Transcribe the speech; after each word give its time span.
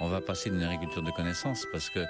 on 0.00 0.08
va 0.08 0.20
passer 0.20 0.50
d'une 0.50 0.62
agriculture 0.62 1.02
de 1.02 1.10
connaissances 1.10 1.66
parce 1.70 1.90
que 1.90 2.00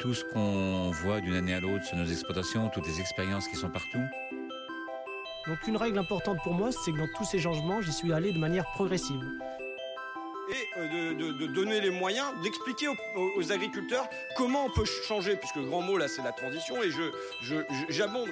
tout 0.00 0.14
ce 0.14 0.24
qu'on 0.24 0.90
voit 0.90 1.20
d'une 1.20 1.34
année 1.34 1.54
à 1.54 1.60
l'autre 1.60 1.84
sur 1.84 1.96
nos 1.96 2.06
exploitations, 2.06 2.68
toutes 2.68 2.86
les 2.86 3.00
expériences 3.00 3.48
qui 3.48 3.56
sont 3.56 3.68
partout. 3.68 4.02
Donc 5.48 5.58
une 5.66 5.76
règle 5.76 5.98
importante 5.98 6.38
pour 6.44 6.54
moi, 6.54 6.70
c'est 6.70 6.92
que 6.92 6.98
dans 6.98 7.08
tous 7.16 7.24
ces 7.24 7.40
changements, 7.40 7.82
j'y 7.82 7.92
suis 7.92 8.12
allé 8.12 8.32
de 8.32 8.38
manière 8.38 8.64
progressive. 8.74 9.20
Et 10.50 10.78
euh, 10.78 11.14
de, 11.14 11.46
donner 11.46 11.80
les 11.80 11.90
moyens, 11.90 12.26
d'expliquer 12.42 12.86
aux, 12.88 13.52
agriculteurs 13.52 14.08
comment 14.36 14.66
on 14.66 14.70
peut 14.70 14.84
changer, 14.84 15.36
puisque 15.36 15.56
le 15.56 15.64
grand 15.64 15.82
mot 15.82 15.96
là 15.96 16.06
c'est 16.08 16.22
la 16.22 16.32
transition, 16.32 16.80
et 16.82 16.90
je, 16.90 17.54
j'abonde. 17.88 18.30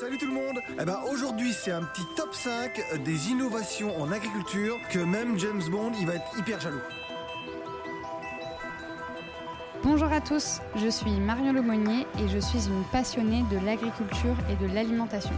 Salut 0.00 0.18
tout 0.18 0.26
le 0.26 0.32
monde 0.32 0.58
eh 0.80 0.84
ben, 0.84 1.00
Aujourd'hui 1.08 1.52
c'est 1.52 1.70
un 1.70 1.82
petit 1.82 2.02
top 2.16 2.34
5 2.34 3.02
des 3.04 3.30
innovations 3.30 3.96
en 4.00 4.10
agriculture 4.10 4.76
que 4.90 4.98
même 4.98 5.38
James 5.38 5.62
Bond 5.70 5.92
il 5.98 6.06
va 6.06 6.16
être 6.16 6.38
hyper 6.38 6.60
jaloux. 6.60 6.82
Bonjour 9.98 10.12
à 10.12 10.20
tous, 10.20 10.60
je 10.76 10.90
suis 10.90 11.10
Marion 11.12 11.54
Lemonnier 11.54 12.06
et 12.18 12.28
je 12.28 12.38
suis 12.38 12.66
une 12.66 12.84
passionnée 12.92 13.42
de 13.50 13.56
l'agriculture 13.64 14.36
et 14.50 14.62
de 14.62 14.70
l'alimentation. 14.70 15.32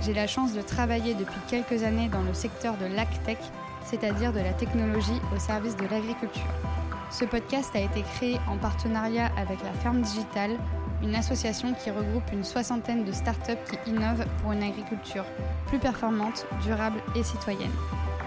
J'ai 0.00 0.12
la 0.12 0.26
chance 0.26 0.54
de 0.54 0.60
travailler 0.60 1.14
depuis 1.14 1.38
quelques 1.46 1.84
années 1.84 2.08
dans 2.08 2.22
le 2.22 2.34
secteur 2.34 2.76
de 2.78 2.86
l'AgTech, 2.86 3.38
c'est-à-dire 3.84 4.32
de 4.32 4.40
la 4.40 4.54
technologie 4.54 5.20
au 5.32 5.38
service 5.38 5.76
de 5.76 5.86
l'agriculture. 5.86 6.42
Ce 7.12 7.24
podcast 7.24 7.70
a 7.76 7.78
été 7.78 8.02
créé 8.16 8.40
en 8.48 8.56
partenariat 8.56 9.30
avec 9.36 9.62
la 9.62 9.72
Ferme 9.74 10.02
Digitale, 10.02 10.58
une 11.04 11.14
association 11.14 11.72
qui 11.72 11.92
regroupe 11.92 12.28
une 12.32 12.42
soixantaine 12.42 13.04
de 13.04 13.12
startups 13.12 13.52
qui 13.70 13.90
innovent 13.90 14.26
pour 14.42 14.50
une 14.50 14.64
agriculture 14.64 15.26
plus 15.68 15.78
performante, 15.78 16.44
durable 16.64 17.00
et 17.14 17.22
citoyenne. 17.22 17.70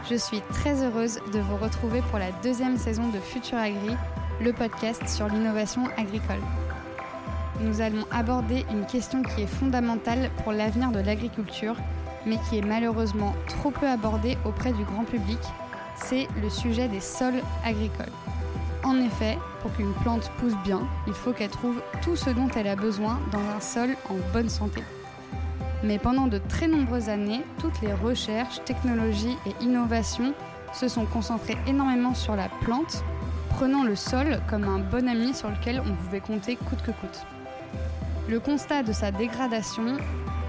Je 0.09 0.15
suis 0.15 0.39
très 0.53 0.85
heureuse 0.85 1.19
de 1.33 1.39
vous 1.39 1.57
retrouver 1.57 2.01
pour 2.11 2.19
la 2.19 2.31
deuxième 2.43 2.77
saison 2.77 3.09
de 3.09 3.19
Futur 3.19 3.57
Agri, 3.57 3.97
le 4.41 4.51
podcast 4.51 5.07
sur 5.07 5.27
l'innovation 5.27 5.83
agricole. 5.97 6.41
Nous 7.61 7.81
allons 7.81 8.05
aborder 8.11 8.65
une 8.69 8.85
question 8.85 9.23
qui 9.23 9.43
est 9.43 9.47
fondamentale 9.47 10.29
pour 10.43 10.51
l'avenir 10.51 10.91
de 10.91 10.99
l'agriculture, 10.99 11.75
mais 12.25 12.37
qui 12.49 12.57
est 12.57 12.65
malheureusement 12.65 13.33
trop 13.47 13.71
peu 13.71 13.87
abordée 13.87 14.37
auprès 14.45 14.73
du 14.73 14.83
grand 14.83 15.05
public, 15.05 15.39
c'est 15.95 16.27
le 16.41 16.49
sujet 16.49 16.87
des 16.87 16.99
sols 16.99 17.41
agricoles. 17.63 18.11
En 18.83 18.97
effet, 18.99 19.37
pour 19.61 19.73
qu'une 19.73 19.93
plante 19.93 20.29
pousse 20.37 20.55
bien, 20.63 20.81
il 21.07 21.13
faut 21.13 21.31
qu'elle 21.31 21.49
trouve 21.49 21.81
tout 22.01 22.15
ce 22.15 22.29
dont 22.29 22.49
elle 22.55 22.67
a 22.67 22.75
besoin 22.75 23.19
dans 23.31 23.39
un 23.39 23.61
sol 23.61 23.95
en 24.09 24.15
bonne 24.33 24.49
santé. 24.49 24.83
Mais 25.83 25.97
pendant 25.97 26.27
de 26.27 26.39
très 26.49 26.67
nombreuses 26.67 27.09
années, 27.09 27.41
toutes 27.59 27.81
les 27.81 27.93
recherches, 27.93 28.63
technologies 28.65 29.37
et 29.45 29.63
innovations 29.63 30.33
se 30.73 30.87
sont 30.87 31.05
concentrées 31.05 31.57
énormément 31.67 32.13
sur 32.13 32.35
la 32.35 32.49
plante, 32.49 33.03
prenant 33.55 33.85
le 33.85 33.95
sol 33.95 34.41
comme 34.49 34.65
un 34.65 34.79
bon 34.79 35.07
ami 35.07 35.33
sur 35.33 35.49
lequel 35.49 35.79
on 35.79 35.95
pouvait 35.95 36.19
compter 36.19 36.57
coûte 36.57 36.81
que 36.81 36.91
coûte. 36.91 37.25
Le 38.27 38.41
constat 38.41 38.83
de 38.83 38.91
sa 38.91 39.11
dégradation, 39.11 39.95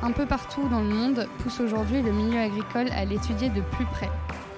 un 0.02 0.10
peu 0.10 0.26
partout 0.26 0.68
dans 0.68 0.80
le 0.80 0.88
monde, 0.88 1.28
pousse 1.38 1.60
aujourd'hui 1.60 2.02
le 2.02 2.10
milieu 2.10 2.40
agricole 2.40 2.88
à 2.90 3.04
l'étudier 3.04 3.48
de 3.48 3.60
plus 3.60 3.84
près. 3.84 4.10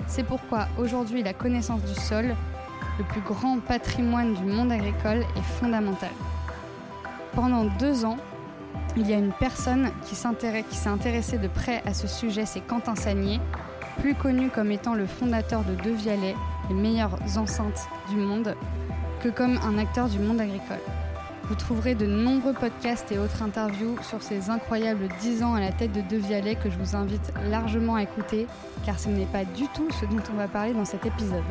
C'est 0.07 0.23
pourquoi 0.23 0.67
aujourd'hui 0.79 1.23
la 1.23 1.35
connaissance 1.35 1.83
du 1.83 1.95
sol, 1.95 2.35
le 2.99 3.05
plus 3.05 3.21
grand 3.21 3.59
patrimoine 3.59 4.33
du 4.33 4.45
monde 4.45 4.73
agricole, 4.73 5.27
est 5.37 5.61
fondamentale. 5.61 6.09
Pendant 7.35 7.65
deux 7.79 8.07
ans, 8.07 8.17
il 8.97 9.11
y 9.11 9.13
a 9.13 9.19
une 9.19 9.33
personne 9.33 9.91
qui 10.07 10.15
s'est 10.15 10.27
intéressée 10.27 11.37
de 11.37 11.49
près 11.49 11.83
à 11.85 11.93
ce 11.93 12.07
sujet, 12.07 12.47
c'est 12.47 12.61
Quentin 12.61 12.97
Sagnier, 12.97 13.41
plus 13.99 14.15
connu 14.15 14.49
comme 14.49 14.71
étant 14.71 14.95
le 14.95 15.07
fondateur 15.07 15.63
de 15.65 15.75
De 15.75 15.91
Vialet, 15.91 16.35
les 16.69 16.75
meilleures 16.75 17.19
enceintes 17.37 17.89
du 18.09 18.17
monde, 18.17 18.55
que 19.23 19.29
comme 19.29 19.59
un 19.59 19.79
acteur 19.79 20.09
du 20.09 20.19
monde 20.19 20.41
agricole. 20.41 20.81
Vous 21.45 21.55
trouverez 21.55 21.95
de 21.95 22.07
nombreux 22.07 22.53
podcasts 22.53 23.11
et 23.11 23.19
autres 23.19 23.43
interviews 23.43 23.97
sur 24.03 24.23
ces 24.23 24.51
incroyables 24.51 25.09
10 25.21 25.43
ans 25.43 25.55
à 25.55 25.61
la 25.61 25.73
tête 25.73 25.93
de 25.93 26.03
De 26.03 26.17
Vialet 26.17 26.57
que 26.57 26.71
je 26.71 26.79
vous 26.79 26.95
invite 26.95 27.33
largement 27.51 27.97
à 27.97 28.03
écouter, 28.03 28.47
car 28.85 28.99
ce 28.99 29.09
n'est 29.09 29.27
pas 29.27 29.45
du 29.45 29.67
tout 29.75 29.89
ce 29.91 30.05
dont 30.05 30.23
on 30.33 30.37
va 30.37 30.47
parler 30.47 30.75
dans 30.75 30.85
cet 30.85 31.07
épisode. 31.07 31.43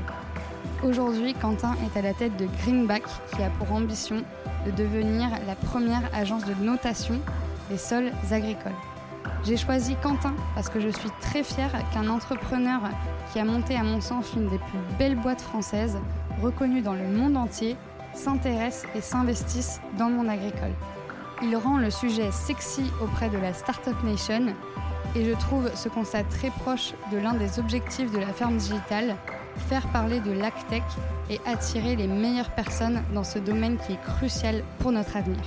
Aujourd'hui, 0.83 1.33
Quentin 1.33 1.75
est 1.83 1.97
à 1.97 2.03
la 2.03 2.13
tête 2.13 2.37
de 2.37 2.47
Greenback, 2.61 3.03
qui 3.33 3.41
a 3.41 3.49
pour 3.57 3.71
ambition 3.71 4.23
de 4.65 4.71
devenir 4.71 5.29
la 5.47 5.55
première 5.55 6.03
agence 6.13 6.45
de 6.45 6.53
notation 6.63 7.19
des 7.69 7.77
sols 7.77 8.11
agricoles. 8.31 8.71
J'ai 9.43 9.57
choisi 9.57 9.95
Quentin 10.01 10.33
parce 10.55 10.69
que 10.69 10.79
je 10.79 10.89
suis 10.89 11.09
très 11.21 11.43
fière 11.43 11.71
qu'un 11.93 12.09
entrepreneur 12.09 12.81
qui 13.31 13.39
a 13.39 13.45
monté 13.45 13.75
à 13.75 13.83
mon 13.83 14.01
sens 14.01 14.33
une 14.35 14.49
des 14.49 14.57
plus 14.57 14.79
belles 14.97 15.15
boîtes 15.15 15.41
françaises, 15.41 15.97
reconnue 16.41 16.81
dans 16.81 16.93
le 16.93 17.07
monde 17.07 17.37
entier, 17.37 17.75
s'intéresse 18.13 18.85
et 18.95 19.01
s'investisse 19.01 19.79
dans 19.97 20.09
le 20.09 20.15
monde 20.15 20.29
agricole. 20.29 20.73
Il 21.41 21.55
rend 21.55 21.77
le 21.77 21.91
sujet 21.91 22.31
sexy 22.31 22.83
auprès 23.01 23.29
de 23.29 23.37
la 23.37 23.53
Startup 23.53 23.95
Nation 24.03 24.47
et 25.15 25.23
je 25.23 25.33
trouve 25.33 25.69
ce 25.75 25.87
constat 25.87 26.23
très 26.23 26.49
proche 26.49 26.93
de 27.11 27.17
l'un 27.17 27.33
des 27.33 27.59
objectifs 27.59 28.11
de 28.11 28.17
la 28.17 28.33
ferme 28.33 28.57
digitale, 28.57 29.15
faire 29.69 29.87
parler 29.87 30.19
de 30.19 30.31
l'AgTech 30.31 30.83
et 31.29 31.39
attirer 31.45 31.95
les 31.95 32.07
meilleures 32.07 32.51
personnes 32.51 33.01
dans 33.13 33.23
ce 33.23 33.39
domaine 33.39 33.77
qui 33.77 33.93
est 33.93 34.01
crucial 34.01 34.63
pour 34.79 34.91
notre 34.91 35.15
avenir. 35.15 35.41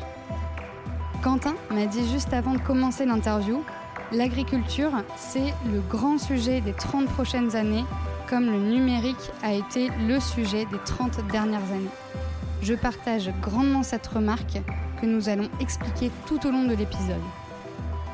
Quentin 1.23 1.55
m'a 1.71 1.85
dit 1.85 2.09
juste 2.11 2.33
avant 2.33 2.55
de 2.55 2.61
commencer 2.61 3.05
l'interview 3.05 3.63
L'agriculture, 4.11 4.91
c'est 5.17 5.53
le 5.71 5.81
grand 5.81 6.17
sujet 6.17 6.63
des 6.63 6.73
30 6.73 7.07
prochaines 7.09 7.55
années, 7.55 7.85
comme 8.27 8.47
le 8.47 8.59
numérique 8.59 9.31
a 9.43 9.53
été 9.53 9.91
le 10.09 10.19
sujet 10.19 10.65
des 10.65 10.79
30 10.87 11.27
dernières 11.31 11.71
années. 11.73 11.91
Je 12.63 12.73
partage 12.73 13.31
grandement 13.43 13.83
cette 13.83 14.07
remarque 14.07 14.63
que 15.01 15.07
nous 15.07 15.29
allons 15.29 15.51
expliquer 15.61 16.11
tout 16.27 16.47
au 16.47 16.51
long 16.51 16.65
de 16.65 16.75
l'épisode. 16.75 17.21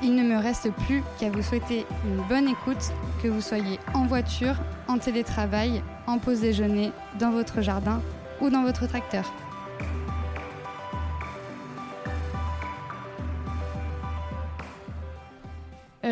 Il 0.03 0.17
ne 0.17 0.25
me 0.25 0.43
reste 0.43 0.71
plus 0.73 1.05
qu'à 1.21 1.31
vous 1.31 1.43
souhaiter 1.43 1.87
une 2.05 2.23
bonne 2.29 2.49
écoute, 2.49 2.93
que 3.23 3.29
vous 3.29 3.41
soyez 3.41 3.79
en 3.95 4.07
voiture, 4.07 4.57
en 4.89 4.99
télétravail, 4.99 5.81
en 6.09 6.19
pause 6.19 6.41
déjeuner, 6.41 6.91
dans 7.21 7.31
votre 7.31 7.63
jardin 7.63 8.03
ou 8.41 8.51
dans 8.51 8.63
votre 8.63 8.89
tracteur. 8.89 9.33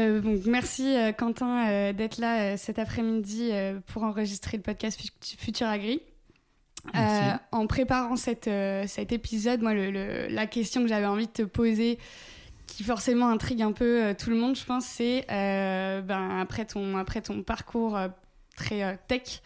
Euh, 0.05 0.39
merci 0.47 0.97
euh, 0.97 1.13
Quentin 1.13 1.69
euh, 1.69 1.93
d'être 1.93 2.19
là 2.19 2.57
cet 2.57 2.79
après-midi 2.79 3.51
pour 3.87 4.03
enregistrer 4.05 4.57
le 4.57 4.63
podcast 4.63 5.01
Futur 5.39 5.67
Agri. 5.67 6.01
en 7.53 7.67
préparant 7.67 8.17
cet 8.17 8.47
épisode, 8.47 9.63
moi, 9.63 9.75
la 9.75 10.47
question 10.47 10.83
que 10.83 10.89
j'avais 10.89 11.07
envie 11.07 11.27
de 11.27 11.33
te 11.33 11.43
poser, 11.43 11.99
qui 12.67 12.83
forcément 12.83 13.29
intrigue 13.29 13.63
un 13.63 13.73
peu 13.73 14.15
tout 14.19 14.31
le 14.31 14.37
monde, 14.37 14.57
je 14.57 14.65
pense, 14.65 14.85
c'est 14.85 15.25
ben, 15.29 16.39
après, 16.41 16.65
ton, 16.67 16.97
après 16.97 17.23
ton 17.23 17.43
parcours 17.43 17.99
très 18.57 18.99
tech, 19.09 19.41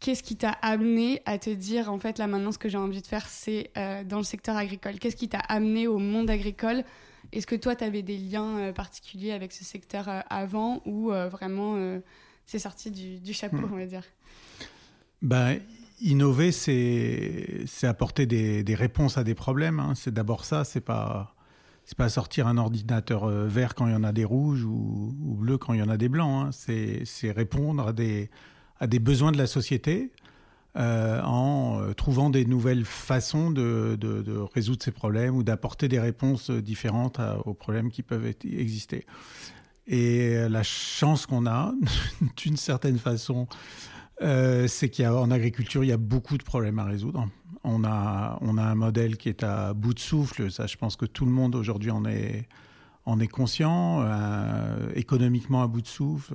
qu'est-ce 0.00 0.22
qui 0.22 0.36
t'a 0.36 0.50
amené 0.62 1.22
à 1.26 1.38
te 1.38 1.50
dire, 1.50 1.92
en 1.92 1.98
fait, 1.98 2.18
là 2.18 2.28
maintenant, 2.28 2.52
ce 2.52 2.58
que 2.58 2.68
j'ai 2.68 2.78
envie 2.78 3.02
de 3.02 3.06
faire, 3.06 3.26
c'est 3.26 3.72
dans 4.06 4.18
le 4.18 4.24
secteur 4.24 4.56
agricole? 4.56 4.98
Qu'est-ce 5.00 5.16
qui 5.16 5.28
t'a 5.28 5.40
amené 5.40 5.88
au 5.88 5.98
monde 5.98 6.30
agricole 6.30 6.84
est-ce 7.32 7.46
que 7.46 7.56
toi, 7.56 7.74
tu 7.74 7.84
avais 7.84 8.02
des 8.02 8.18
liens 8.18 8.58
euh, 8.58 8.72
particuliers 8.72 9.32
avec 9.32 9.52
ce 9.52 9.64
secteur 9.64 10.08
euh, 10.08 10.20
avant 10.28 10.82
ou 10.84 11.12
euh, 11.12 11.28
vraiment 11.28 11.76
c'est 12.44 12.58
sorti 12.58 12.90
du, 12.90 13.32
chapeau, 13.32 13.56
hmm. 13.56 13.72
on 13.72 13.76
va 13.76 13.86
dire? 13.86 14.04
Ben, 15.22 15.60
Innover, 16.00 16.52
c'est 16.52 17.64
apporter 17.84 18.26
des, 18.26 18.74
réponses 18.74 19.16
à 19.16 19.24
des 19.24 19.34
problèmes. 19.34 19.80
Hein. 19.80 19.94
C'est 19.94 20.12
d'abord 20.12 20.44
ça, 20.44 20.64
c'est 20.64 20.80
pas 20.80 21.34
c'est 21.84 21.98
pas 21.98 22.08
sortir 22.08 22.46
un 22.46 22.58
ordinateur 22.58 23.26
vert 23.26 23.74
quand 23.74 23.88
il 23.88 23.92
y 23.92 23.96
en 23.96 24.04
a 24.04 24.12
des 24.12 24.24
rouges 24.24 24.64
ou, 24.64 25.36
bleus 25.40 25.58
quand 25.58 25.72
il 25.72 25.80
y 25.80 25.82
en 25.82 25.88
a 25.88 25.96
des 25.96 26.08
blancs. 26.08 26.46
Hein. 26.46 26.50
C'est 27.04 27.30
répondre 27.32 27.88
à 27.88 27.92
des, 27.92 28.30
à 28.78 28.86
des 28.86 29.00
besoins 29.00 29.32
de 29.32 29.38
la 29.38 29.48
société 29.48 30.12
euh, 30.74 31.20
en 31.22 31.82
euh, 31.82 31.92
trouvant 31.92 32.30
des 32.30 32.46
nouvelles 32.46 32.86
façons 32.86 33.50
de, 33.50 33.98
résoudre 34.54 34.82
ces 34.82 34.90
problèmes 34.90 35.36
ou 35.36 35.42
d'apporter 35.42 35.86
des 35.86 36.00
réponses 36.00 36.50
différentes 36.50 37.20
aux 37.44 37.52
problèmes 37.52 37.90
qui 37.90 38.02
peuvent 38.02 38.24
exister. 38.24 39.04
Et 39.86 40.48
la 40.48 40.62
chance 40.62 41.26
qu'on 41.26 41.46
a, 41.46 41.74
d'une 42.38 42.56
certaine 42.56 42.98
façon, 42.98 43.48
euh, 44.22 44.66
c'est 44.66 44.88
qu'en 44.88 45.30
agriculture, 45.30 45.84
il 45.84 45.88
y 45.88 45.92
a 45.92 45.98
beaucoup 45.98 46.38
de 46.38 46.42
problèmes 46.44 46.78
à 46.78 46.84
résoudre. 46.84 47.28
On 47.64 47.84
a, 47.84 48.38
un 48.40 48.74
modèle 48.74 49.18
qui 49.18 49.28
est 49.28 49.42
à 49.42 49.74
bout 49.74 49.92
de 49.92 49.98
souffle. 49.98 50.50
Ça, 50.50 50.66
je 50.66 50.76
pense 50.78 50.96
que 50.96 51.04
tout 51.04 51.26
le 51.26 51.32
monde 51.32 51.54
aujourd'hui 51.54 51.90
en 51.90 52.04
est 52.06 53.28
conscient. 53.28 54.04
économiquement 54.94 55.62
à 55.62 55.66
bout 55.66 55.82
de 55.82 55.86
souffle 55.86 56.34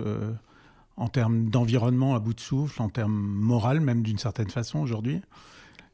en 0.98 1.08
termes 1.08 1.50
d'environnement 1.50 2.16
à 2.16 2.20
bout 2.20 2.34
de 2.34 2.40
souffle, 2.40 2.82
en 2.82 2.90
termes 2.90 3.14
moral 3.14 3.80
même 3.80 4.02
d'une 4.02 4.18
certaine 4.18 4.50
façon 4.50 4.80
aujourd'hui. 4.80 5.22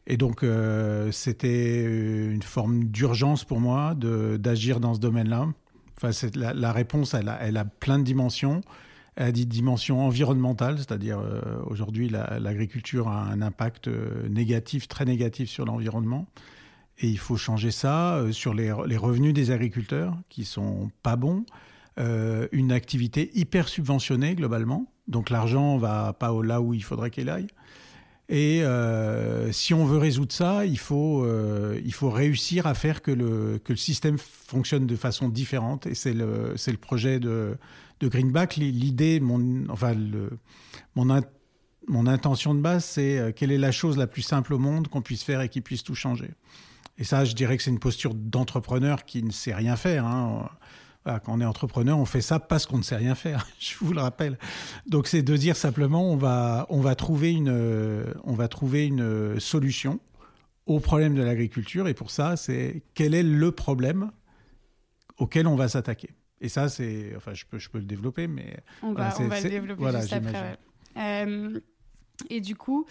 Et 0.07 0.17
donc 0.17 0.43
euh, 0.43 1.11
c'était 1.11 1.83
une 1.83 2.41
forme 2.41 2.85
d'urgence 2.85 3.43
pour 3.43 3.59
moi 3.59 3.95
d'agir 3.95 4.79
dans 4.79 4.93
ce 4.93 4.99
domaine-là. 4.99 5.47
Enfin, 5.97 6.27
la, 6.35 6.53
la, 6.53 6.71
réponse, 6.71 7.13
elle 7.13 7.29
a, 7.29 7.65
plein 7.65 7.99
de 7.99 8.03
dimensions. 8.03 8.61
Elle 9.15 9.27
a 9.27 9.31
dit 9.31 9.45
dimension 9.45 10.05
environnementale, 10.05 10.77
c'est-à-dire 10.79 11.21
aujourd'hui 11.67 12.09
l'agriculture 12.09 13.07
a 13.07 13.25
un 13.25 13.41
impact 13.41 13.87
négatif, 14.27 14.87
très 14.87 15.05
négatif 15.05 15.49
sur 15.49 15.65
l'environnement. 15.65 16.25
Et 16.99 17.07
il 17.07 17.19
faut 17.19 17.37
changer 17.37 17.71
ça 17.71 18.21
sur 18.31 18.53
les, 18.53 18.73
les, 18.87 18.97
revenus 18.97 19.33
des 19.33 19.51
agriculteurs 19.51 20.17
qui 20.29 20.45
sont 20.45 20.89
pas 21.03 21.15
bons. 21.15 21.45
une 21.97 22.71
activité 22.71 23.29
hyper 23.35 23.69
subventionnée 23.69 24.33
globalement, 24.35 24.87
donc 25.07 25.29
l'argent 25.29 25.77
va 25.77 26.13
pas 26.13 26.31
là 26.43 26.61
où 26.61 26.73
il 26.73 26.83
faudrait 26.83 27.11
qu'il 27.11 27.29
aille. 27.29 27.47
Et 28.29 28.63
euh, 28.63 29.51
si 29.51 29.73
on 29.73 29.85
veut 29.85 29.97
résoudre 29.97 30.31
ça, 30.31 30.65
il 30.65 30.79
faut, 30.79 31.23
euh, 31.23 31.79
il 31.83 31.93
faut 31.93 32.09
réussir 32.09 32.65
à 32.67 32.73
faire 32.73 33.01
que 33.01 33.11
le, 33.11 33.59
que 33.63 33.73
le 33.73 33.77
système 33.77 34.17
fonctionne 34.17 34.87
de 34.87 34.95
façon 34.95 35.27
différente. 35.27 35.87
Et 35.87 35.93
c'est 35.93 36.13
le, 36.13 36.53
c'est 36.55 36.71
le 36.71 36.77
projet 36.77 37.19
de, 37.19 37.57
de 37.99 38.07
Greenback. 38.07 38.55
L'idée, 38.55 39.19
mon, 39.19 39.69
enfin, 39.69 39.93
le, 39.93 40.29
mon, 40.95 41.21
mon 41.87 42.07
intention 42.07 42.55
de 42.55 42.61
base, 42.61 42.85
c'est 42.85 43.19
euh, 43.19 43.31
quelle 43.35 43.51
est 43.51 43.57
la 43.57 43.71
chose 43.71 43.97
la 43.97 44.07
plus 44.07 44.21
simple 44.21 44.53
au 44.53 44.59
monde 44.59 44.87
qu'on 44.87 45.01
puisse 45.01 45.23
faire 45.23 45.41
et 45.41 45.49
qui 45.49 45.59
puisse 45.59 45.83
tout 45.83 45.95
changer. 45.95 46.31
Et 46.97 47.03
ça, 47.03 47.25
je 47.25 47.33
dirais 47.33 47.57
que 47.57 47.63
c'est 47.63 47.71
une 47.71 47.79
posture 47.79 48.13
d'entrepreneur 48.13 49.03
qui 49.03 49.21
ne 49.21 49.31
sait 49.31 49.53
rien 49.53 49.75
faire. 49.75 50.05
Hein 50.05 50.49
quand 51.05 51.33
on 51.33 51.41
est 51.41 51.45
entrepreneur, 51.45 51.97
on 51.97 52.05
fait 52.05 52.21
ça 52.21 52.39
parce 52.39 52.65
qu'on 52.65 52.77
ne 52.77 52.83
sait 52.83 52.95
rien 52.95 53.15
faire. 53.15 53.47
Je 53.59 53.75
vous 53.79 53.93
le 53.93 54.01
rappelle. 54.01 54.37
Donc 54.87 55.07
c'est 55.07 55.21
de 55.21 55.35
dire 55.35 55.55
simplement 55.55 56.11
on 56.11 56.15
va 56.15 56.65
on 56.69 56.81
va 56.81 56.95
trouver 56.95 57.33
une 57.33 58.13
on 58.23 58.33
va 58.33 58.47
trouver 58.47 58.85
une 58.85 59.39
solution 59.39 59.99
au 60.65 60.79
problème 60.79 61.15
de 61.15 61.21
l'agriculture 61.21 61.87
et 61.87 61.93
pour 61.93 62.09
ça 62.09 62.37
c'est 62.37 62.83
quel 62.93 63.13
est 63.13 63.23
le 63.23 63.51
problème 63.51 64.11
auquel 65.17 65.47
on 65.47 65.55
va 65.55 65.67
s'attaquer. 65.67 66.11
Et 66.41 66.49
ça 66.49 66.69
c'est 66.69 67.13
enfin 67.15 67.33
je 67.33 67.45
peux 67.49 67.59
je 67.59 67.69
peux 67.69 67.79
le 67.79 67.85
développer 67.85 68.27
mais 68.27 68.57
on 68.81 68.93
va, 68.93 69.13
on 69.19 69.27
va 69.27 69.41
le 69.41 69.49
développer 69.49 69.91
juste 70.01 70.13
après. 70.13 70.57
Euh, 70.97 71.59
et 72.29 72.41
du 72.41 72.55
coup, 72.55 72.85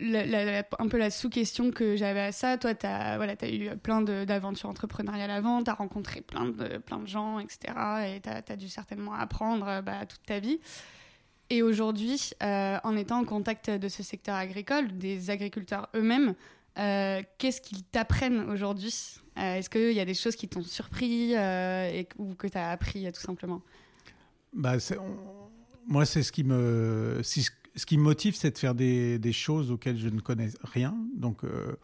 un 0.00 0.88
peu 0.88 0.96
la 0.96 1.10
sous-question 1.10 1.70
que 1.70 1.96
j'avais 1.96 2.20
à 2.20 2.32
ça. 2.32 2.56
Toi, 2.56 2.74
tu 2.74 2.86
as, 2.86 3.16
voilà, 3.16 3.34
eu 3.50 3.76
plein 3.76 4.02
d'aventures 4.02 4.68
entrepreneuriales 4.68 5.30
avant, 5.30 5.62
tu 5.62 5.70
as 5.70 5.74
rencontré 5.74 6.20
plein 6.20 6.46
de, 6.46 6.78
plein 6.78 6.98
de 6.98 7.08
gens, 7.08 7.38
etc. 7.38 7.58
Et 8.06 8.20
tu 8.20 8.52
as, 8.52 8.56
dû 8.56 8.68
certainement 8.68 9.14
apprendre 9.14 9.82
bah, 9.82 10.06
toute 10.06 10.22
ta 10.24 10.38
vie. 10.38 10.60
Et 11.50 11.62
aujourd'hui, 11.62 12.30
euh, 12.42 12.78
en 12.84 12.96
étant 12.96 13.20
en 13.20 13.24
contact 13.24 13.70
de 13.70 13.88
ce 13.88 14.02
secteur 14.02 14.34
agricole, 14.34 14.98
des 14.98 15.30
agriculteurs 15.30 15.88
eux-mêmes, 15.94 16.34
euh, 16.78 17.22
qu'est-ce 17.38 17.60
qu'ils 17.60 17.84
t'apprennent 17.84 18.50
aujourd'hui? 18.50 18.94
Euh, 19.38 19.54
Est-ce 19.54 19.70
qu'il 19.70 19.92
y 19.92 20.00
a 20.00 20.04
des 20.04 20.14
choses 20.14 20.36
qui 20.36 20.46
t'ont 20.48 20.62
surpris 20.62 21.32
et, 21.32 22.08
ou 22.18 22.34
que 22.34 22.46
tu 22.46 22.58
as 22.58 22.70
appris 22.70 23.10
tout 23.12 23.20
simplement? 23.20 23.62
Bah, 24.52 24.74
Moi, 25.86 26.04
c'est 26.04 26.22
ce 26.22 26.30
qui 26.30 26.44
me 26.44 27.20
ce 27.78 27.86
qui 27.86 27.96
me 27.96 28.02
motive, 28.02 28.34
c'est 28.34 28.50
de 28.50 28.58
faire 28.58 28.74
des, 28.74 29.32
choses 29.32 29.70
auxquelles 29.70 29.98
je 29.98 30.08
ne 30.08 30.20
connais 30.20 30.48
rien. 30.64 30.96
Donc, 31.16 31.44
euh, 31.44 31.76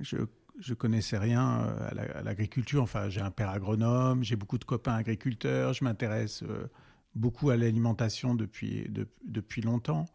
je 0.00 0.16
ne 0.16 0.74
connaissais 0.74 1.16
rien 1.16 1.60
euh, 1.60 2.18
à 2.18 2.22
l'agriculture. 2.22 2.82
Enfin, 2.82 3.08
j'ai 3.08 3.20
un 3.20 3.30
père 3.30 3.48
agronome, 3.48 4.24
j'ai 4.24 4.36
beaucoup 4.36 4.58
de 4.58 4.64
copains 4.64 4.94
agriculteurs, 4.94 5.74
je 5.74 5.84
m'intéresse 5.84 6.42
euh, 6.42 6.66
beaucoup 7.14 7.50
à 7.50 7.56
l'alimentation 7.56 8.34
depuis, 8.34 8.90
depuis 9.24 9.62
longtemps. 9.62 10.06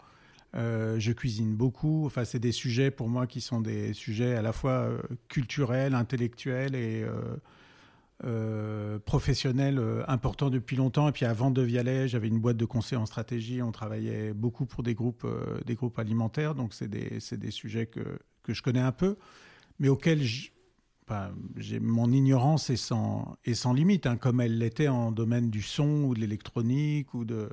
je 0.54 1.12
cuisine 1.14 1.56
beaucoup. 1.56 2.06
Enfin, 2.06 2.26
c'est 2.26 2.40
des 2.40 2.52
sujets 2.52 2.92
pour 2.92 3.08
moi 3.08 3.28
qui 3.28 3.40
sont 3.40 3.62
des 3.62 3.94
sujets 3.94 4.36
à 4.36 4.42
la 4.42 4.52
fois 4.52 4.90
culturels, 5.30 5.96
intellectuels 5.96 6.76
et 6.76 7.06
professionnel 9.06 9.78
euh, 9.80 10.04
important 10.08 10.50
depuis 10.50 10.76
longtemps. 10.76 11.08
Et 11.08 11.12
puis 11.12 11.26
avant 11.26 11.52
de 11.52 11.62
Vialet, 11.62 12.08
j'avais 12.08 12.28
une 12.28 12.40
boîte 12.40 12.58
de 12.58 12.66
conseil 12.66 12.98
en 12.98 13.06
stratégie. 13.06 13.62
On 13.62 13.72
travaillait 13.72 14.34
beaucoup 14.34 14.66
pour 14.66 14.84
des 14.84 14.96
groupes, 14.96 15.26
euh, 15.26 15.60
des 15.66 15.76
groupes 15.76 16.00
alimentaires. 16.00 16.56
Donc 16.56 16.74
c'est 16.74 16.88
des, 16.88 17.20
des, 17.32 17.52
sujets 17.52 17.86
que, 17.86 18.20
que, 18.44 18.54
je 18.54 18.64
connais 18.64 18.80
un 18.80 18.92
peu, 18.92 19.18
mais 19.80 19.90
auxquels 19.90 20.24
j'ai 20.24 21.80
mon 21.80 22.12
ignorance 22.12 22.70
est 22.70 22.76
sans, 22.76 23.38
est 23.46 23.54
sans 23.54 23.72
limite, 23.72 24.08
hein, 24.08 24.18
comme 24.18 24.42
elle 24.42 24.58
l'était 24.58 24.90
en 24.90 25.12
domaine 25.12 25.50
du 25.50 25.62
son 25.62 26.04
ou 26.04 26.14
de 26.14 26.20
l'électronique 26.20 27.14
ou 27.14 27.24
de 27.24 27.48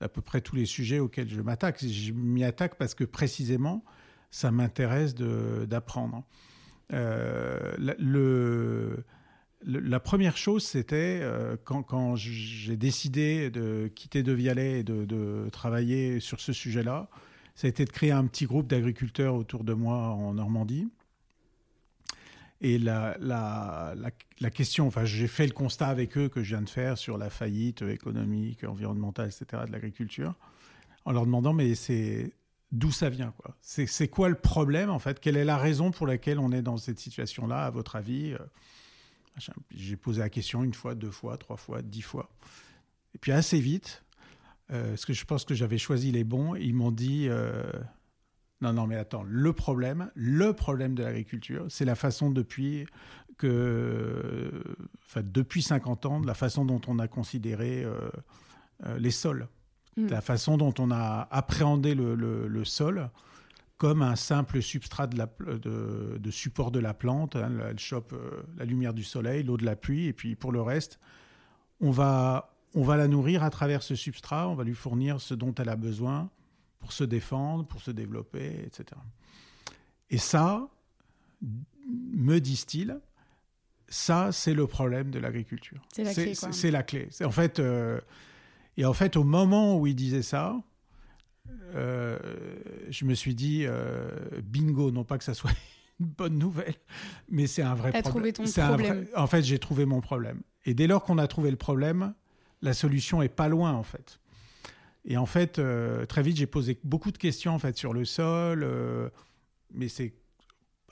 à 0.00 0.08
peu 0.08 0.20
près 0.20 0.42
tous 0.42 0.54
les 0.54 0.66
sujets 0.66 1.00
auxquels 1.00 1.28
je 1.28 1.40
m'attaque. 1.40 1.84
Je 1.84 2.12
m'y 2.12 2.44
attaque 2.44 2.76
parce 2.76 2.94
que 2.94 3.02
précisément, 3.02 3.82
ça 4.30 4.50
m'intéresse 4.50 5.14
d'apprendre. 5.14 6.22
le 6.90 9.04
la 9.64 10.00
première 10.00 10.36
chose, 10.36 10.64
c'était 10.64 11.20
euh, 11.22 11.56
quand, 11.64 12.16
j'ai 12.16 12.76
décidé 12.76 13.50
de 13.50 13.90
quitter 13.94 14.22
De 14.22 14.32
Vialet 14.32 14.80
et 14.80 14.84
de, 14.84 15.48
travailler 15.50 16.20
sur 16.20 16.40
ce 16.40 16.52
sujet-là, 16.52 17.08
ça 17.54 17.66
a 17.66 17.70
été 17.70 17.84
de 17.84 17.90
créer 17.90 18.12
un 18.12 18.26
petit 18.26 18.44
groupe 18.44 18.66
d'agriculteurs 18.66 19.34
autour 19.34 19.64
de 19.64 19.72
moi 19.72 19.96
en 19.96 20.34
Normandie. 20.34 20.88
Et 22.60 22.78
la, 22.78 23.16
question, 24.52 24.86
enfin, 24.86 25.04
j'ai 25.04 25.26
fait 25.26 25.46
le 25.46 25.52
constat 25.52 25.88
avec 25.88 26.16
eux 26.16 26.28
que 26.28 26.42
je 26.42 26.54
viens 26.54 26.62
de 26.62 26.68
faire 26.68 26.98
sur 26.98 27.18
la 27.18 27.30
faillite 27.30 27.82
économique, 27.82 28.64
environnementale, 28.64 29.28
etc. 29.28 29.64
de 29.66 29.72
l'agriculture, 29.72 30.34
en 31.04 31.12
leur 31.12 31.24
demandant, 31.24 31.52
mais 31.52 31.74
c'est 31.74 32.32
d'où 32.72 32.90
ça 32.90 33.08
vient, 33.08 33.32
quoi? 33.38 33.56
C'est 33.62 34.08
quoi 34.08 34.28
le 34.28 34.34
problème, 34.34 34.90
en 34.90 34.98
fait? 34.98 35.20
Quelle 35.20 35.36
est 35.36 35.44
la 35.44 35.56
raison 35.56 35.90
pour 35.90 36.06
laquelle 36.06 36.38
on 36.38 36.52
est 36.52 36.62
dans 36.62 36.76
cette 36.76 36.98
situation-là, 36.98 37.66
à 37.66 37.70
votre 37.70 37.96
avis? 37.96 38.34
J'ai 39.70 39.96
posé 39.96 40.20
la 40.20 40.30
question 40.30 40.64
une 40.64 40.74
fois, 40.74 40.94
deux 40.94 41.10
fois, 41.10 41.36
trois 41.36 41.56
fois, 41.56 41.82
dix 41.82 42.02
fois. 42.02 42.30
Et 43.14 43.18
puis 43.18 43.32
assez 43.32 43.60
vite, 43.60 44.04
euh, 44.72 44.90
parce 44.90 45.04
que 45.04 45.12
je 45.12 45.24
pense 45.24 45.44
que 45.44 45.54
j'avais 45.54 45.78
choisi 45.78 46.12
les 46.12 46.24
bons, 46.24 46.54
ils 46.54 46.74
m'ont 46.74 46.90
dit 46.90 47.26
euh, 47.28 47.62
non, 48.60 48.72
non, 48.72 48.86
mais 48.86 48.96
attends, 48.96 49.24
le 49.26 49.52
problème, 49.52 50.10
le 50.14 50.52
problème 50.52 50.94
de 50.94 51.02
l'agriculture, 51.02 51.66
c'est 51.68 51.84
la 51.84 51.94
façon 51.94 52.30
depuis 52.30 52.86
que, 53.38 54.50
enfin, 55.04 55.20
depuis 55.22 55.62
50 55.62 56.06
ans, 56.06 56.20
la 56.20 56.34
façon 56.34 56.64
dont 56.64 56.80
on 56.86 56.98
a 56.98 57.06
considéré 57.06 57.84
euh, 57.84 58.10
les 58.98 59.10
sols, 59.10 59.48
mm. 59.96 60.08
la 60.08 60.20
façon 60.20 60.56
dont 60.56 60.74
on 60.78 60.90
a 60.90 61.28
appréhendé 61.30 61.94
le, 61.94 62.14
le 62.14 62.64
sol 62.64 63.10
comme 63.78 64.02
un 64.02 64.16
simple 64.16 64.62
substrat 64.62 65.06
de, 65.06 65.18
la, 65.18 65.28
de, 65.58 66.30
support 66.30 66.70
de 66.70 66.78
la 66.78 66.94
plante. 66.94 67.36
Hein, 67.36 67.52
elle 67.68 67.78
chope 67.78 68.12
euh, 68.12 68.42
la 68.56 68.64
lumière 68.64 68.94
du 68.94 69.04
soleil, 69.04 69.42
l'eau 69.42 69.56
de 69.56 69.64
la 69.64 69.76
pluie, 69.76 70.06
et 70.06 70.12
puis 70.12 70.34
pour 70.34 70.52
le 70.52 70.62
reste, 70.62 70.98
on 71.80 71.90
va, 71.90 72.54
on 72.74 72.82
va 72.82 72.96
la 72.96 73.06
nourrir 73.06 73.42
à 73.42 73.50
travers 73.50 73.82
ce 73.82 73.94
substrat, 73.94 74.48
on 74.48 74.54
va 74.54 74.64
lui 74.64 74.74
fournir 74.74 75.20
ce 75.20 75.34
dont 75.34 75.54
elle 75.54 75.68
a 75.68 75.76
besoin 75.76 76.30
pour 76.78 76.92
se 76.92 77.04
défendre, 77.04 77.66
pour 77.66 77.82
se 77.82 77.90
développer, 77.90 78.62
etc. 78.64 79.00
Et 80.08 80.18
ça, 80.18 80.68
me 81.42 82.38
disent-ils, 82.38 82.98
ça, 83.88 84.32
c'est 84.32 84.54
le 84.54 84.66
problème 84.66 85.10
de 85.10 85.18
l'agriculture. 85.18 85.80
C'est 85.92 86.04
la 86.04 86.14
clé. 86.14 86.34
C'est 86.34 86.70
la 86.70 86.82
clé. 86.82 87.08
En 87.24 87.30
fait, 87.30 87.58
euh, 87.58 88.00
et 88.76 88.84
en 88.84 88.92
fait, 88.92 89.16
au 89.16 89.24
moment 89.24 89.78
où 89.78 89.86
il 89.86 89.94
disait 89.94 90.22
ça, 90.22 90.60
euh, 91.74 92.18
je 92.88 93.04
me 93.04 93.14
suis 93.14 93.34
dit, 93.34 93.64
euh, 93.66 94.08
bingo, 94.42 94.90
non 94.90 95.04
pas 95.04 95.18
que 95.18 95.24
ça 95.24 95.34
soit 95.34 95.50
une 96.00 96.06
bonne 96.06 96.38
nouvelle, 96.38 96.74
mais 97.28 97.46
c'est 97.46 97.62
un 97.62 97.74
vrai 97.74 97.90
problème. 97.90 98.02
trouvé 98.02 98.32
ton 98.32 98.44
problème. 98.44 99.06
En 99.16 99.26
fait, 99.26 99.42
j'ai 99.42 99.58
trouvé 99.58 99.84
mon 99.84 100.00
problème. 100.00 100.42
Et 100.64 100.74
dès 100.74 100.86
lors 100.86 101.04
qu'on 101.04 101.18
a 101.18 101.26
trouvé 101.26 101.50
le 101.50 101.56
problème, 101.56 102.14
la 102.62 102.72
solution 102.72 103.22
est 103.22 103.28
pas 103.28 103.48
loin, 103.48 103.72
en 103.72 103.82
fait. 103.82 104.20
Et 105.04 105.16
en 105.16 105.26
fait, 105.26 105.58
euh, 105.58 106.04
très 106.06 106.22
vite, 106.22 106.36
j'ai 106.36 106.46
posé 106.46 106.78
beaucoup 106.82 107.12
de 107.12 107.18
questions 107.18 107.52
en 107.52 107.60
fait 107.60 107.76
sur 107.76 107.92
le 107.92 108.04
sol, 108.04 108.66
mais 109.72 109.88
c'est 109.88 110.14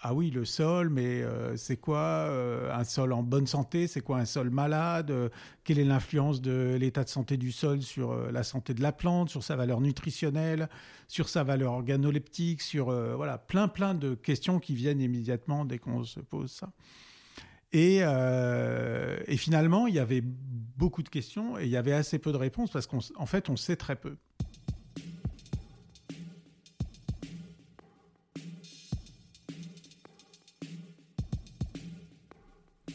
ah 0.01 0.13
oui, 0.13 0.31
le 0.31 0.45
sol, 0.45 0.91
mais 0.91 1.23
euh, 1.23 1.57
c'est 1.57 1.77
quoi 1.77 1.99
euh, 1.99 2.71
un 2.75 2.85
sol 2.85 3.13
en 3.13 3.23
bonne 3.23 3.47
santé? 3.47 3.87
C'est 3.87 4.01
quoi 4.01 4.19
un 4.19 4.25
sol 4.25 4.51
malade? 4.51 5.11
Euh, 5.11 5.29
Quelle 5.65 5.79
est 5.79 5.85
l'influence 5.85 6.43
de 6.43 6.77
l'état 6.79 7.05
de 7.05 7.09
santé 7.09 7.37
du 7.37 7.53
sol 7.53 7.81
sur 7.81 8.15
la 8.31 8.43
santé 8.43 8.75
de 8.75 8.83
la 8.83 8.93
plante, 8.93 9.31
sur 9.31 9.43
sa 9.43 9.57
valeur 9.57 9.81
nutritionnelle, 9.81 10.69
sur 11.09 11.29
sa 11.29 11.43
valeur 11.43 11.73
organoleptique, 11.73 12.61
sur 12.61 12.87
voilà 13.17 13.39
plein 13.39 13.69
plein 13.69 13.95
de 13.95 14.15
questions 14.15 14.59
qui 14.59 14.75
viennent 14.75 15.01
immédiatement 15.01 15.65
dès 15.65 15.79
qu'on 15.79 16.05
se 16.05 16.21
pose 16.21 16.51
ça. 16.51 16.71
Et, 17.73 18.01
et 18.01 19.37
finalement, 19.37 19.87
il 19.87 19.95
y 19.95 19.99
avait 19.99 20.23
beaucoup 20.23 21.03
de 21.03 21.09
questions 21.09 21.59
et 21.59 21.65
il 21.65 21.71
y 21.71 21.77
avait 21.77 21.93
assez 21.93 22.19
peu 22.19 22.31
de 22.31 22.37
réponses 22.37 22.71
parce 22.71 22.87
qu'en 22.87 23.27
fait, 23.27 23.49
on 23.49 23.57
sait 23.57 23.77
très 23.77 23.97
peu. 23.97 24.17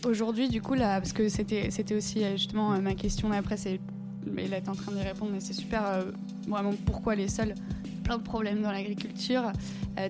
Aujourd'hui, 0.05 0.47
du 0.47 0.61
coup, 0.61 0.75
là, 0.75 0.99
parce 1.01 1.11
que 1.11 1.27
c'était, 1.27 1.71
c'était 1.71 1.93
aussi 1.93 2.23
euh, 2.23 2.31
justement 2.37 2.73
euh, 2.73 2.79
ma 2.79 2.95
question 2.95 3.29
d'après, 3.29 3.57
c'est, 3.57 3.81
mais 4.25 4.47
là, 4.47 4.61
tu 4.61 4.67
es 4.67 4.69
en 4.69 4.75
train 4.75 4.93
d'y 4.93 5.01
répondre, 5.01 5.31
mais 5.33 5.41
c'est 5.41 5.53
super, 5.53 5.85
euh, 5.85 6.03
vraiment, 6.47 6.73
pourquoi 6.85 7.15
les 7.15 7.27
sols? 7.27 7.53
Plein 8.03 8.17
de 8.17 8.23
problèmes 8.23 8.61
dans 8.61 8.71
l'agriculture. 8.71 9.51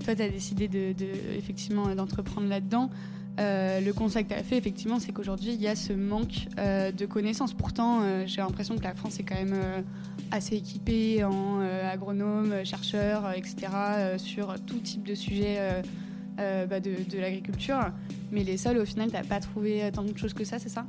toi, 0.05 0.15
tu 0.15 0.22
as 0.22 0.29
décidé 0.29 0.67
de, 0.67 0.93
effectivement 1.36 1.93
d'entreprendre 1.96 2.48
là-dedans. 2.48 2.89
le 3.38 3.91
constat 3.91 4.24
que 4.24 4.29
tu 4.29 4.36
as 4.36 4.43
fait, 4.43 4.58
effectivement, 4.58 5.00
c'est 5.00 5.12
qu'aujourd'hui, 5.12 5.53
il 5.53 5.62
y 5.62 5.67
a 5.67 5.75
ce 5.75 5.91
manque 5.91 6.48
de 6.58 7.05
connaissances. 7.05 7.53
Pourtant, 7.53 8.25
j'ai 8.25 8.39
l'impression 8.39 8.77
que 8.77 8.84
la 8.84 8.96
France 8.96 9.19
est 9.19 9.24
quand 9.24 9.36
même 9.36 9.84
assez 10.31 10.55
équipée 10.55 11.25
en 11.25 11.60
agronomes, 11.60 12.63
chercheurs, 12.63 13.34
etc., 13.36 13.67
sur 14.15 14.58
tout 14.65 14.79
type 14.79 15.05
de 15.05 15.15
sujet 15.15 15.81
bah, 16.39 16.79
de, 16.79 17.19
l'agriculture. 17.19 17.91
Mais 18.31 18.43
les 18.43 18.58
sols, 18.58 18.77
au 18.77 18.86
final, 18.86 19.10
tu 19.10 19.13
n'as 19.13 19.24
pas 19.24 19.39
trouvé 19.39 19.91
tant 19.93 20.03
de 20.03 20.17
choses 20.17 20.34
que 20.34 20.43
ça, 20.43 20.58
c'est 20.60 20.69
ça? 20.69 20.86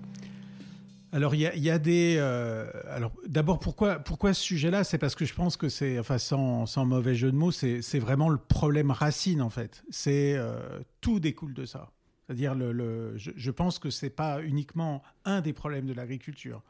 Alors 1.13 1.35
il 1.35 1.41
y 1.41 1.71
a, 1.71 1.79
des. 1.79 2.17
Euh, 2.19 2.71
alors 2.89 3.13
d'abord 3.27 3.59
pourquoi 3.59 3.99
pourquoi 3.99 4.33
ce 4.33 4.43
sujet-là, 4.43 4.85
c'est 4.85 4.99
parce 4.99 5.17
que 5.17 5.25
je 5.25 5.35
pense 5.35 5.57
que 5.57 5.69
c'est 5.69 5.99
enfin 5.99 6.19
sans, 6.19 6.67
sans, 6.67 6.85
mauvais 6.85 7.17
jeu 7.17 7.33
de 7.33 7.37
mots, 7.37 7.51
c'est 7.51 7.99
vraiment 7.99 8.29
le 8.29 8.39
problème 8.39 8.93
racine 8.93 9.43
en 9.43 9.51
fait. 9.51 9.83
C'est 9.91 10.35
euh, 10.37 10.79
tout 11.01 11.19
découle 11.19 11.53
de 11.53 11.65
ça. 11.65 11.91
C'est-à-dire 12.27 12.55
le, 12.55 12.71
le 12.71 13.17
je, 13.17 13.33
je, 13.35 13.51
pense 13.51 13.81
que 13.81 13.91
c'est 13.91 14.11
pas 14.11 14.41
uniquement 14.41 15.03
un 15.25 15.41
des 15.41 15.53
problèmes 15.53 15.87
de 15.87 15.93
l'agriculture. 15.93 16.63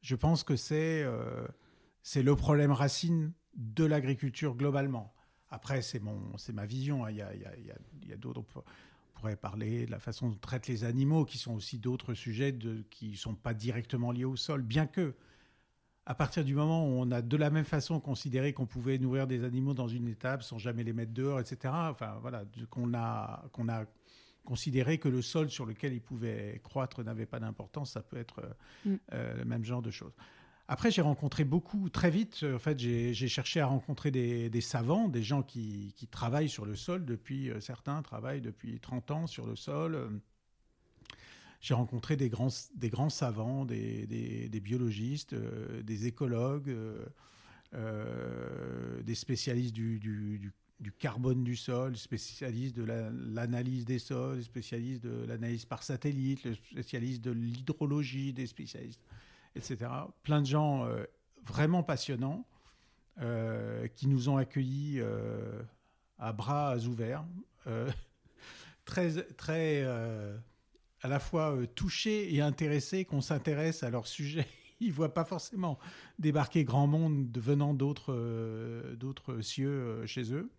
Je 0.00 0.14
pense 0.14 0.44
que 0.44 0.54
c'est 0.54 1.02
euh, 1.02 1.44
c'est 2.04 2.22
le 2.22 2.36
problème 2.36 2.70
racine 2.70 3.32
de 3.56 3.84
l'agriculture 3.84 4.54
globalement. 4.54 5.12
Après 5.50 5.82
c'est 5.82 6.00
mon 6.00 6.36
c'est 6.36 6.52
ma 6.52 6.66
vision. 6.66 7.04
Hein. 7.04 7.10
Il 7.10 7.16
y 7.16 7.22
a, 7.22 7.28
a, 7.28 8.08
y 8.08 8.12
a 8.12 8.16
d'autres 8.16 8.42
pourrait 9.18 9.36
parler 9.36 9.86
de 9.86 9.90
la 9.90 9.98
façon 9.98 10.28
dont 10.28 10.34
on 10.34 10.38
traite 10.38 10.68
les 10.68 10.84
animaux, 10.84 11.24
qui 11.24 11.38
sont 11.38 11.52
aussi 11.52 11.78
d'autres 11.78 12.14
sujets 12.14 12.52
de, 12.52 12.84
qui 12.90 13.10
ne 13.10 13.16
sont 13.16 13.34
pas 13.34 13.54
directement 13.54 14.12
liés 14.12 14.24
au 14.24 14.36
sol, 14.36 14.62
bien 14.62 14.86
que, 14.86 15.14
à 16.06 16.14
partir 16.14 16.44
du 16.44 16.54
moment 16.54 16.86
où 16.86 16.92
on 16.92 17.10
a 17.10 17.20
de 17.20 17.36
la 17.36 17.50
même 17.50 17.64
façon 17.64 18.00
considéré 18.00 18.52
qu'on 18.52 18.66
pouvait 18.66 18.98
nourrir 18.98 19.26
des 19.26 19.44
animaux 19.44 19.74
dans 19.74 19.88
une 19.88 20.08
étable 20.08 20.42
sans 20.42 20.58
jamais 20.58 20.84
les 20.84 20.92
mettre 20.92 21.12
dehors, 21.12 21.40
etc., 21.40 21.74
enfin 21.74 22.18
voilà, 22.20 22.44
qu'on 22.70 22.94
a, 22.94 23.44
qu'on 23.52 23.68
a 23.68 23.84
considéré 24.44 24.98
que 24.98 25.08
le 25.08 25.20
sol 25.20 25.50
sur 25.50 25.66
lequel 25.66 25.92
ils 25.92 26.00
pouvaient 26.00 26.60
croître 26.64 27.04
n'avait 27.04 27.26
pas 27.26 27.40
d'importance, 27.40 27.92
ça 27.92 28.00
peut 28.00 28.16
être 28.16 28.40
mm. 28.86 28.94
euh, 29.12 29.36
le 29.36 29.44
même 29.44 29.64
genre 29.64 29.82
de 29.82 29.90
choses. 29.90 30.14
Après, 30.70 30.90
j'ai 30.90 31.00
rencontré 31.00 31.44
beaucoup, 31.44 31.88
très 31.88 32.10
vite, 32.10 32.40
euh, 32.42 32.56
en 32.56 32.58
fait, 32.58 32.78
j'ai 32.78 33.14
cherché 33.14 33.58
à 33.58 33.66
rencontrer 33.66 34.10
des, 34.10 34.60
savants, 34.60 35.08
des 35.08 35.22
gens 35.22 35.42
qui, 35.42 35.94
travaillent 36.10 36.50
sur 36.50 36.66
le 36.66 36.76
sol 36.76 37.06
depuis, 37.06 37.50
euh, 37.50 37.58
certains 37.58 38.02
travaillent 38.02 38.42
depuis 38.42 38.78
30 38.78 39.10
ans 39.10 39.26
sur 39.26 39.46
le 39.46 39.56
sol. 39.56 40.20
J'ai 41.62 41.72
rencontré 41.72 42.16
des 42.16 42.28
grands, 42.28 42.50
savants, 43.08 43.64
des, 43.64 44.60
biologistes, 44.62 45.32
euh, 45.32 45.82
des 45.82 46.06
écologues, 46.06 46.76
des 47.72 49.14
spécialistes 49.14 49.74
du, 49.74 50.52
carbone 50.98 51.44
du 51.44 51.56
sol, 51.56 51.96
spécialistes 51.96 52.76
de 52.76 52.84
l'analyse 52.84 53.86
des 53.86 53.98
sols, 53.98 54.44
spécialistes 54.44 55.02
de 55.02 55.24
l'analyse 55.24 55.64
par 55.64 55.82
satellite, 55.82 56.46
spécialistes 56.72 57.24
de 57.24 57.30
l'hydrologie, 57.30 58.34
des 58.34 58.46
spécialistes 58.46 59.00
etc. 59.58 59.90
Plein 60.22 60.40
de 60.40 60.46
gens 60.46 60.84
euh, 60.84 61.04
vraiment 61.44 61.82
passionnants 61.82 62.46
euh, 63.20 63.88
qui 63.88 64.06
nous 64.06 64.28
ont 64.28 64.36
accueillis 64.36 65.00
euh, 65.00 65.60
à 66.18 66.32
bras 66.32 66.76
ouverts, 66.78 67.24
très, 68.84 69.22
très 69.36 69.84
à 69.84 71.08
la 71.08 71.18
fois 71.18 71.54
touchés 71.74 72.34
et 72.34 72.40
intéressés 72.40 73.04
qu'on 73.04 73.20
s'intéresse 73.20 73.82
à 73.82 73.90
leur 73.90 74.06
sujet. 74.06 74.46
Ils 74.80 74.88
ne 74.88 74.92
voient 74.92 75.12
pas 75.12 75.24
forcément 75.24 75.78
débarquer 76.18 76.64
grand 76.64 76.86
monde 76.86 77.36
venant 77.36 77.74
d'autres 77.74 79.40
cieux 79.42 80.06
chez 80.06 80.32
eux. 80.32 80.50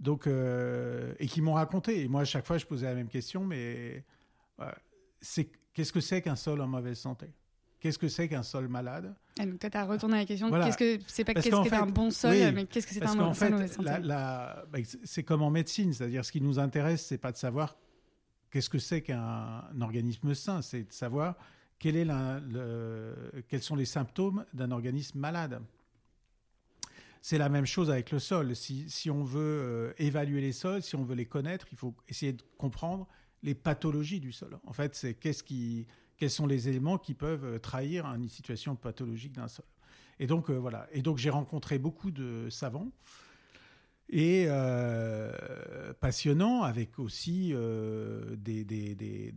Donc, 0.00 0.26
et 0.26 1.26
qui 1.26 1.42
m'ont 1.42 1.52
raconté. 1.52 2.00
Et 2.02 2.08
moi, 2.08 2.22
à 2.22 2.24
chaque 2.24 2.46
fois, 2.46 2.56
je 2.56 2.64
posais 2.64 2.86
la 2.86 2.94
même 2.94 3.08
question, 3.08 3.44
mais 3.44 4.04
qu'est-ce 5.74 5.92
que 5.92 6.00
c'est 6.00 6.22
qu'un 6.22 6.36
sol 6.36 6.60
en 6.62 6.66
mauvaise 6.66 6.98
santé? 6.98 7.34
Qu'est-ce 7.80 7.98
que 7.98 8.08
c'est 8.08 8.28
qu'un 8.28 8.42
sol 8.42 8.68
malade? 8.68 9.14
Ah, 9.38 9.46
Donc, 9.46 9.58
tu 9.58 9.66
as 9.72 9.84
retourné 9.86 10.16
à 10.16 10.20
la 10.20 10.26
question. 10.26 10.50
Qu'est-ce 10.50 10.76
que 10.76 10.98
c'est 11.06 11.24
pas 11.24 11.32
qu'est-ce 11.32 11.48
que 11.48 11.74
un 11.74 11.86
bon 11.86 12.10
sol, 12.10 12.36
mais 12.54 12.66
qu'est-ce 12.66 12.86
que 12.86 12.92
c'est 12.92 13.04
un 13.04 13.16
bon 13.16 13.32
sol 13.32 13.54
bah, 14.04 14.66
C'est 15.04 15.22
comme 15.22 15.42
en 15.42 15.50
médecine, 15.50 15.92
c'est-à-dire 15.92 16.24
ce 16.24 16.30
qui 16.30 16.40
nous 16.40 16.58
intéresse, 16.58 17.06
c'est 17.06 17.18
pas 17.18 17.32
de 17.32 17.38
savoir 17.38 17.76
qu'est-ce 18.50 18.68
que 18.68 18.78
c'est 18.78 19.00
qu'un 19.00 19.64
organisme 19.80 20.34
sain, 20.34 20.60
c'est 20.60 20.84
de 20.84 20.92
savoir 20.92 21.36
quel 21.78 21.96
est 21.96 22.04
le, 22.04 23.14
quels 23.48 23.62
sont 23.62 23.76
les 23.76 23.86
symptômes 23.86 24.44
d'un 24.52 24.70
organisme 24.70 25.18
malade. 25.18 25.62
C'est 27.22 27.38
la 27.38 27.48
même 27.48 27.66
chose 27.66 27.90
avec 27.90 28.10
le 28.10 28.18
sol. 28.18 28.54
Si, 28.54 28.88
si 28.88 29.10
on 29.10 29.24
veut 29.24 29.40
euh, 29.40 29.92
évaluer 29.98 30.40
les 30.40 30.52
sols, 30.52 30.82
si 30.82 30.96
on 30.96 31.04
veut 31.04 31.14
les 31.14 31.26
connaître, 31.26 31.66
il 31.72 31.78
faut 31.78 31.94
essayer 32.08 32.32
de 32.32 32.42
comprendre 32.56 33.06
les 33.42 33.54
pathologies 33.54 34.20
du 34.20 34.32
sol. 34.32 34.58
En 34.66 34.72
fait, 34.72 34.94
c'est 34.94 35.14
qu'est-ce 35.14 35.42
qui 35.42 35.86
quels 36.20 36.30
sont 36.30 36.46
les 36.46 36.68
éléments 36.68 36.98
qui 36.98 37.14
peuvent 37.14 37.46
euh, 37.46 37.58
trahir 37.58 38.04
une 38.04 38.28
situation 38.28 38.76
pathologique 38.76 39.32
d'un 39.32 39.48
sol. 39.48 39.64
Et 40.18 40.26
donc, 40.26 40.50
euh, 40.50 40.54
voilà. 40.58 40.86
Et 40.92 41.00
donc, 41.00 41.16
j'ai 41.16 41.30
rencontré 41.30 41.78
beaucoup 41.78 42.10
de 42.10 42.48
savants 42.50 42.92
et 44.10 44.44
euh, 44.48 45.94
passionnants 46.00 46.62
avec 46.62 46.98
aussi 46.98 47.54
des, 48.36 48.64
des, 48.64 48.94
des, 48.96 49.32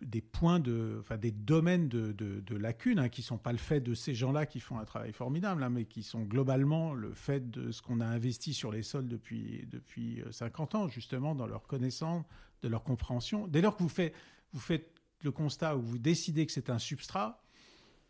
des, 0.00 0.20
points 0.22 0.60
de, 0.60 0.96
enfin 0.98 1.18
des 1.18 1.30
domaines 1.30 1.88
de, 1.88 2.12
de, 2.12 2.56
lacunes 2.56 2.98
hein, 2.98 3.10
qui 3.10 3.20
sont 3.20 3.36
pas 3.36 3.52
le 3.52 3.58
fait 3.58 3.80
de 3.80 3.92
ces 3.92 4.14
gens-là 4.14 4.46
qui 4.46 4.60
font 4.60 4.78
un 4.78 4.86
travail 4.86 5.12
formidable, 5.12 5.62
hein, 5.62 5.68
mais 5.68 5.84
qui 5.84 6.02
sont 6.02 6.22
globalement 6.22 6.94
le 6.94 7.12
fait 7.12 7.50
de 7.50 7.70
ce 7.70 7.82
qu'on 7.82 8.00
a 8.00 8.06
investi 8.06 8.54
sur 8.54 8.72
les 8.72 8.82
sols 8.82 9.08
depuis 9.08 9.68
depuis 9.70 10.22
50 10.30 10.74
ans, 10.74 10.88
justement 10.88 11.34
dans 11.34 11.46
leur 11.46 11.66
connaissance, 11.66 12.24
de 12.62 12.68
leur 12.68 12.84
compréhension. 12.84 13.46
Dès 13.46 13.60
lors 13.60 13.76
que 13.76 13.82
vous 13.82 13.90
faites 13.90 14.14
vous 14.54 14.60
faites 14.60 14.97
le 15.22 15.32
constat 15.32 15.76
où 15.76 15.80
vous 15.80 15.98
décidez 15.98 16.46
que 16.46 16.52
c'est 16.52 16.70
un 16.70 16.78
substrat, 16.78 17.42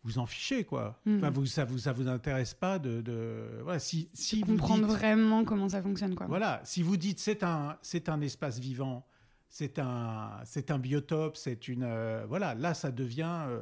vous 0.03 0.17
en 0.17 0.25
fichez 0.25 0.63
quoi. 0.63 0.99
Hmm. 1.05 1.17
Enfin, 1.17 1.29
vous, 1.29 1.45
ça 1.45 1.65
vous 1.65 1.77
ça 1.77 1.91
vous 1.91 2.07
intéresse 2.07 2.53
pas 2.53 2.79
de, 2.79 3.01
de... 3.01 3.59
voilà 3.63 3.79
si 3.79 4.09
si 4.13 4.41
vous 4.41 4.45
comprendre 4.45 4.87
vraiment 4.87 5.43
comment 5.43 5.69
ça 5.69 5.81
fonctionne 5.81 6.15
quoi. 6.15 6.27
Voilà, 6.27 6.61
si 6.63 6.81
vous 6.81 6.97
dites 6.97 7.19
c'est 7.19 7.43
un 7.43 7.77
c'est 7.81 8.09
un 8.09 8.21
espace 8.21 8.59
vivant, 8.59 9.05
c'est 9.49 9.79
un 9.79 10.31
c'est 10.45 10.71
un 10.71 10.79
biotope, 10.79 11.35
c'est 11.35 11.67
une 11.67 11.83
euh, 11.83 12.25
voilà 12.27 12.55
là 12.55 12.73
ça 12.73 12.91
devient 12.91 13.45
euh, 13.47 13.61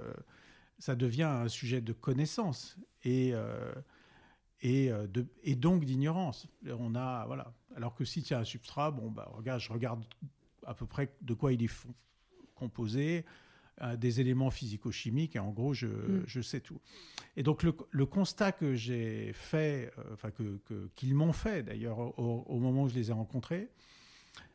ça 0.78 0.96
devient 0.96 1.24
un 1.24 1.48
sujet 1.48 1.82
de 1.82 1.94
connaissance 1.94 2.78
et 3.04 3.32
euh, 3.34 3.74
et, 4.62 4.90
de, 4.90 5.28
et 5.44 5.56
donc 5.56 5.86
d'ignorance. 5.86 6.48
On 6.80 6.96
a 6.96 7.26
voilà. 7.28 7.54
Alors 7.76 7.94
que 7.94 8.04
si 8.04 8.24
tu 8.24 8.34
as 8.34 8.40
un 8.40 8.44
substrat, 8.44 8.90
bon 8.90 9.12
bah 9.12 9.30
regarde, 9.36 9.62
je 9.62 9.72
regarde 9.72 10.04
à 10.66 10.74
peu 10.74 10.88
près 10.88 11.16
de 11.22 11.36
quoi 11.36 11.54
il 11.54 11.64
est 11.64 11.68
composé, 12.58 13.26
euh, 13.84 13.96
des 13.96 14.20
éléments 14.22 14.50
physico-chimiques, 14.50 15.36
et 15.36 15.40
en 15.40 15.52
gros, 15.52 15.72
je, 15.76 15.86
mm. 15.86 16.24
je, 16.26 16.42
sais 16.42 16.62
tout. 16.62 16.82
Et 17.36 17.44
donc, 17.44 17.62
le, 17.62 17.78
le 17.92 18.06
constat 18.08 18.52
que 18.52 18.74
j'ai 18.74 19.34
fait, 19.34 19.92
euh, 20.00 20.14
enfin, 20.14 20.32
que, 20.32 20.60
qu'ils 20.96 21.14
m'ont 21.14 21.32
fait 21.32 21.62
d'ailleurs 21.62 22.18
au, 22.20 22.60
moment 22.60 22.84
où 22.84 22.90
je 22.90 22.96
les 22.96 23.12
ai 23.12 23.14
rencontrés, 23.14 23.70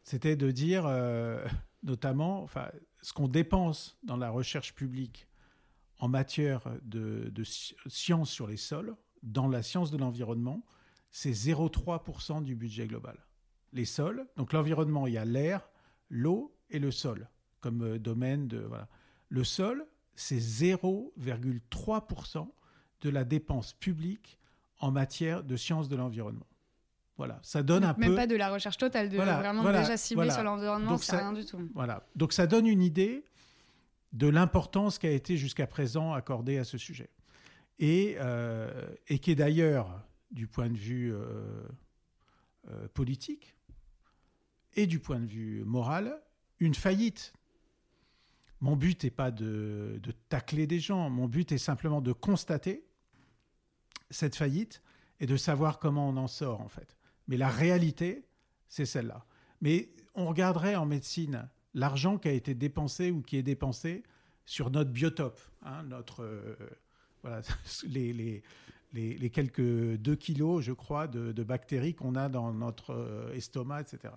c'était 0.02 0.34
de 0.34 0.50
dire, 0.50 0.86
euh, 0.86 1.46
notamment, 1.84 2.42
enfin, 2.42 2.68
ce 3.00 3.12
qu'on 3.12 3.28
dépense 3.28 3.96
dans 4.02 4.16
la 4.16 4.28
recherche 4.28 4.74
publique 4.74 5.28
en 6.00 6.08
matière 6.08 6.62
de, 6.82 7.30
de 7.32 7.44
sciences 7.44 8.30
sur 8.30 8.48
les 8.48 8.56
sols, 8.56 8.96
dans 9.22 9.46
la 9.46 9.62
science 9.62 9.92
de 9.92 9.98
l'environnement, 9.98 10.66
c'est 11.12 11.30
0,3% 11.30 12.42
du 12.42 12.56
budget 12.56 12.88
global. 12.88 13.24
Les 13.72 13.84
sols, 13.84 14.26
donc 14.36 14.52
l'environnement, 14.52 15.06
il 15.06 15.12
y 15.12 15.18
a 15.18 15.24
l'air, 15.24 15.70
l'eau 16.08 16.58
et 16.70 16.80
le 16.80 16.90
sol 16.90 17.28
comme 17.62 17.82
euh, 17.82 17.98
domaine 17.98 18.46
de. 18.48 18.58
Voilà. 18.58 18.86
Le 19.30 19.44
sol, 19.44 19.86
c'est 20.14 20.36
0,3% 20.36 22.46
de 23.00 23.08
la 23.08 23.24
dépense 23.24 23.72
publique 23.72 24.38
en 24.78 24.90
matière 24.90 25.42
de 25.42 25.56
sciences 25.56 25.88
de 25.88 25.96
l'environnement. 25.96 26.46
Voilà, 27.16 27.40
ça 27.42 27.62
donne 27.62 27.84
un 27.84 27.94
Même 27.94 27.96
peu. 27.96 28.08
Même 28.08 28.16
pas 28.16 28.26
de 28.26 28.36
la 28.36 28.50
recherche 28.50 28.76
totale, 28.76 29.08
de 29.08 29.16
vraiment 29.16 29.64
déjà 29.64 29.96
cibler 29.96 30.30
sur 30.30 30.42
l'environnement, 30.42 30.98
c'est 30.98 31.16
rien 31.16 31.32
du 31.32 31.46
tout. 31.46 31.70
Voilà, 31.74 32.06
donc 32.16 32.34
ça 32.34 32.46
donne 32.46 32.66
une 32.66 32.82
idée 32.82 33.24
de 34.12 34.28
l'importance 34.28 34.98
qui 34.98 35.06
a 35.06 35.10
été 35.10 35.38
jusqu'à 35.38 35.66
présent 35.66 36.12
accordée 36.12 36.58
à 36.58 36.64
ce 36.64 36.78
sujet. 36.78 37.08
Et, 37.78 38.16
euh, 38.20 38.90
et 39.08 39.18
qui 39.18 39.30
est 39.30 39.34
d'ailleurs, 39.34 40.04
du 40.30 40.46
point 40.46 40.68
de 40.68 40.76
vue 40.76 41.10
euh, 41.12 41.64
politique 42.94 43.56
et 44.74 44.86
du 44.86 44.98
point 44.98 45.20
de 45.20 45.26
vue 45.26 45.62
moral, 45.64 46.20
une 46.58 46.74
faillite 46.74 47.32
mon 48.62 48.76
but 48.76 49.02
n'est 49.02 49.10
pas 49.10 49.30
de, 49.32 50.00
tacler 50.28 50.66
des 50.66 50.78
gens, 50.78 51.10
mon 51.10 51.26
but 51.26 51.50
est 51.52 51.58
simplement 51.58 52.00
de 52.00 52.12
constater 52.12 52.86
cette 54.08 54.36
faillite 54.36 54.82
et 55.20 55.26
de 55.26 55.36
savoir 55.36 55.80
comment 55.80 56.08
on 56.08 56.16
en 56.16 56.28
sort 56.28 56.60
en 56.60 56.68
fait. 56.68 56.96
Mais 57.26 57.36
la 57.36 57.48
réalité, 57.48 58.24
c'est 58.68 58.86
celle-là. 58.86 59.26
Mais 59.60 59.90
on 60.14 60.26
regarderait 60.26 60.76
en 60.76 60.86
médecine 60.86 61.48
l'argent 61.74 62.18
qui 62.18 62.28
a 62.28 62.32
été 62.32 62.54
dépensé 62.54 63.10
ou 63.10 63.20
qui 63.20 63.36
est 63.36 63.42
dépensé 63.42 64.04
sur 64.44 64.70
notre 64.70 64.90
biotope, 64.90 65.40
hein, 65.62 65.82
notre, 65.82 66.22
euh, 66.22 66.54
les, 67.84 69.30
quelques 69.30 69.60
2 69.60 70.16
kilos, 70.16 70.62
je 70.62 70.72
crois, 70.72 71.08
de, 71.08 71.42
bactéries 71.42 71.94
qu'on 71.94 72.14
a 72.14 72.28
dans 72.28 72.52
notre 72.52 72.90
euh, 72.90 73.34
estomac, 73.34 73.80
etc. 73.80 74.14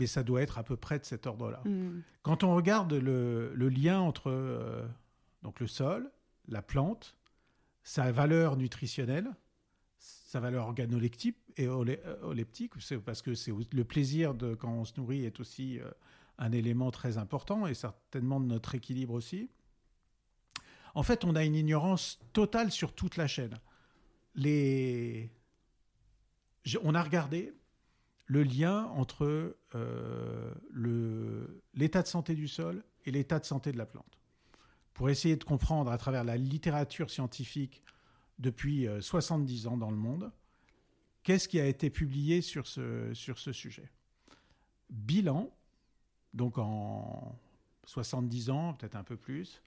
mais 0.00 0.06
ça 0.06 0.22
doit 0.24 0.42
être 0.42 0.58
à 0.58 0.64
peu 0.64 0.76
près 0.76 0.98
de 0.98 1.04
cet 1.04 1.26
ordre-là. 1.26 1.60
Hmm. 1.64 2.00
Quand 2.22 2.42
on 2.42 2.54
regarde 2.56 2.92
le, 2.94 3.52
le 3.54 3.68
lien 3.68 4.00
entre 4.00 4.30
euh, 4.30 4.84
donc 5.42 5.60
le 5.60 5.66
sol, 5.68 6.10
la 6.48 6.62
plante, 6.62 7.16
sa 7.84 8.10
valeur 8.10 8.56
nutritionnelle, 8.56 9.30
sa 9.98 10.40
valeur 10.40 10.66
organoleptique 10.66 11.36
et 11.56 11.66
euh, 11.66 11.96
oleptique, 12.22 12.72
parce 13.04 13.22
que 13.22 13.34
c'est 13.34 13.52
le 13.72 13.84
plaisir 13.84 14.34
de 14.34 14.54
quand 14.54 14.72
on 14.72 14.84
se 14.84 14.94
nourrit 14.96 15.24
est 15.24 15.38
aussi 15.38 15.78
euh, 15.78 15.90
un 16.38 16.52
élément 16.52 16.90
très 16.90 17.18
important 17.18 17.66
et 17.66 17.74
certainement 17.74 18.40
de 18.40 18.46
notre 18.46 18.74
équilibre 18.74 19.12
aussi. 19.12 19.50
En 20.94 21.02
fait, 21.02 21.24
on 21.24 21.36
a 21.36 21.44
une 21.44 21.54
ignorance 21.54 22.18
totale 22.32 22.72
sur 22.72 22.92
toute 22.94 23.16
la 23.16 23.26
chaîne. 23.28 23.58
Les... 24.34 25.30
je- 26.64 26.78
On 26.82 26.94
a 26.94 27.02
regardé 27.02 27.52
le 28.30 28.44
lien 28.44 28.84
entre 28.94 29.56
euh, 29.74 30.54
l'état 31.74 32.00
de 32.00 32.06
santé 32.06 32.36
du 32.36 32.46
sol 32.46 32.84
et 33.04 33.10
l'état 33.10 33.40
de 33.40 33.44
santé 33.44 33.72
de 33.72 33.76
la 33.76 33.86
plante. 33.86 34.20
Pour 34.94 35.10
essayer 35.10 35.34
de 35.34 35.42
comprendre 35.42 35.90
à 35.90 35.98
travers 35.98 36.22
la 36.22 36.36
littérature 36.36 37.10
scientifique 37.10 37.82
depuis 38.38 38.86
euh, 38.86 39.00
70 39.00 39.66
ans 39.66 39.76
dans 39.76 39.90
le 39.90 39.96
monde, 39.96 40.30
qu'est-ce 41.24 41.48
qui 41.48 41.58
a 41.58 41.66
été 41.66 41.90
publié 41.90 42.40
sur 42.40 42.68
ce, 42.68 43.12
sur 43.14 43.36
ce 43.36 43.52
sujet? 43.52 43.90
Bilan, 44.90 45.50
donc 46.32 46.56
en 46.58 47.36
70 47.86 48.50
ans, 48.50 48.74
peut-être 48.74 48.94
un 48.94 49.02
peu 49.02 49.16
plus, 49.16 49.60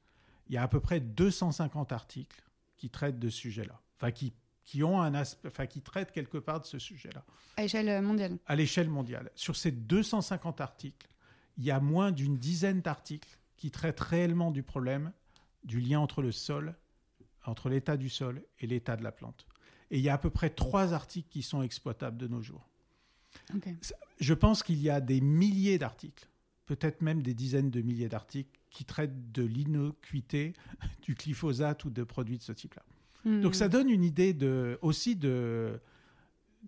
il 0.48 0.56
y 0.56 0.58
a 0.58 0.64
à 0.64 0.70
peu 0.70 0.80
près 0.80 1.02
250 1.02 1.92
articles 1.92 2.42
qui 2.78 2.90
traitent 2.90 3.20
de 3.20 3.30
ce 3.30 3.40
sujet-là, 3.40 3.82
enfin 3.98 4.12
qui, 4.12 4.32
qui 4.66 4.84
ont 4.84 5.02
un 5.02 5.14
aspect, 5.14 5.48
enfin 5.50 5.66
qui 5.68 5.82
traitent 5.82 6.12
quelque 6.12 6.38
part 6.38 6.62
de 6.62 6.66
ce 6.66 6.80
sujet-là 6.80 7.24
À 7.58 7.64
échelle 7.66 8.02
mondiale. 8.02 8.38
à 8.46 8.56
l'échelle 8.56 8.90
mondiale. 8.90 9.32
Sur 9.36 9.56
ces 9.56 9.72
250 9.72 10.62
articles, 10.62 11.08
il 11.58 11.64
y 11.66 11.72
a 11.72 11.80
moins 11.80 12.12
d'une 12.12 12.38
dizaine 12.38 12.82
d'articles 12.82 13.38
qui 13.58 13.72
traitent 13.72 14.00
réellement 14.00 14.52
du 14.52 14.64
problème 14.64 15.12
du 15.64 15.80
lien 15.80 16.00
entre 16.00 16.22
le 16.22 16.32
sol, 16.32 16.76
entre 17.46 17.70
l'état 17.70 17.98
du 17.98 18.10
sol 18.10 18.44
et 18.60 18.68
l'état 18.68 18.96
de 18.96 19.04
la 19.04 19.12
plante. 19.12 19.46
Et 19.92 19.98
il 19.98 20.04
y 20.04 20.10
a 20.10 20.14
à 20.14 20.18
peu 20.18 20.30
près 20.30 20.50
trois 20.50 20.94
articles 20.94 21.30
qui 21.30 21.44
sont 21.44 21.62
exploitables 21.62 22.18
de 22.18 22.28
nos 22.28 22.42
jours. 22.42 22.68
Je 24.20 24.34
pense 24.34 24.64
qu'il 24.64 24.82
y 24.82 24.90
a 24.90 25.02
des 25.02 25.22
milliers 25.22 25.78
d'articles, 25.78 26.28
peut-être 26.66 27.02
même 27.02 27.22
des 27.22 27.34
dizaines 27.34 27.70
de 27.70 27.82
milliers 27.82 28.10
d'articles 28.10 28.60
qui 28.70 28.86
traitent 28.86 29.32
de 29.32 29.44
l'innocuité 29.44 30.54
du 31.02 31.14
glyphosate 31.16 31.86
ou 31.86 31.90
de 31.90 32.04
produits 32.04 32.38
de 32.38 32.44
ce 32.44 32.52
type-là. 32.54 32.84
Hmm. 33.26 33.42
Donc 33.42 33.56
ça 33.56 33.70
donne 33.70 33.90
une 33.90 34.04
idée 34.04 34.34
de, 34.34 34.78
aussi 34.82 35.16
de, 35.16 35.80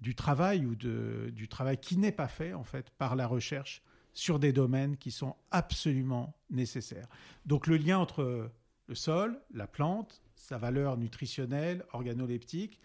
du 0.02 0.16
travail 0.16 0.66
ou 0.66 0.76
de, 0.76 1.32
du 1.34 1.48
travail 1.48 1.78
qui 1.78 1.98
n'est 1.98 2.12
pas 2.12 2.28
fait 2.28 2.54
en 2.54 2.64
fait 2.64 2.90
par 2.92 3.16
la 3.16 3.28
recherche 3.28 3.84
sur 4.14 4.40
des 4.40 4.54
domaines 4.54 4.96
qui 4.98 5.12
sont 5.12 5.36
absolument 5.52 6.36
nécessaires. 6.50 7.08
Donc 7.46 7.68
le 7.68 7.78
lien 7.78 8.00
entre 8.00 8.50
le 8.88 8.96
sol, 8.96 9.40
la 9.54 9.68
plante, 9.68 10.22
sa 10.36 10.58
valeur 10.58 10.98
nutritionnelle, 10.98 11.84
organoleptique, 11.92 12.80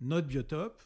notre 0.00 0.26
biotope 0.26 0.82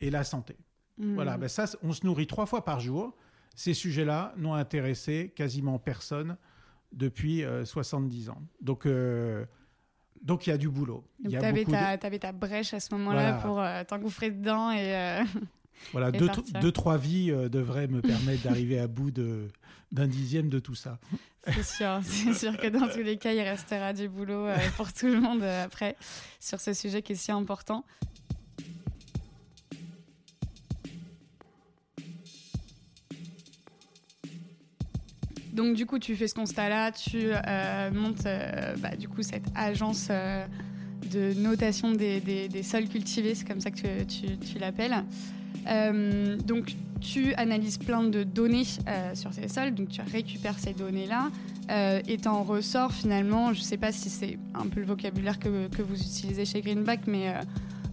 et 0.00 0.10
la 0.10 0.24
santé. 0.24 0.56
Hmm. 0.98 1.14
Voilà, 1.14 1.36
ben 1.36 1.48
ça, 1.48 1.66
on 1.82 1.92
se 1.92 2.06
nourrit 2.06 2.26
trois 2.26 2.46
fois 2.46 2.64
par 2.64 2.80
jour. 2.80 3.14
Ces 3.54 3.74
sujets-là 3.74 4.34
n'ont 4.36 4.54
intéressé 4.54 5.32
quasiment 5.34 5.78
personne 5.78 6.36
depuis 6.92 7.44
euh, 7.44 7.64
70 7.64 8.30
ans. 8.30 8.42
Donc, 8.60 8.86
euh, 8.86 9.44
donc 10.22 10.46
il 10.46 10.50
y 10.50 10.52
a 10.52 10.58
du 10.58 10.68
boulot. 10.68 11.04
Il 11.20 11.24
Donc 11.24 11.32
y 11.32 11.36
a 11.36 11.40
t'avais 11.40 11.64
beaucoup 11.64 11.76
de- 11.76 12.18
ta, 12.18 12.32
brèche 12.32 12.74
à 12.74 12.80
ce 12.80 12.94
moment-là 12.94 13.32
Voilà. 13.32 13.38
pour 13.42 13.60
euh, 13.60 13.84
t'engouffrer 13.84 14.30
dedans 14.30 14.70
et 14.70 14.94
euh, 14.94 15.22
Voilà, 15.92 16.08
et 16.08 16.12
deux, 16.60 16.72
trois 16.72 16.96
vies 16.96 17.30
euh, 17.30 17.48
devraient 17.48 17.86
me 17.86 18.00
permettre 18.00 18.42
d'arriver 18.44 18.78
à 18.78 18.86
bout 18.86 19.10
d'un 19.10 20.06
dixième 20.06 20.48
de 20.48 20.58
tout 20.58 20.74
ça. 20.74 20.98
c'est 21.46 21.62
sûr, 21.64 22.00
c'est 22.02 22.32
sûr 22.34 22.56
que 22.56 22.66
dans 22.68 22.88
tous 22.88 23.02
les 23.02 23.18
cas, 23.18 23.32
il 23.32 23.40
restera 23.42 23.92
du 23.92 24.08
boulot 24.08 24.46
pour 24.76 24.92
tout 24.92 25.06
le 25.06 25.20
monde 25.20 25.42
après 25.42 25.96
sur 26.40 26.60
ce 26.60 26.72
sujet 26.72 27.02
qui 27.02 27.12
est 27.12 27.16
si 27.16 27.30
important. 27.30 27.84
Donc 35.56 35.74
du 35.74 35.86
coup, 35.86 35.98
tu 35.98 36.14
fais 36.16 36.28
ce 36.28 36.34
constat-là, 36.34 36.92
tu 36.92 37.30
euh, 37.32 37.90
montes 37.90 38.26
euh, 38.26 38.76
bah, 38.76 38.94
du 38.94 39.08
cette 39.22 39.46
agence 39.54 40.08
euh, 40.10 40.44
de 41.10 41.32
notation 41.32 41.92
des, 41.92 42.50
sols 42.62 42.88
cultivés, 42.88 43.34
c'est 43.34 43.48
comme 43.48 43.62
ça 43.62 43.70
que 43.70 44.04
tu, 44.04 44.58
l'appelles. 44.58 45.02
Donc 46.44 46.74
tu 47.00 47.32
analyses 47.34 47.78
plein 47.78 48.02
de 48.02 48.22
données 48.22 48.64
sur 49.14 49.32
ces 49.32 49.48
sols, 49.48 49.74
donc 49.74 49.88
tu 49.88 50.02
récupères 50.12 50.58
ces 50.58 50.74
données-là 50.74 51.30
et 52.06 52.18
t'en 52.18 52.42
ressors 52.42 52.92
finalement, 52.92 53.54
je 53.54 53.60
sais 53.62 53.78
pas 53.78 53.92
si 53.92 54.10
c'est 54.10 54.38
un 54.54 54.66
peu 54.66 54.80
le 54.80 54.86
vocabulaire 54.86 55.38
que, 55.38 55.48
vous 55.48 56.00
utilisez 56.00 56.44
chez 56.44 56.60
Greenback, 56.60 57.06
mais 57.06 57.32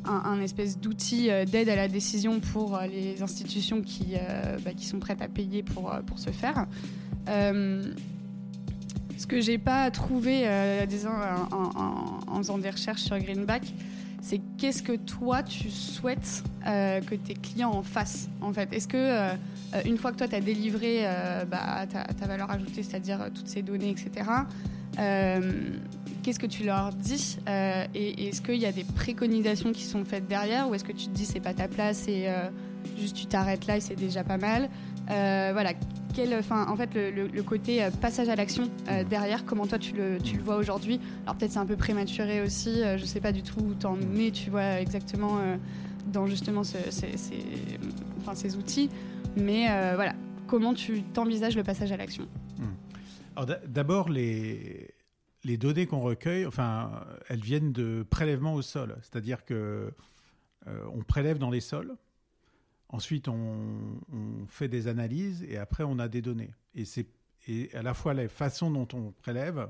un, 0.05 0.41
espèce 0.41 0.79
d'outil 0.79 1.29
euh, 1.29 1.45
d'aide 1.45 1.69
à 1.69 1.75
la 1.75 1.87
décision 1.87 2.39
pour 2.39 2.75
euh, 2.75 2.87
les 2.87 3.21
institutions 3.21 3.81
qui, 3.81 4.15
euh, 4.15 4.57
bah, 4.63 4.71
qui 4.75 4.85
sont 4.85 4.99
prêtes 4.99 5.21
à 5.21 5.27
payer 5.27 5.63
pour, 5.63 5.93
pour 6.05 6.19
ce 6.19 6.29
faire. 6.29 6.67
Ce 7.27 9.27
que 9.27 9.39
j'ai 9.39 9.57
pas 9.57 9.89
trouvé 9.91 10.45
disons, 10.87 11.13
en, 11.51 12.37
faisant 12.37 12.57
des 12.57 12.69
recherches 12.69 13.03
sur 13.03 13.17
Greenback, 13.17 13.73
c'est 14.21 14.41
qu'est-ce 14.57 14.83
que 14.83 14.97
toi 14.97 15.43
tu 15.43 15.69
souhaites 15.69 16.43
que 16.65 17.15
tes 17.15 17.35
clients 17.35 17.71
en 17.71 17.83
fassent 17.83 18.27
en 18.41 18.51
fait 18.51 18.73
Est-ce 18.73 18.89
que 18.89 19.29
une 19.85 19.97
fois 19.97 20.11
que 20.11 20.17
toi 20.17 20.27
tu 20.27 20.35
as 20.35 20.41
délivré 20.41 21.07
bah, 21.49 21.85
ta, 21.87 22.27
valeur 22.27 22.51
ajoutée, 22.51 22.83
c'est-à-dire 22.83 23.29
toutes 23.33 23.47
ces 23.47 23.61
données, 23.61 23.91
etc., 23.91 24.25
qu'est-ce 26.23 26.39
que 26.39 26.47
tu 26.47 26.63
leur 26.63 26.91
dis 26.93 27.38
Euh, 27.47 27.86
Et 27.93 28.27
est-ce 28.29 28.41
qu'il 28.41 28.55
y 28.55 28.65
a 28.65 28.71
des 28.71 28.83
préconisations 28.86 29.71
qui 29.71 29.83
sont 29.83 30.03
faites 30.05 30.27
derrière 30.27 30.69
ou 30.69 30.73
est-ce 30.75 30.83
que 30.83 30.91
tu 30.93 31.05
te 31.07 31.12
dis 31.12 31.25
c'est 31.25 31.39
pas 31.39 31.53
ta 31.53 31.67
place 31.67 32.07
et 32.07 32.25
euh, 32.27 32.49
juste 32.97 33.15
tu 33.15 33.25
t'arrêtes 33.27 33.67
là 33.67 33.77
et 33.77 33.81
c'est 33.81 33.95
déjà 33.95 34.23
pas 34.23 34.38
mal 34.38 34.69
Euh, 35.12 35.49
Voilà. 35.53 35.73
Quel, 36.15 36.31
enfin, 36.38 36.67
en 36.69 36.75
fait, 36.75 36.91
le, 36.93 37.41
côté 37.41 37.83
euh, 37.83 37.89
passage 37.89 38.29
à 38.29 38.36
l'action 38.36 38.69
derrière, 39.09 39.45
comment 39.45 39.65
toi 39.65 39.79
tu 39.79 39.95
le, 39.95 40.19
tu 40.23 40.38
le 40.38 40.43
vois 40.43 40.57
aujourd'hui? 40.57 40.99
Alors 41.23 41.36
peut-être 41.36 41.51
c'est 41.53 41.59
un 41.59 41.65
peu 41.65 41.75
prématuré 41.75 42.39
aussi, 42.43 42.81
je 42.97 43.03
sais 43.03 43.19
pas 43.19 43.31
du 43.31 43.41
tout 43.41 43.59
où 43.59 43.73
t'en 43.73 43.97
es, 44.15 44.29
tu 44.29 44.51
vois 44.51 44.79
exactement 44.79 45.39
dans 46.13 46.27
justement 46.27 46.63
ce- 46.63 46.91
ces, 46.91 47.17
ces- 47.17 48.55
outils, 48.57 48.89
mais 49.36 49.65
voilà, 49.95 50.13
comment 50.45 50.75
tu 50.75 51.01
t'envisages 51.01 51.55
le 51.55 51.63
passage 51.63 51.91
à 51.91 51.97
l'action? 51.97 52.27
D'a- 53.47 53.59
d'abord, 53.67 54.09
les, 54.09 54.92
les 55.43 55.58
données 55.58 55.86
qu'on 55.88 55.99
recueille, 55.99 56.45
enfin, 56.45 57.06
elles 57.27 57.41
viennent 57.41 57.73
de 57.73 58.06
prélèvements 58.10 58.53
au 58.53 58.62
sol. 58.62 58.97
C'est-à-dire 59.01 59.45
que 59.45 59.91
euh, 60.67 60.86
on 60.93 61.03
prélève 61.03 61.38
dans 61.38 61.49
les 61.49 61.60
sols, 61.60 61.95
ensuite 62.89 63.27
on, 63.27 63.97
fait 64.47 64.67
des 64.67 64.88
analyses 64.88 65.43
et 65.43 65.58
après 65.58 65.84
on 65.84 65.99
a 65.99 66.08
des 66.08 66.21
données. 66.21 66.51
Et 66.75 66.86
c'est 66.86 67.08
à 67.73 67.82
la 67.82 67.93
fois 67.93 68.13
la 68.13 68.29
façon 68.29 68.71
dont 68.71 68.88
on 68.93 69.12
prélève, 69.12 69.69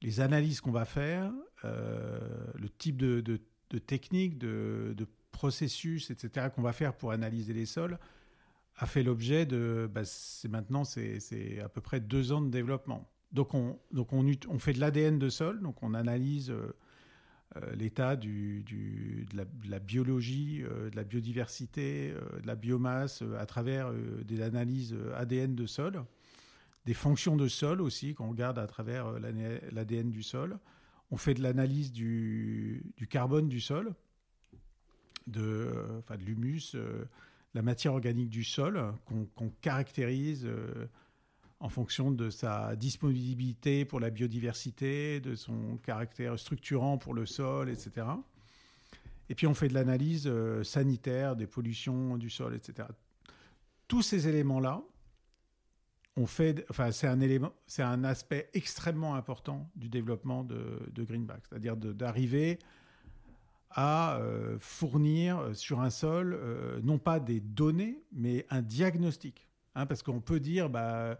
les 0.00 0.20
analyses 0.20 0.60
qu'on 0.60 0.70
va 0.70 0.86
faire, 0.86 1.30
euh, 1.64 2.18
le 2.54 2.68
type 2.70 2.96
de, 2.96 3.40
technique, 3.86 4.38
de, 4.38 5.06
processus, 5.32 6.10
etc. 6.10 6.48
qu'on 6.54 6.60
va 6.60 6.72
faire 6.72 6.92
pour 6.92 7.12
analyser 7.12 7.54
les 7.54 7.64
sols, 7.64 7.98
a 8.76 8.86
fait 8.86 9.02
l'objet 9.02 9.46
de, 9.46 9.88
bah, 9.90 10.04
c'est 10.04 10.48
maintenant 10.48 10.84
c'est 10.84 11.60
à 11.64 11.68
peu 11.68 11.80
près 11.80 12.00
deux 12.00 12.32
ans 12.32 12.42
de 12.42 12.50
développement. 12.50 13.08
Donc 13.32 13.54
on 13.54 14.58
fait 14.58 14.72
de 14.72 14.80
l'ADN 14.80 15.18
de 15.18 15.28
sol, 15.28 15.60
donc 15.60 15.82
on 15.82 15.94
analyse 15.94 16.50
euh, 16.50 16.72
euh, 17.56 17.74
l'état 17.74 18.16
de, 18.16 18.62
la, 19.68 19.78
biologie, 19.78 20.62
euh, 20.62 20.90
de 20.90 20.96
la 20.96 21.04
biodiversité, 21.04 22.12
de 22.42 22.46
la 22.46 22.56
biomasse 22.56 23.22
à 23.38 23.46
travers 23.46 23.92
des 24.24 24.42
analyses 24.42 24.96
ADN 25.16 25.54
de 25.54 25.66
sol, 25.66 26.04
des 26.86 26.94
fonctions 26.94 27.36
de 27.36 27.46
sol 27.46 27.80
aussi 27.80 28.14
qu'on 28.14 28.30
regarde 28.30 28.58
à 28.58 28.66
travers 28.66 29.12
l'ADN 29.20 30.10
du 30.10 30.22
sol. 30.22 30.58
On 31.12 31.16
fait 31.16 31.34
de 31.34 31.42
l'analyse 31.42 31.92
du, 31.92 32.84
carbone 33.08 33.48
du 33.48 33.60
sol, 33.60 33.92
de, 35.26 35.72
l'humus, 36.18 36.76
la 37.54 37.62
matière 37.62 37.92
organique 37.92 38.30
du 38.30 38.44
sol 38.44 38.92
qu'on 39.34 39.50
caractérise 39.60 40.48
en 41.60 41.68
fonction 41.68 42.10
de 42.10 42.30
sa 42.30 42.74
disponibilité 42.74 43.84
pour 43.84 44.00
la 44.00 44.08
biodiversité, 44.08 45.20
de 45.20 45.34
son 45.34 45.76
caractère 45.82 46.38
structurant 46.38 46.96
pour 46.96 47.12
le 47.12 47.26
sol, 47.26 47.68
etc. 47.68 48.06
Et 49.28 49.34
puis 49.34 49.46
on 49.46 49.52
fait 49.52 49.68
de 49.68 49.74
l'analyse 49.74 50.26
euh, 50.26 50.64
sanitaire 50.64 51.36
des 51.36 51.46
pollutions 51.46 52.16
du 52.16 52.30
sol, 52.30 52.54
etc. 52.54 52.88
Tous 53.88 54.02
ces 54.02 54.26
éléments-là, 54.26 54.82
fait, 56.26 56.66
enfin 56.68 56.92
c'est 56.92 57.06
un 57.06 57.20
élément, 57.20 57.52
c'est 57.66 57.82
un 57.82 58.04
aspect 58.04 58.50
extrêmement 58.52 59.14
important 59.14 59.70
du 59.76 59.88
développement 59.88 60.44
de, 60.44 60.80
de 60.92 61.04
Greenback, 61.04 61.42
c'est-à-dire 61.48 61.76
d'arriver 61.76 62.58
à 63.70 64.16
euh, 64.16 64.58
fournir 64.60 65.38
euh, 65.38 65.54
sur 65.54 65.80
un 65.80 65.90
sol 65.90 66.38
non 66.82 66.98
pas 66.98 67.20
des 67.20 67.40
données, 67.40 68.02
mais 68.12 68.46
un 68.50 68.62
diagnostic. 68.62 69.46
Hein, 69.74 69.86
parce 69.86 70.02
qu'on 70.02 70.20
peut 70.20 70.40
dire, 70.40 70.68
bah, 70.68 71.16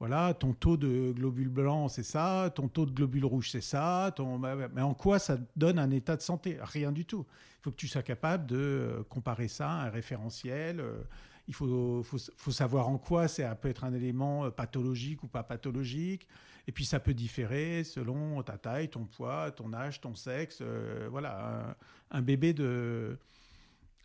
voilà, 0.00 0.34
ton 0.34 0.52
taux 0.52 0.76
de 0.76 1.12
globules 1.12 1.48
blancs, 1.48 1.90
c'est 1.90 2.02
ça, 2.02 2.50
ton 2.54 2.68
taux 2.68 2.84
de 2.84 2.90
globules 2.90 3.24
rouges, 3.24 3.50
c'est 3.50 3.60
ça. 3.60 4.12
Ton... 4.16 4.38
Mais 4.38 4.82
en 4.82 4.94
quoi 4.94 5.18
ça 5.18 5.38
donne 5.56 5.78
un 5.78 5.90
état 5.90 6.16
de 6.16 6.22
santé? 6.22 6.58
Rien 6.60 6.92
du 6.92 7.04
tout. 7.04 7.24
Il 7.28 7.62
faut 7.62 7.70
que 7.70 7.76
tu 7.76 7.88
sois 7.88 8.02
capable 8.02 8.46
de 8.46 8.56
euh, 8.56 9.02
comparer 9.04 9.48
ça 9.48 9.70
à 9.70 9.86
un 9.86 9.90
référentiel. 9.90 10.80
Euh, 10.80 11.02
il 11.46 11.54
faut, 11.54 12.02
faut, 12.02 12.50
savoir 12.50 12.88
en 12.88 12.98
quoi 12.98 13.28
ça 13.28 13.54
peut 13.54 13.68
être 13.68 13.84
un 13.84 13.92
élément 13.92 14.46
euh, 14.46 14.50
pathologique 14.50 15.22
ou 15.22 15.28
pas 15.28 15.42
pathologique. 15.42 16.26
Et 16.66 16.72
puis 16.72 16.84
ça 16.84 16.98
peut 16.98 17.14
différer 17.14 17.84
selon 17.84 18.42
ta 18.42 18.58
taille, 18.58 18.88
ton 18.88 19.04
poids, 19.04 19.50
ton 19.52 19.72
âge, 19.72 20.00
ton 20.00 20.14
sexe. 20.14 20.62
voilà, 21.10 21.76
un, 22.10 22.22
bébé 22.22 22.54
de 22.54 23.18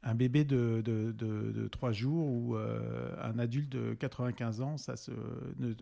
un 0.04 0.16
bébé 0.16 0.46
de, 0.46 0.82
de, 0.82 1.68
3 1.68 1.92
jours 1.92 2.28
ou 2.28 2.56
euh, 2.56 3.16
un 3.22 3.38
adulte 3.38 3.70
de 3.70 3.94
95 3.94 4.62
ans, 4.62 4.78
ça 4.78 4.96
se, 4.96 5.12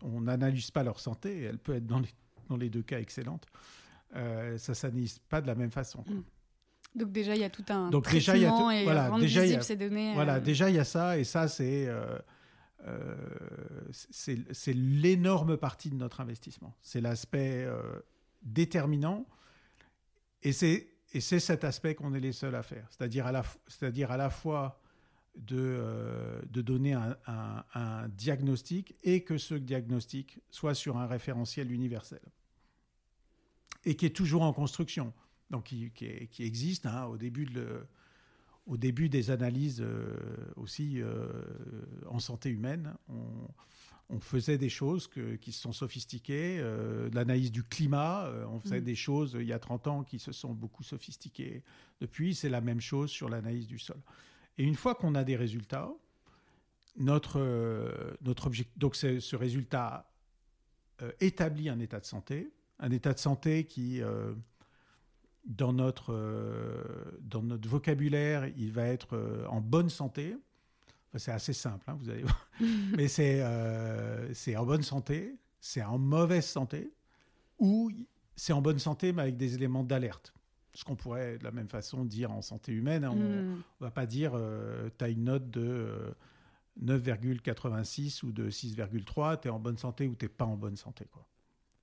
on 0.02 0.22
n'analyse 0.22 0.72
pas 0.72 0.84
leur 0.84 1.00
santé, 1.00 1.44
elle 1.44 1.60
peut 1.60 1.76
être 1.76 1.86
dans 1.86 2.00
les, 2.00 2.10
dans 2.50 2.58
les 2.58 2.70
deux 2.70 2.82
cas 2.82 3.00
excellente. 3.00 3.46
Euh, 4.16 4.58
ça 4.58 4.72
ne 4.72 4.76
s'analyse 4.76 5.20
pas 5.20 5.42
de 5.42 5.48
la 5.48 5.56
même 5.56 5.72
façon. 5.72 6.04
Mm. 6.08 6.24
Donc 6.96 7.12
déjà, 7.12 7.36
il 7.36 7.42
y 7.42 7.44
a 7.44 7.50
tout 7.50 7.66
un 7.70 7.90
Donc 7.90 8.10
déjà, 8.10 8.36
il 8.36 8.44
y 8.44 8.46
a 8.46 8.72
et 8.74 8.84
voilà, 8.84 9.12
déjà, 9.20 9.46
il 9.46 9.52
y 9.52 9.56
a, 9.56 9.62
ces 9.62 9.76
données. 9.76 10.14
Voilà, 10.16 10.36
euh, 10.36 10.40
déjà, 10.40 10.70
il 10.70 10.76
y 10.76 10.80
a 10.80 10.86
ça, 10.86 11.18
et 11.18 11.24
ça, 11.24 11.48
c'est... 11.48 11.88
c'est 13.92 14.74
l'énorme 14.74 15.58
partie 15.58 15.90
de 15.90 15.96
notre 15.96 16.22
investissement. 16.22 16.76
C'est 16.82 17.02
l'aspect 17.02 17.68
déterminant. 18.42 19.28
Et 20.42 20.54
c'est 20.54 20.88
et 21.18 21.20
c'est 21.20 21.40
cet 21.40 21.64
aspect 21.64 21.96
qu'on 21.96 22.14
est 22.14 22.20
les 22.20 22.32
seuls 22.32 22.54
à 22.54 22.62
faire, 22.62 22.88
c'est-à-dire 22.92 23.26
à, 23.26 23.32
la, 23.32 24.30
fois 24.30 24.80
de, 25.36 25.58
euh, 25.58 26.40
donner 26.52 26.94
un, 26.94 28.08
diagnostic 28.10 28.94
et 29.04 29.24
que 29.24 29.40
ce 29.40 29.56
diagnostic 29.56 30.40
soit 30.52 30.76
sur 30.76 30.98
un 30.98 31.08
référentiel 31.08 31.72
universel. 31.72 32.22
Et 33.84 33.96
qui 33.96 34.06
est 34.06 34.16
toujours 34.16 34.44
en 34.44 34.54
construction, 34.54 35.12
donc 35.50 35.64
qui, 35.64 35.92
existe 36.38 36.86
hein, 36.86 37.06
au, 37.06 37.18
début 38.78 39.10
des 39.10 39.32
analyses 39.32 39.82
euh, 39.82 40.16
aussi 40.56 41.02
euh, 41.02 41.32
en 42.06 42.20
santé 42.20 42.50
humaine. 42.52 42.94
On 44.10 44.20
faisait 44.20 44.58
des 44.58 44.70
choses 44.70 45.10
qui 45.42 45.52
se 45.52 45.62
sont 45.62 45.74
sophistiquées, 45.74 46.60
euh, 46.60 47.10
l'analyse 47.14 47.52
du 47.52 47.64
climat, 47.64 48.26
euh, 48.26 48.46
on 48.48 48.60
faisait 48.60 48.80
mm. 48.80 48.86
des 48.86 48.96
choses 48.96 49.38
il 49.40 49.46
y 49.46 49.54
a 49.54 49.60
30 49.60 49.88
ans 49.88 50.04
qui 50.04 50.20
se 50.20 50.32
sont 50.32 50.54
beaucoup 50.54 50.84
sophistiquées. 50.84 51.64
Depuis, 52.00 52.34
c'est 52.34 52.50
la 52.50 52.62
même 52.62 52.80
chose 52.80 53.10
sur 53.10 53.28
l'analyse 53.28 53.68
du 53.68 53.80
sol. 53.80 53.98
Et 54.58 54.64
une 54.64 54.76
fois 54.76 54.96
qu'on 54.96 55.14
a 55.16 55.24
des 55.24 55.36
résultats, 55.36 55.92
notre, 56.96 57.40
euh, 57.40 58.16
notre 58.22 58.48
objectif, 58.48 58.78
donc 58.78 58.96
ce 58.96 59.36
résultat 59.36 60.10
établit 61.20 61.70
un 61.70 61.80
état 61.80 62.00
de 62.00 62.06
santé, 62.06 62.52
un 62.80 62.90
état 62.90 63.14
de 63.14 63.20
santé 63.20 63.66
qui, 63.66 64.02
dans, 65.46 65.72
notre, 65.72 66.12
dans 67.22 67.44
notre 67.44 67.70
vocabulaire, 67.70 68.48
il 68.58 68.72
va 68.72 68.88
être 68.88 69.46
en 69.48 69.62
bonne 69.62 69.92
santé, 69.92 70.36
c'est 71.16 71.32
assez 71.32 71.54
simple, 71.54 71.90
hein, 71.90 71.98
vous 72.00 72.10
allez 72.10 72.24
voir. 72.24 72.50
Mais 72.60 73.08
euh, 73.20 74.30
c'est 74.34 74.56
en 74.56 74.66
bonne 74.66 74.84
santé, 74.84 75.36
c'est 75.60 75.84
en 75.84 75.98
mauvaise 75.98 76.46
santé, 76.46 76.92
ou 77.60 77.92
c'est 78.36 78.54
en 78.54 78.62
bonne 78.62 78.80
santé, 78.80 79.14
mais 79.14 79.24
avec 79.24 79.38
des 79.38 79.56
éléments 79.56 79.84
d'alerte. 79.84 80.32
Ce 80.74 80.86
qu'on 80.86 80.96
pourrait 80.96 81.40
de 81.40 81.44
la 81.44 81.52
même 81.52 81.70
façon 81.70 82.06
dire 82.06 82.32
en 82.32 82.44
santé 82.44 82.72
humaine. 82.72 83.04
Hein, 83.04 83.12
on 83.12 83.16
ne 83.16 83.42
hmm. 83.42 83.62
va 83.80 83.90
pas 83.90 84.06
dire 84.06 84.34
euh, 84.36 84.90
tu 84.96 85.06
as 85.06 85.10
une 85.10 85.24
note 85.24 85.50
de 85.50 86.14
9,86 86.84 88.24
euh, 88.24 88.28
ou 88.28 88.32
de 88.32 88.52
6,3, 88.52 89.42
tu 89.42 89.48
es 89.48 89.52
en 89.52 89.60
bonne 89.60 89.78
santé 89.78 90.08
ou 90.08 90.16
tu 90.16 90.26
n'es 90.26 90.30
pas 90.30 90.46
en 90.46 90.56
bonne 90.56 90.78
santé. 90.78 91.06
Quoi. 91.12 91.26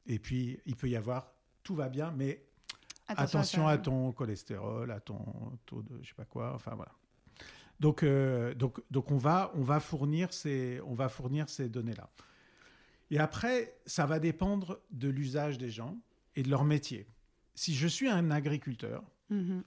Et 0.06 0.20
puis, 0.20 0.60
il 0.64 0.76
peut 0.76 0.88
y 0.88 0.94
avoir, 0.94 1.32
tout 1.64 1.74
va 1.74 1.88
bien, 1.88 2.12
mais 2.12 2.44
attention, 3.08 3.66
à, 3.66 3.78
ton 3.78 4.12
cholestérol, 4.12 4.90
à 4.92 5.00
ton 5.00 5.18
taux 5.66 5.82
de 5.82 5.98
je 6.02 6.08
sais 6.08 6.14
pas 6.14 6.24
quoi, 6.24 6.54
enfin 6.54 6.74
voilà. 6.76 6.92
Donc, 7.84 8.02
euh, 8.02 8.54
donc, 8.54 8.80
donc 8.90 9.10
on, 9.10 9.18
va, 9.18 9.52
on, 9.56 9.60
va 9.60 9.78
fournir 9.78 10.32
ces, 10.32 10.80
on 10.86 10.94
va 10.94 11.10
fournir 11.10 11.50
ces 11.50 11.68
données-là. 11.68 12.08
Et 13.10 13.18
après, 13.18 13.76
ça 13.84 14.06
va 14.06 14.18
dépendre 14.18 14.80
de 14.90 15.10
l'usage 15.10 15.58
des 15.58 15.68
gens 15.68 15.98
et 16.34 16.42
de 16.42 16.48
leur 16.48 16.64
métier. 16.64 17.06
Si 17.54 17.74
je 17.74 17.86
suis 17.86 18.08
un 18.08 18.30
agriculteur, 18.30 19.04
mm-hmm. 19.30 19.62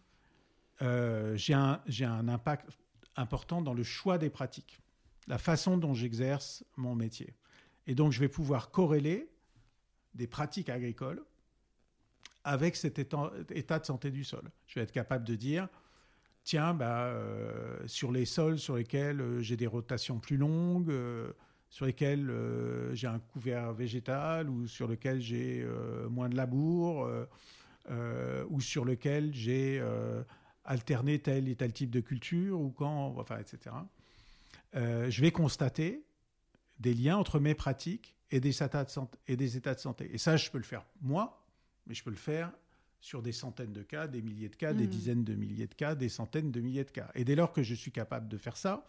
euh, 0.82 1.38
j'ai 1.38 1.54
un, 1.54 1.80
un 2.02 2.28
impact 2.28 2.70
important 3.16 3.62
dans 3.62 3.76
le 3.76 3.84
choix 3.84 4.18
des 4.18 4.32
pratiques, 4.32 4.82
la 5.28 5.38
façon 5.38 5.78
dont 5.78 5.94
j'exerce 5.94 6.66
mon 6.76 6.96
métier. 6.96 7.36
Et 7.86 7.94
donc, 7.94 8.14
je 8.14 8.20
vais 8.20 8.30
pouvoir 8.30 8.72
corréler 8.72 9.30
des 10.16 10.26
pratiques 10.26 10.70
agricoles 10.70 11.24
avec 12.44 12.78
cet 12.78 12.98
état, 12.98 13.32
état 13.52 13.78
de 13.78 13.86
santé 13.86 14.10
du 14.10 14.24
sol. 14.24 14.50
Je 14.66 14.80
vais 14.80 14.82
être 14.82 14.92
capable 14.92 15.24
de 15.24 15.36
dire, 15.36 15.68
tiens, 16.48 16.74
bah, 16.74 17.08
euh, 17.08 17.78
sur 17.88 18.10
les 18.10 18.24
sols 18.24 18.58
sur 18.58 18.78
lesquels 18.78 19.20
euh, 19.20 19.42
j'ai 19.42 19.58
des 19.58 19.68
rotations 19.68 20.18
plus 20.18 20.38
longues, 20.38 20.90
euh, 20.90 21.34
sur 21.70 21.86
lesquels 21.86 22.32
j'ai 22.94 23.08
un 23.08 23.20
couvert 23.20 23.74
végétal 23.74 24.50
ou 24.50 24.68
sur 24.68 24.88
lesquels 24.88 25.20
j'ai 25.20 25.68
moins 26.10 26.30
de 26.30 26.38
labour, 26.38 27.12
ou 28.50 28.62
sur 28.62 28.86
lesquels 28.86 29.34
j'ai 29.34 29.84
alterné 30.64 31.20
tel 31.20 31.50
et 31.50 31.58
tel 31.58 31.74
type 31.74 31.90
de 31.90 32.00
culture, 32.00 32.58
ou 32.58 32.70
quand, 32.70 33.14
enfin, 33.18 33.38
etc. 33.40 33.76
je 34.74 35.22
vais 35.22 35.32
constater 35.32 36.06
des 36.80 36.94
liens 36.94 37.18
entre 37.18 37.38
mes 37.42 37.54
pratiques 37.54 38.16
et 38.32 38.40
des 38.40 38.64
états 38.64 38.86
de 38.86 39.80
santé. 39.80 40.10
Et 40.14 40.18
ça, 40.18 40.38
je 40.38 40.50
peux 40.50 40.60
le 40.60 40.64
faire 40.64 40.86
moi, 41.02 41.46
mais 41.86 41.94
je 41.94 42.02
peux 42.02 42.12
le 42.12 42.16
faire 42.16 42.54
sur 43.00 43.22
des 43.22 43.32
centaines 43.32 43.74
de 43.74 43.84
cas, 43.84 44.08
des 44.08 44.22
milliers 44.22 44.50
de 44.50 44.56
cas, 44.56 44.74
des 44.74 44.86
hmm. 44.86 44.90
dizaines 44.90 45.24
de 45.24 45.36
milliers 45.36 45.68
de 45.68 45.74
cas, 45.76 45.96
des 45.96 46.10
centaines 46.10 46.52
de 46.52 46.62
milliers 46.62 46.84
de 46.84 46.92
cas. 46.92 47.10
Et 47.16 47.24
dès 47.24 47.36
lors 47.36 47.54
que 47.54 47.64
je 47.64 47.76
suis 47.76 47.92
capable 47.92 48.28
de 48.28 48.38
faire 48.38 48.58
ça, 48.58 48.86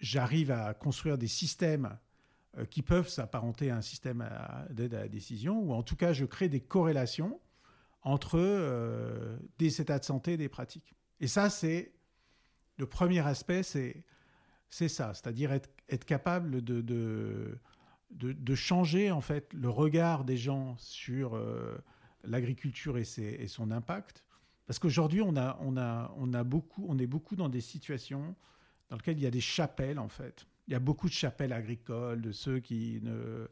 j'arrive 0.00 0.50
à 0.50 0.74
construire 0.74 1.18
des 1.18 1.28
systèmes 1.28 1.96
euh, 2.58 2.64
qui 2.64 2.82
peuvent 2.82 3.08
s'apparenter 3.08 3.70
à 3.70 3.76
un 3.76 3.82
système 3.82 4.28
d'aide 4.70 4.94
à 4.94 5.00
la 5.00 5.08
décision, 5.08 5.60
ou 5.60 5.72
en 5.72 5.82
tout 5.82 5.96
cas, 5.96 6.12
je 6.12 6.24
crée 6.24 6.48
des 6.48 6.60
corrélations 6.60 7.40
entre 8.02 8.38
euh, 8.38 9.36
des 9.58 9.80
états 9.80 9.98
de 9.98 10.04
santé 10.04 10.34
et 10.34 10.36
des 10.36 10.48
pratiques. 10.48 10.94
Et 11.20 11.26
ça, 11.26 11.50
c'est 11.50 11.92
le 12.76 12.86
premier 12.86 13.20
aspect, 13.20 13.62
c'est 13.62 14.04
c'est 14.74 14.88
ça, 14.88 15.14
c'est-à-dire 15.14 15.52
être, 15.52 15.70
être, 15.88 16.04
capable 16.04 16.60
de, 16.60 16.80
de, 16.80 17.60
de, 18.10 18.54
changer 18.56 19.12
en 19.12 19.20
fait 19.20 19.52
le 19.52 19.68
regard 19.68 20.24
des 20.24 20.36
gens 20.36 20.76
sur 20.78 21.36
euh, 21.36 21.78
l'agriculture 22.26 22.98
et, 22.98 23.04
et, 23.18 23.46
son 23.48 23.70
impact. 23.70 24.24
Parce 24.66 24.78
qu'aujourd'hui, 24.78 25.20
on, 25.22 25.36
a, 25.36 25.58
on, 25.60 25.76
a, 25.76 26.14
on, 26.16 26.32
a 26.32 26.44
beaucoup, 26.44 26.86
on 26.88 26.98
est 26.98 27.06
beaucoup 27.06 27.36
dans 27.36 27.48
des 27.48 27.60
situations 27.60 28.34
dans 28.88 28.96
lesquelles 28.96 29.18
il 29.18 29.22
y 29.24 29.26
a 29.26 29.30
des 29.30 29.40
chapelles, 29.40 29.98
en 29.98 30.08
fait. 30.08 30.46
Il 30.68 30.72
y 30.72 30.76
a 30.76 30.80
beaucoup 30.80 31.08
de 31.08 31.12
chapelles 31.12 31.52
agricoles, 31.52 32.22
de 32.22 32.32
ceux 32.32 32.60
qui 32.60 33.00
ne... 33.02 33.48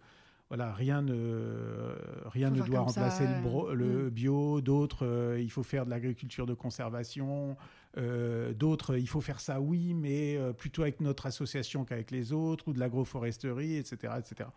Voilà, 0.49 0.71
rien 0.75 1.01
ne, 1.01 1.97
rien 2.27 2.51
ne 2.51 2.61
doit 2.61 2.81
remplacer 2.81 3.25
le, 3.73 4.05
mm. 4.05 4.11
bio, 4.11 4.61
d'autres, 4.61 5.07
euh, 5.07 5.41
il 5.41 5.51
faut 5.51 5.63
faire 5.63 5.87
de 5.87 5.91
l'agriculture 5.91 6.45
de 6.45 6.53
conservation, 6.53 7.57
euh, 7.97 8.53
d'autres, 8.53 8.99
il 8.99 9.09
faut 9.09 9.23
faire 9.23 9.41
ça, 9.41 9.63
oui, 9.63 9.95
mais 9.95 10.37
euh, 10.37 10.53
plutôt 10.53 10.83
avec 10.83 11.01
notre 11.01 11.25
association 11.25 11.87
qu'avec 11.87 12.11
les 12.11 12.35
autres, 12.35 12.69
ou 12.69 12.75
de 12.75 12.81
l'agroforesterie, 12.81 13.77
etc., 13.77 14.13
etc. 14.19 14.51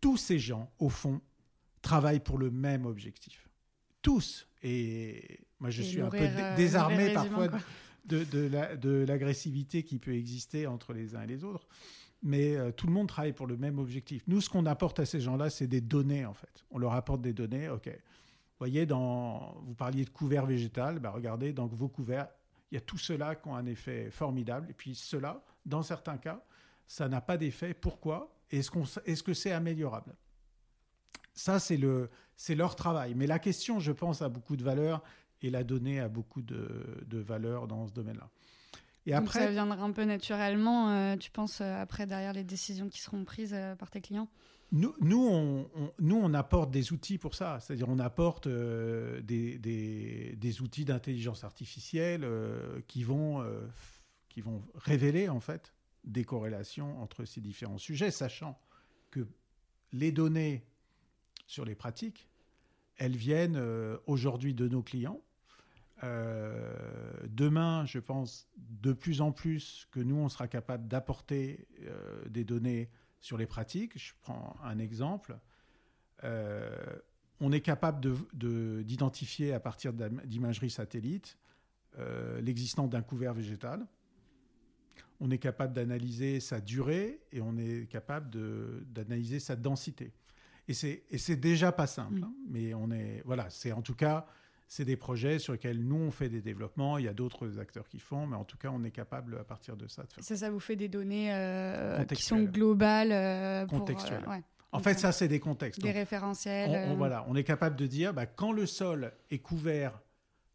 Tous 0.00 0.16
ces 0.16 0.38
gens, 0.38 0.72
au 0.78 0.88
fond, 0.88 1.20
travaillent 1.82 2.20
pour 2.20 2.38
le 2.38 2.50
même 2.50 2.86
objectif. 2.86 3.48
Tous. 4.00 4.48
Et 4.62 5.40
moi, 5.60 5.70
je 5.70 5.82
suis 5.82 6.00
un 6.00 6.08
peu 6.08 6.18
euh, 6.20 6.56
désarmé 6.56 7.12
parfois 7.12 7.48
de, 8.04 8.24
de 8.24 9.04
l'agressivité 9.06 9.82
qui 9.82 9.98
peut 9.98 10.14
exister 10.14 10.66
entre 10.66 10.92
les 10.92 11.14
uns 11.14 11.22
et 11.22 11.26
les 11.26 11.44
autres. 11.44 11.68
Mais 12.22 12.56
euh, 12.56 12.70
tout 12.70 12.86
le 12.86 12.92
monde 12.92 13.08
travaille 13.08 13.32
pour 13.32 13.46
le 13.46 13.56
même 13.56 13.78
objectif. 13.78 14.22
Nous, 14.28 14.40
ce 14.40 14.48
qu'on 14.48 14.66
apporte 14.66 15.00
à 15.00 15.06
ces 15.06 15.20
gens-là, 15.20 15.50
c'est 15.50 15.66
des 15.66 15.80
données, 15.80 16.24
en 16.24 16.34
fait. 16.34 16.64
On 16.70 16.78
leur 16.78 16.92
apporte 16.92 17.20
des 17.20 17.32
données. 17.32 17.68
OK. 17.68 17.88
Vous 17.88 18.58
voyez, 18.58 18.86
dans, 18.86 19.60
vous 19.64 19.74
parliez 19.74 20.04
de 20.04 20.10
couvert 20.10 20.46
végétal. 20.46 21.00
Ben 21.00 21.10
regardez, 21.10 21.52
dans 21.52 21.66
vos 21.66 21.88
couverts, 21.88 22.28
il 22.70 22.76
y 22.76 22.78
a 22.78 22.80
tout 22.80 22.98
cela 22.98 23.34
qui 23.34 23.48
ont 23.48 23.56
un 23.56 23.66
effet 23.66 24.08
formidable. 24.10 24.68
Et 24.70 24.72
puis 24.72 24.94
cela, 24.94 25.42
dans 25.66 25.82
certains 25.82 26.16
cas, 26.16 26.44
ça 26.86 27.08
n'a 27.08 27.20
pas 27.20 27.36
d'effet. 27.36 27.74
Pourquoi? 27.74 28.32
Est-ce 28.50 28.70
est 29.04 29.14
-ce 29.14 29.22
que 29.22 29.34
c'est 29.34 29.50
améliorable? 29.50 30.14
Ça, 31.34 31.58
c'est 31.58 31.76
le, 31.76 32.10
c'est 32.36 32.54
leur 32.54 32.76
travail. 32.76 33.14
Mais 33.14 33.26
la 33.26 33.38
question, 33.38 33.80
je 33.80 33.92
pense, 33.92 34.22
a 34.22 34.28
beaucoup 34.28 34.56
de 34.56 34.64
valeur 34.64 35.02
et 35.42 35.50
la 35.50 35.64
donnée 35.64 36.00
a 36.00 36.08
beaucoup 36.08 36.42
de, 36.42 37.04
de 37.06 37.18
valeur 37.18 37.66
dans 37.66 37.86
ce 37.86 37.92
domaine-là. 37.92 38.30
Et 39.06 39.14
après, 39.14 39.40
ça 39.40 39.50
viendra 39.50 39.82
un 39.82 39.90
peu 39.90 40.04
naturellement, 40.04 40.90
euh, 40.90 41.16
tu 41.16 41.30
penses, 41.30 41.60
euh, 41.60 41.80
après, 41.80 42.06
derrière 42.06 42.32
les 42.32 42.44
décisions 42.44 42.88
qui 42.88 43.00
seront 43.00 43.24
prises 43.24 43.52
euh, 43.52 43.74
par 43.74 43.90
tes 43.90 44.00
clients? 44.00 44.28
Nous, 44.70 44.94
nous, 45.00 45.28
on, 45.28 45.68
nous, 45.98 46.16
on 46.16 46.32
apporte 46.32 46.70
des 46.70 46.92
outils 46.92 47.18
pour 47.18 47.34
ça. 47.34 47.58
C'est-à-dire, 47.60 47.88
on 47.88 47.98
apporte 47.98 48.48
des, 48.48 49.58
des, 49.58 50.34
des, 50.34 50.62
outils 50.62 50.86
d'intelligence 50.86 51.44
artificielle 51.44 52.26
qui, 52.88 53.04
vont, 53.04 53.44
qui 54.30 54.40
vont 54.40 54.62
révéler, 54.74 55.28
en 55.28 55.40
fait, 55.40 55.74
des 56.04 56.24
corrélations 56.24 57.02
entre 57.02 57.26
ces 57.26 57.42
différents 57.42 57.76
sujets, 57.76 58.10
sachant 58.10 58.58
que 59.10 59.26
les 59.92 60.10
données 60.10 60.64
sur 61.52 61.64
les 61.66 61.74
pratiques, 61.74 62.28
elles 62.96 63.16
viennent 63.16 63.56
euh, 63.56 63.98
aujourd'hui 64.06 64.54
de 64.54 64.68
nos 64.68 64.82
clients. 64.82 65.20
Euh, 66.02 66.74
demain, 67.28 67.84
je 67.84 67.98
pense 67.98 68.48
de 68.56 68.92
plus 68.92 69.20
en 69.20 69.32
plus 69.32 69.86
que 69.92 70.00
nous, 70.00 70.16
on 70.16 70.28
sera 70.28 70.48
capable 70.48 70.88
d'apporter 70.88 71.68
euh, 71.82 72.24
des 72.28 72.44
données 72.44 72.90
sur 73.20 73.36
les 73.36 73.46
pratiques. 73.46 73.98
Je 73.98 74.14
prends 74.22 74.56
un 74.64 74.78
exemple. 74.78 75.38
on 77.40 77.52
est 77.52 77.60
capable 77.60 78.00
d'identifier 78.32 79.50
de, 79.50 79.54
à 79.54 79.60
partir 79.60 79.92
d'imagerie 79.92 80.70
satellite 80.70 81.36
l'existence 82.40 82.88
d'un 82.88 83.02
couvert 83.02 83.34
végétal 83.34 83.86
on 85.20 85.30
est 85.30 85.38
capable 85.38 85.72
d'analyser 85.72 86.40
sa 86.40 86.60
durée 86.60 87.20
et 87.30 87.40
on 87.40 87.56
est 87.56 87.88
capable 87.88 88.28
d'analyser 88.92 89.38
sa 89.38 89.54
densité. 89.54 90.12
Et 90.68 90.74
c'est 90.74 91.36
déjà 91.36 91.72
pas 91.72 91.86
simple, 91.86 92.20
mm. 92.20 92.24
hein, 92.24 92.34
mais 92.48 92.74
on 92.74 92.90
est 92.90 93.22
voilà, 93.24 93.50
c'est 93.50 93.72
en 93.72 93.82
tout 93.82 93.94
cas 93.94 94.26
c'est 94.68 94.84
des 94.84 94.96
projets 94.96 95.38
sur 95.38 95.52
lesquels 95.52 95.84
nous 95.84 95.96
on 95.96 96.10
fait 96.10 96.28
des 96.28 96.40
développements. 96.40 96.96
Il 96.98 97.04
y 97.04 97.08
a 97.08 97.12
d'autres 97.12 97.58
acteurs 97.58 97.88
qui 97.88 97.98
font, 97.98 98.26
mais 98.26 98.36
en 98.36 98.44
tout 98.44 98.56
cas 98.56 98.70
on 98.72 98.84
est 98.84 98.90
capable 98.90 99.38
à 99.38 99.44
partir 99.44 99.76
de 99.76 99.86
ça 99.86 100.04
de 100.04 100.12
faire. 100.12 100.24
Ça, 100.24 100.36
ça 100.36 100.50
vous 100.50 100.60
fait 100.60 100.76
des 100.76 100.88
données 100.88 101.34
euh, 101.34 102.04
qui 102.04 102.22
sont 102.22 102.44
globales, 102.44 103.12
euh, 103.12 103.66
contextuelles. 103.66 104.24
Euh, 104.26 104.38
en 104.70 104.78
fait, 104.78 104.98
ça 104.98 105.12
c'est 105.12 105.28
des 105.28 105.40
contextes. 105.40 105.82
Des 105.82 105.90
référentiels. 105.90 106.90
On, 106.90 106.94
voilà, 106.94 107.24
on 107.28 107.36
est 107.36 107.44
capable 107.44 107.76
de 107.76 107.86
dire 107.86 108.14
bah, 108.14 108.26
quand 108.26 108.52
le 108.52 108.64
sol 108.64 109.12
est 109.30 109.40
couvert 109.40 110.00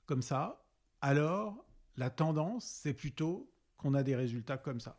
comme 0.07 0.23
ça, 0.23 0.63
alors 1.01 1.63
la 1.97 2.09
tendance 2.09 2.65
c'est 2.65 2.93
plutôt 2.93 3.51
qu'on 3.77 3.93
a 3.93 4.03
des 4.03 4.15
résultats 4.15 4.57
comme 4.57 4.79
ça. 4.79 4.97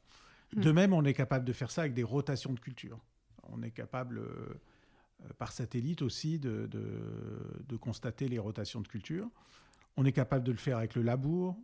Mm. 0.54 0.60
De 0.60 0.72
même, 0.72 0.92
on 0.92 1.04
est 1.04 1.14
capable 1.14 1.44
de 1.44 1.52
faire 1.52 1.70
ça 1.70 1.82
avec 1.82 1.94
des 1.94 2.02
rotations 2.02 2.52
de 2.52 2.60
culture. 2.60 2.98
On 3.50 3.62
est 3.62 3.70
capable, 3.70 4.18
euh, 4.18 4.22
euh, 4.22 4.54
par 5.38 5.52
satellite 5.52 6.02
aussi, 6.02 6.38
de, 6.38 6.68
de, 6.68 7.76
constater 7.76 8.28
les 8.28 8.38
rotations 8.38 8.80
de 8.80 8.88
culture. 8.88 9.28
On 9.96 10.04
est 10.04 10.12
capable 10.12 10.44
de 10.44 10.52
le 10.52 10.58
faire 10.58 10.78
avec 10.78 10.94
le 10.94 11.02
labour. 11.02 11.56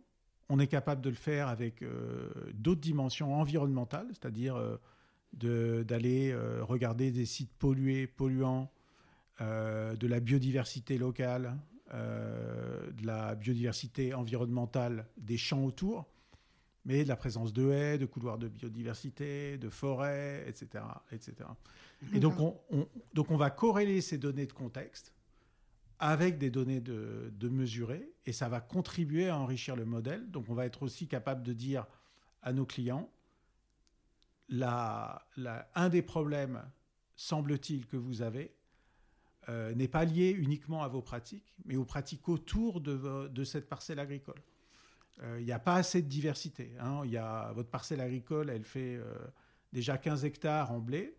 On 0.49 0.59
est 0.59 0.67
capable 0.67 1.01
de 1.01 1.09
le 1.09 1.15
faire 1.15 1.47
avec 1.47 1.81
euh, 1.81 2.29
d'autres 2.53 2.81
dimensions 2.81 3.33
environnementales, 3.33 4.07
c'est-à-dire 4.09 4.61
d'aller 5.33 6.33
regarder 6.61 7.11
des 7.11 7.25
sites 7.25 7.51
pollués, 7.53 8.07
polluants, 8.07 8.71
de 9.41 10.07
la 10.07 10.19
biodiversité 10.21 10.97
locale, 10.97 11.57
de 11.91 13.05
la 13.05 13.35
biodiversité 13.35 14.13
environnementale 14.13 15.07
des 15.17 15.37
champs 15.37 15.65
autour 15.65 16.05
mais 16.85 17.03
de 17.03 17.09
la 17.09 17.15
présence 17.15 17.51
de 17.51 17.71
haies, 17.71 17.97
de 17.97 18.05
couloirs 18.05 18.37
de 18.37 18.47
biodiversité, 18.47 19.57
de 19.57 19.69
forêts, 19.69 20.45
etc. 20.47 20.83
etc. 21.11 21.33
Et 22.13 22.19
donc 22.19 22.39
on, 22.39 22.87
donc 23.13 23.31
on 23.31 23.37
va 23.37 23.49
corréler 23.49 24.01
ces 24.01 24.17
données 24.17 24.45
de 24.45 24.53
contexte 24.53 25.13
avec 25.99 26.37
des 26.37 26.49
données 26.49 26.81
de, 26.81 27.31
de 27.33 27.49
mesurer, 27.49 28.11
et 28.25 28.33
ça 28.33 28.49
va 28.49 28.59
contribuer 28.59 29.29
à 29.29 29.37
enrichir 29.37 29.75
le 29.75 29.85
modèle. 29.85 30.29
Donc 30.29 30.45
on 30.49 30.53
va 30.53 30.65
être 30.65 30.83
aussi 30.83 31.07
capable 31.07 31.41
de 31.43 31.53
dire 31.53 31.85
à 32.41 32.51
nos 32.53 32.65
clients, 32.65 33.09
la, 34.49 35.25
la, 35.37 35.69
un 35.73 35.89
des 35.89 36.01
problèmes, 36.01 36.61
semble-t-il, 37.15 37.87
que 37.87 37.97
vous 37.97 38.21
avez, 38.21 38.53
euh, 39.47 39.73
n'est 39.73 39.87
pas 39.87 40.05
lié 40.05 40.31
uniquement 40.31 40.83
à 40.83 40.87
vos 40.87 41.01
pratiques, 41.01 41.55
mais 41.65 41.75
aux 41.75 41.85
pratiques 41.85 42.27
autour 42.27 42.81
de, 42.81 43.27
de 43.27 43.43
cette 43.43 43.69
parcelle 43.69 43.99
agricole. 43.99 44.41
Euh, 45.23 45.37
il 45.39 45.45
n'y 45.45 45.51
a 45.51 45.59
pas 45.59 45.75
assez 45.75 46.01
de 46.01 46.07
diversité. 46.07 46.73
Hein. 46.79 47.05
Y 47.05 47.17
a, 47.17 47.51
votre 47.53 47.69
parcelle 47.69 48.01
agricole, 48.01 48.49
elle 48.49 48.65
fait 48.65 48.95
euh, 48.95 49.15
déjà 49.71 49.97
15 49.97 50.25
hectares 50.25 50.71
en 50.71 50.79
blé, 50.79 51.15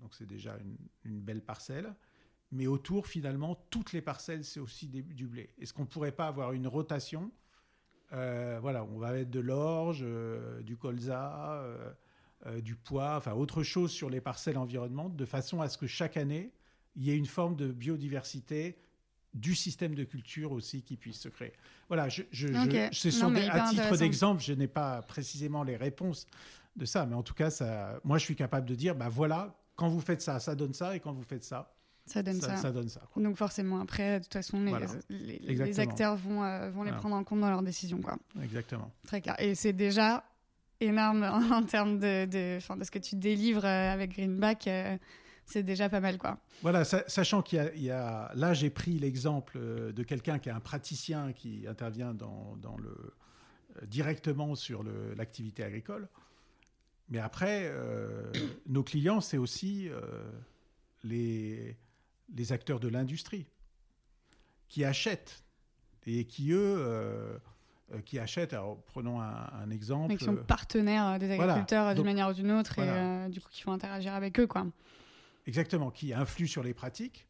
donc 0.00 0.14
c'est 0.14 0.26
déjà 0.26 0.56
une, 1.04 1.20
belle 1.20 1.42
parcelle. 1.42 1.94
Mais 2.52 2.66
autour, 2.66 3.06
finalement, 3.06 3.56
toutes 3.70 3.92
les 3.92 4.00
parcelles, 4.00 4.44
c'est 4.44 4.60
aussi 4.60 4.86
du 4.86 5.26
blé. 5.26 5.50
Est-ce 5.58 5.72
qu'on 5.72 5.82
ne 5.82 5.88
pourrait 5.88 6.12
pas 6.12 6.28
avoir 6.28 6.52
une 6.52 6.68
rotation 6.68 7.32
euh, 8.12 8.58
Voilà, 8.60 8.84
on 8.84 8.98
va 8.98 9.12
mettre 9.12 9.30
de 9.30 9.40
l'orge, 9.40 10.06
du 10.62 10.76
colza, 10.76 11.64
du 12.62 12.76
pois, 12.76 13.16
enfin 13.16 13.32
autre 13.32 13.64
chose 13.64 13.90
sur 13.90 14.08
les 14.08 14.20
parcelles 14.20 14.58
environnantes, 14.58 15.16
de 15.16 15.24
façon 15.24 15.60
à 15.60 15.68
ce 15.68 15.76
que 15.76 15.88
chaque 15.88 16.16
année, 16.16 16.52
il 16.94 17.04
y 17.04 17.10
ait 17.10 17.16
une 17.16 17.26
forme 17.26 17.56
de 17.56 17.66
biodiversité 17.66 18.78
du 19.36 19.54
système 19.54 19.94
de 19.94 20.04
culture 20.04 20.52
aussi 20.52 20.82
qui 20.82 20.96
puisse 20.96 21.20
se 21.20 21.28
créer. 21.28 21.52
Voilà, 21.88 22.08
je, 22.08 22.22
je, 22.30 22.48
à 22.48 23.68
titre 23.68 23.96
d'exemple, 23.96 24.42
je 24.42 24.54
n'ai 24.54 24.66
pas 24.66 25.02
précisément 25.02 25.62
les 25.62 25.76
réponses 25.76 26.26
de 26.74 26.84
ça, 26.84 27.06
mais 27.06 27.14
en 27.14 27.22
tout 27.22 27.34
cas, 27.34 27.50
ça, 27.50 28.00
moi, 28.02 28.18
je 28.18 28.24
suis 28.24 28.36
capable 28.36 28.66
de 28.66 28.74
dire, 28.74 28.94
bah 28.94 29.08
voilà, 29.08 29.54
quand 29.76 29.88
vous 29.88 30.00
faites 30.00 30.22
ça, 30.22 30.40
ça 30.40 30.54
donne 30.54 30.74
ça, 30.74 30.96
et 30.96 31.00
quand 31.00 31.12
vous 31.12 31.22
faites 31.22 31.44
ça, 31.44 31.72
ça 32.06 32.22
donne 32.22 32.40
ça. 32.40 32.56
ça. 32.56 32.70
donne 32.70 32.88
ça 32.88 33.02
Donc 33.16 33.36
forcément, 33.36 33.80
après, 33.80 34.20
de 34.20 34.24
toute 34.24 34.32
façon, 34.32 34.62
les, 35.08 35.40
les, 35.40 35.80
acteurs 35.80 36.16
vont, 36.16 36.44
euh, 36.44 36.70
vont 36.70 36.84
les 36.84 36.92
prendre 36.92 37.16
en 37.16 37.24
compte 37.24 37.40
dans 37.40 37.50
leurs 37.50 37.62
décisions. 37.62 38.00
Quoi. 38.00 38.16
Exactement. 38.42 38.92
Très 39.06 39.20
clair. 39.20 39.34
Et 39.40 39.56
c'est 39.56 39.72
déjà 39.72 40.24
énorme 40.80 41.24
en, 41.52 41.62
termes 41.64 41.98
de, 41.98 42.24
de, 42.26 42.76
de, 42.78 42.84
ce 42.84 42.90
que 42.90 42.98
tu 42.98 43.16
délivres 43.16 43.64
euh, 43.64 43.92
avec 43.92 44.12
Greenback. 44.12 44.66
Euh, 44.68 44.96
c'est 45.44 45.62
déjà 45.62 45.88
pas 45.88 46.00
mal, 46.00 46.18
quoi. 46.18 46.38
Voilà, 46.62 46.84
sachant 46.84 47.40
qu'il 47.40 47.70
y, 47.76 47.90
a, 47.90 48.32
là, 48.34 48.52
j'ai 48.52 48.68
pris 48.68 48.98
l'exemple 48.98 49.60
de 49.92 50.02
quelqu'un 50.02 50.40
qui 50.40 50.48
est 50.48 50.52
un 50.52 50.58
praticien 50.58 51.32
qui 51.32 51.66
intervient 51.68 52.14
dans, 52.14 52.76
le, 52.78 53.14
euh, 53.76 53.86
directement 53.86 54.56
sur 54.56 54.82
l'activité 55.16 55.62
agricole. 55.62 56.08
Mais 57.08 57.18
après, 57.18 57.68
euh, 57.70 58.32
nos 58.66 58.82
clients, 58.82 59.20
c'est 59.20 59.38
aussi 59.38 59.88
les, 61.04 61.76
les 62.34 62.52
acteurs 62.52 62.80
de 62.80 62.88
l'industrie 62.88 63.46
qui 64.68 64.84
achètent 64.84 65.44
et 66.06 66.24
qui, 66.24 66.52
eux, 66.52 67.40
qui 68.04 68.18
achètent. 68.18 68.52
Alors, 68.52 68.82
prenons 68.86 69.20
un, 69.20 69.70
exemple. 69.70 70.08
Mais 70.08 70.16
qui 70.16 70.24
sont 70.24 70.36
partenaires 70.36 71.18
des 71.18 71.30
agriculteurs 71.30 71.94
d'une 71.94 72.04
manière 72.04 72.28
ou 72.30 72.32
d'une 72.32 72.50
autre 72.50 72.78
et 72.78 73.28
du 73.28 73.40
coup 73.40 73.48
qui 73.50 73.62
font 73.62 73.72
interagir 73.72 74.14
avec 74.14 74.40
eux, 74.40 74.46
quoi. 74.46 74.66
Exactement, 75.46 75.90
qui 75.90 76.12
influent 76.12 76.48
sur 76.48 76.62
les 76.62 76.74
pratiques 76.74 77.26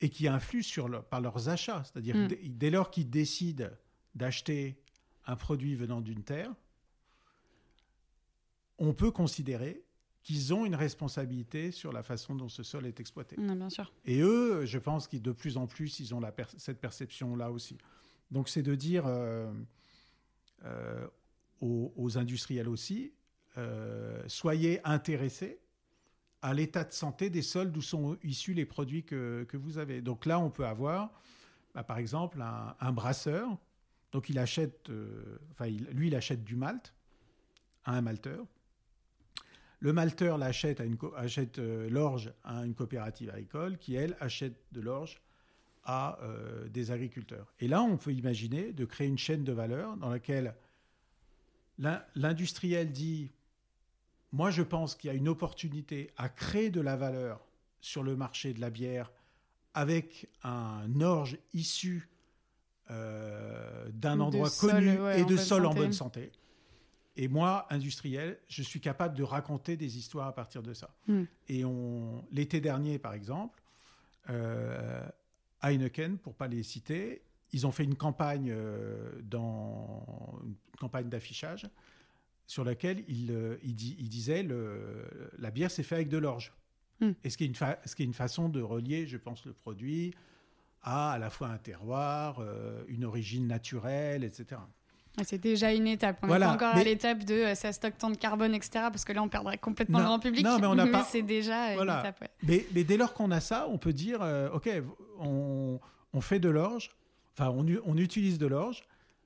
et 0.00 0.08
qui 0.08 0.28
influent 0.28 0.62
sur 0.62 1.04
par 1.04 1.20
leurs 1.20 1.48
achats. 1.48 1.82
C'est-à-dire 1.84 2.16
mm. 2.16 2.28
dès 2.50 2.70
lors 2.70 2.90
qu'ils 2.90 3.10
décident 3.10 3.68
d'acheter 4.14 4.80
un 5.26 5.36
produit 5.36 5.74
venant 5.74 6.00
d'une 6.00 6.22
terre, 6.22 6.52
on 8.78 8.92
peut 8.92 9.10
considérer 9.10 9.82
qu'ils 10.22 10.52
ont 10.52 10.66
une 10.66 10.74
responsabilité 10.74 11.70
sur 11.70 11.92
la 11.92 12.02
façon 12.02 12.34
dont 12.34 12.48
ce 12.48 12.62
sol 12.62 12.86
est 12.86 13.00
exploité. 13.00 13.36
bien 13.36 13.70
sûr. 13.70 13.92
Et 14.04 14.20
eux, 14.20 14.66
je 14.66 14.78
pense 14.78 15.08
qu'ils 15.08 15.22
de 15.22 15.32
plus 15.32 15.56
en 15.56 15.66
plus, 15.66 16.00
ils 16.00 16.14
ont 16.14 16.20
la 16.20 16.34
cette 16.56 16.80
perception-là 16.80 17.50
aussi. 17.50 17.78
Donc 18.30 18.48
c'est 18.48 18.62
de 18.62 18.74
dire 18.74 19.04
euh, 19.06 19.50
euh, 20.64 21.06
aux, 21.60 22.18
industriels 22.18 22.68
aussi, 22.68 23.12
euh, 23.56 24.22
soyez 24.26 24.86
intéressés 24.86 25.60
à 26.42 26.54
l'état 26.54 26.84
de 26.84 26.92
santé 26.92 27.30
des 27.30 27.42
sols 27.42 27.72
d'où 27.72 27.82
sont 27.82 28.16
issus 28.22 28.54
les 28.54 28.66
produits 28.66 29.04
que, 29.04 29.44
que, 29.48 29.56
vous 29.56 29.78
avez. 29.78 30.02
Donc 30.02 30.24
là, 30.26 30.38
on 30.38 30.50
peut 30.50 30.66
avoir, 30.66 31.10
bah, 31.74 31.82
par 31.82 31.98
exemple, 31.98 32.40
un, 32.42 32.92
brasseur. 32.92 33.56
Donc 34.12 34.28
il 34.28 34.38
achète, 34.38 34.90
enfin, 35.52 35.66
lui, 35.66 36.08
il 36.08 36.14
achète 36.14 36.44
du 36.44 36.54
malt 36.54 36.94
à 37.84 37.92
un 37.92 38.02
malteur. 38.02 38.46
Le 39.80 39.92
malteur 39.92 40.38
l'achète 40.38 40.80
à 40.80 40.84
une, 40.84 40.98
achète 41.16 41.58
euh, 41.58 41.88
l'orge 41.88 42.32
à 42.44 42.64
une 42.64 42.74
coopérative 42.74 43.30
agricole 43.30 43.78
qui, 43.78 43.94
elle, 43.94 44.16
achète 44.20 44.56
de 44.72 44.80
l'orge 44.80 45.20
à 45.84 46.18
euh, 46.22 46.68
des 46.68 46.90
agriculteurs. 46.90 47.52
Et 47.60 47.68
là, 47.68 47.82
on 47.82 47.96
peut 47.96 48.12
imaginer 48.12 48.72
de 48.72 48.84
créer 48.84 49.06
une 49.06 49.18
chaîne 49.18 49.44
de 49.44 49.52
valeur 49.52 49.96
dans 49.96 50.10
laquelle 50.10 50.54
l'industriel 52.16 52.90
dit 52.90 53.30
moi, 54.32 54.50
je 54.50 54.62
pense 54.62 54.94
qu'il 54.94 55.08
y 55.08 55.10
a 55.10 55.16
une 55.16 55.28
opportunité 55.28 56.10
à 56.16 56.28
créer 56.28 56.70
de 56.70 56.80
la 56.80 56.96
valeur 56.96 57.40
sur 57.80 58.02
le 58.02 58.16
marché 58.16 58.52
de 58.52 58.60
la 58.60 58.70
bière 58.70 59.10
avec 59.74 60.28
un 60.42 61.00
orge 61.00 61.38
issu 61.54 62.08
euh, 62.90 63.88
d'un 63.92 64.20
endroit 64.20 64.50
connu 64.50 64.98
et 65.16 65.24
de 65.24 65.36
sol 65.36 65.64
en 65.66 65.74
bonne 65.74 65.92
santé. 65.92 66.32
Et 67.18 67.26
moi, 67.26 67.66
industriel, 67.70 68.38
je 68.48 68.62
suis 68.62 68.80
capable 68.80 69.16
de 69.16 69.24
raconter 69.24 69.76
des 69.76 69.98
histoires 69.98 70.28
à 70.28 70.34
partir 70.34 70.62
de 70.62 70.72
ça. 70.72 70.94
Hmm. 71.08 71.24
Et 71.48 71.64
on, 71.64 72.24
l'été 72.30 72.60
dernier, 72.60 73.00
par 73.00 73.12
exemple, 73.12 73.60
euh, 74.30 75.04
Heineken, 75.60 76.16
pour 76.16 76.34
pas 76.34 76.46
les 76.46 76.62
citer, 76.62 77.22
ils 77.52 77.66
ont 77.66 77.72
fait 77.72 77.82
une 77.82 77.96
campagne 77.96 78.52
euh, 78.52 79.20
dans 79.22 80.40
une 80.44 80.54
campagne 80.78 81.08
d'affichage 81.08 81.68
sur 82.46 82.62
laquelle 82.62 83.02
il, 83.08 83.32
euh, 83.32 83.56
il, 83.64 83.70
il 84.00 84.08
disait 84.08 84.44
le, 84.44 85.04
la 85.38 85.50
bière 85.50 85.72
s'est 85.72 85.82
faite 85.82 85.96
avec 85.96 86.08
de 86.08 86.18
l'orge. 86.18 86.52
Hmm. 87.00 87.12
Et 87.24 87.30
ce 87.30 87.36
qui, 87.36 87.44
est 87.44 87.48
une 87.48 87.54
ce 87.84 87.96
qui 87.96 88.02
est 88.02 88.06
une 88.06 88.14
façon 88.14 88.48
de 88.48 88.62
relier, 88.62 89.08
je 89.08 89.16
pense, 89.16 89.44
le 89.44 89.52
produit 89.52 90.14
à 90.82 91.10
à 91.10 91.18
la 91.18 91.30
fois 91.30 91.48
un 91.48 91.58
terroir, 91.58 92.38
euh, 92.38 92.84
une 92.86 93.04
origine 93.04 93.48
naturelle, 93.48 94.22
etc. 94.22 94.60
C'est 95.24 95.38
déjà 95.38 95.72
une 95.72 95.86
étape. 95.86 96.18
On 96.22 96.26
n'est 96.26 96.38
pas 96.38 96.52
encore 96.52 96.74
à 96.74 96.82
l'étape 96.82 97.24
de 97.24 97.34
euh, 97.34 97.54
ça 97.54 97.72
stocke 97.72 97.98
tant 97.98 98.10
de 98.10 98.16
carbone, 98.16 98.54
etc. 98.54 98.86
Parce 98.90 99.04
que 99.04 99.12
là, 99.12 99.22
on 99.22 99.28
perdrait 99.28 99.58
complètement 99.58 99.98
le 99.98 100.04
grand 100.04 100.18
public. 100.18 100.44
Non, 100.44 100.58
mais 100.58 100.66
on 100.66 100.74
n'a 100.74 100.86
pas. 100.92 101.04
c'est 101.04 101.22
déjà 101.22 101.74
une 101.74 101.82
étape. 101.82 102.24
Mais, 102.42 102.64
dès 102.84 102.96
lors 102.96 103.14
qu'on 103.14 103.30
a 103.30 103.40
ça, 103.40 103.66
on 103.68 103.78
peut 103.78 103.92
dire 103.92 104.20
euh, 104.22 104.50
ok, 104.50 104.70
on, 105.18 105.80
fait 106.20 106.40
de 106.40 106.48
l'orge, 106.48 106.90
enfin, 107.36 107.50
on, 107.50 107.66
on, 107.84 107.96
utilise 107.96 108.38
de 108.38 108.46
l'orge, 108.46 108.82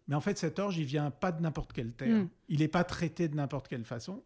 mais 0.08 0.14
en 0.14 0.20
fait, 0.20 0.36
cet 0.36 0.58
orge, 0.58 0.76
il 0.76 0.84
vient 0.84 1.10
pas 1.10 1.32
de 1.32 1.40
n'importe 1.40 1.72
quelle 1.72 1.92
terre. 1.92 2.24
Mm. 2.24 2.28
Il 2.48 2.60
n'est 2.60 2.68
pas 2.68 2.84
traité 2.84 3.28
de 3.28 3.34
n'importe 3.34 3.68
quelle 3.68 3.84
façon. 3.84 4.22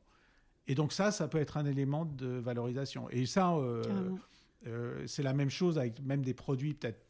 Et 0.69 0.75
donc, 0.75 0.93
ça, 0.93 1.13
ça 1.13 1.29
peut 1.29 1.39
être 1.39 1.57
un 1.57 1.65
élément 1.65 2.05
de 2.05 2.27
valorisation. 2.27 3.09
Et 3.11 3.27
ça, 3.27 3.55
euh, 4.67 5.05
c'est 5.07 5.23
la 5.23 5.33
même 5.33 5.51
chose 5.51 5.79
avec 5.79 6.03
même 6.03 6.23
des 6.23 6.35
produits, 6.35 6.75
peut-être, 6.75 7.01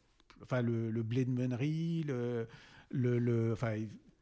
enfin, 0.43 0.61
le, 0.61 1.03
blé 1.03 1.25
de 1.25 1.31
meunerie, 1.31 2.03
le. 2.03 2.47
le, 2.91 3.53
enfin, 3.53 3.75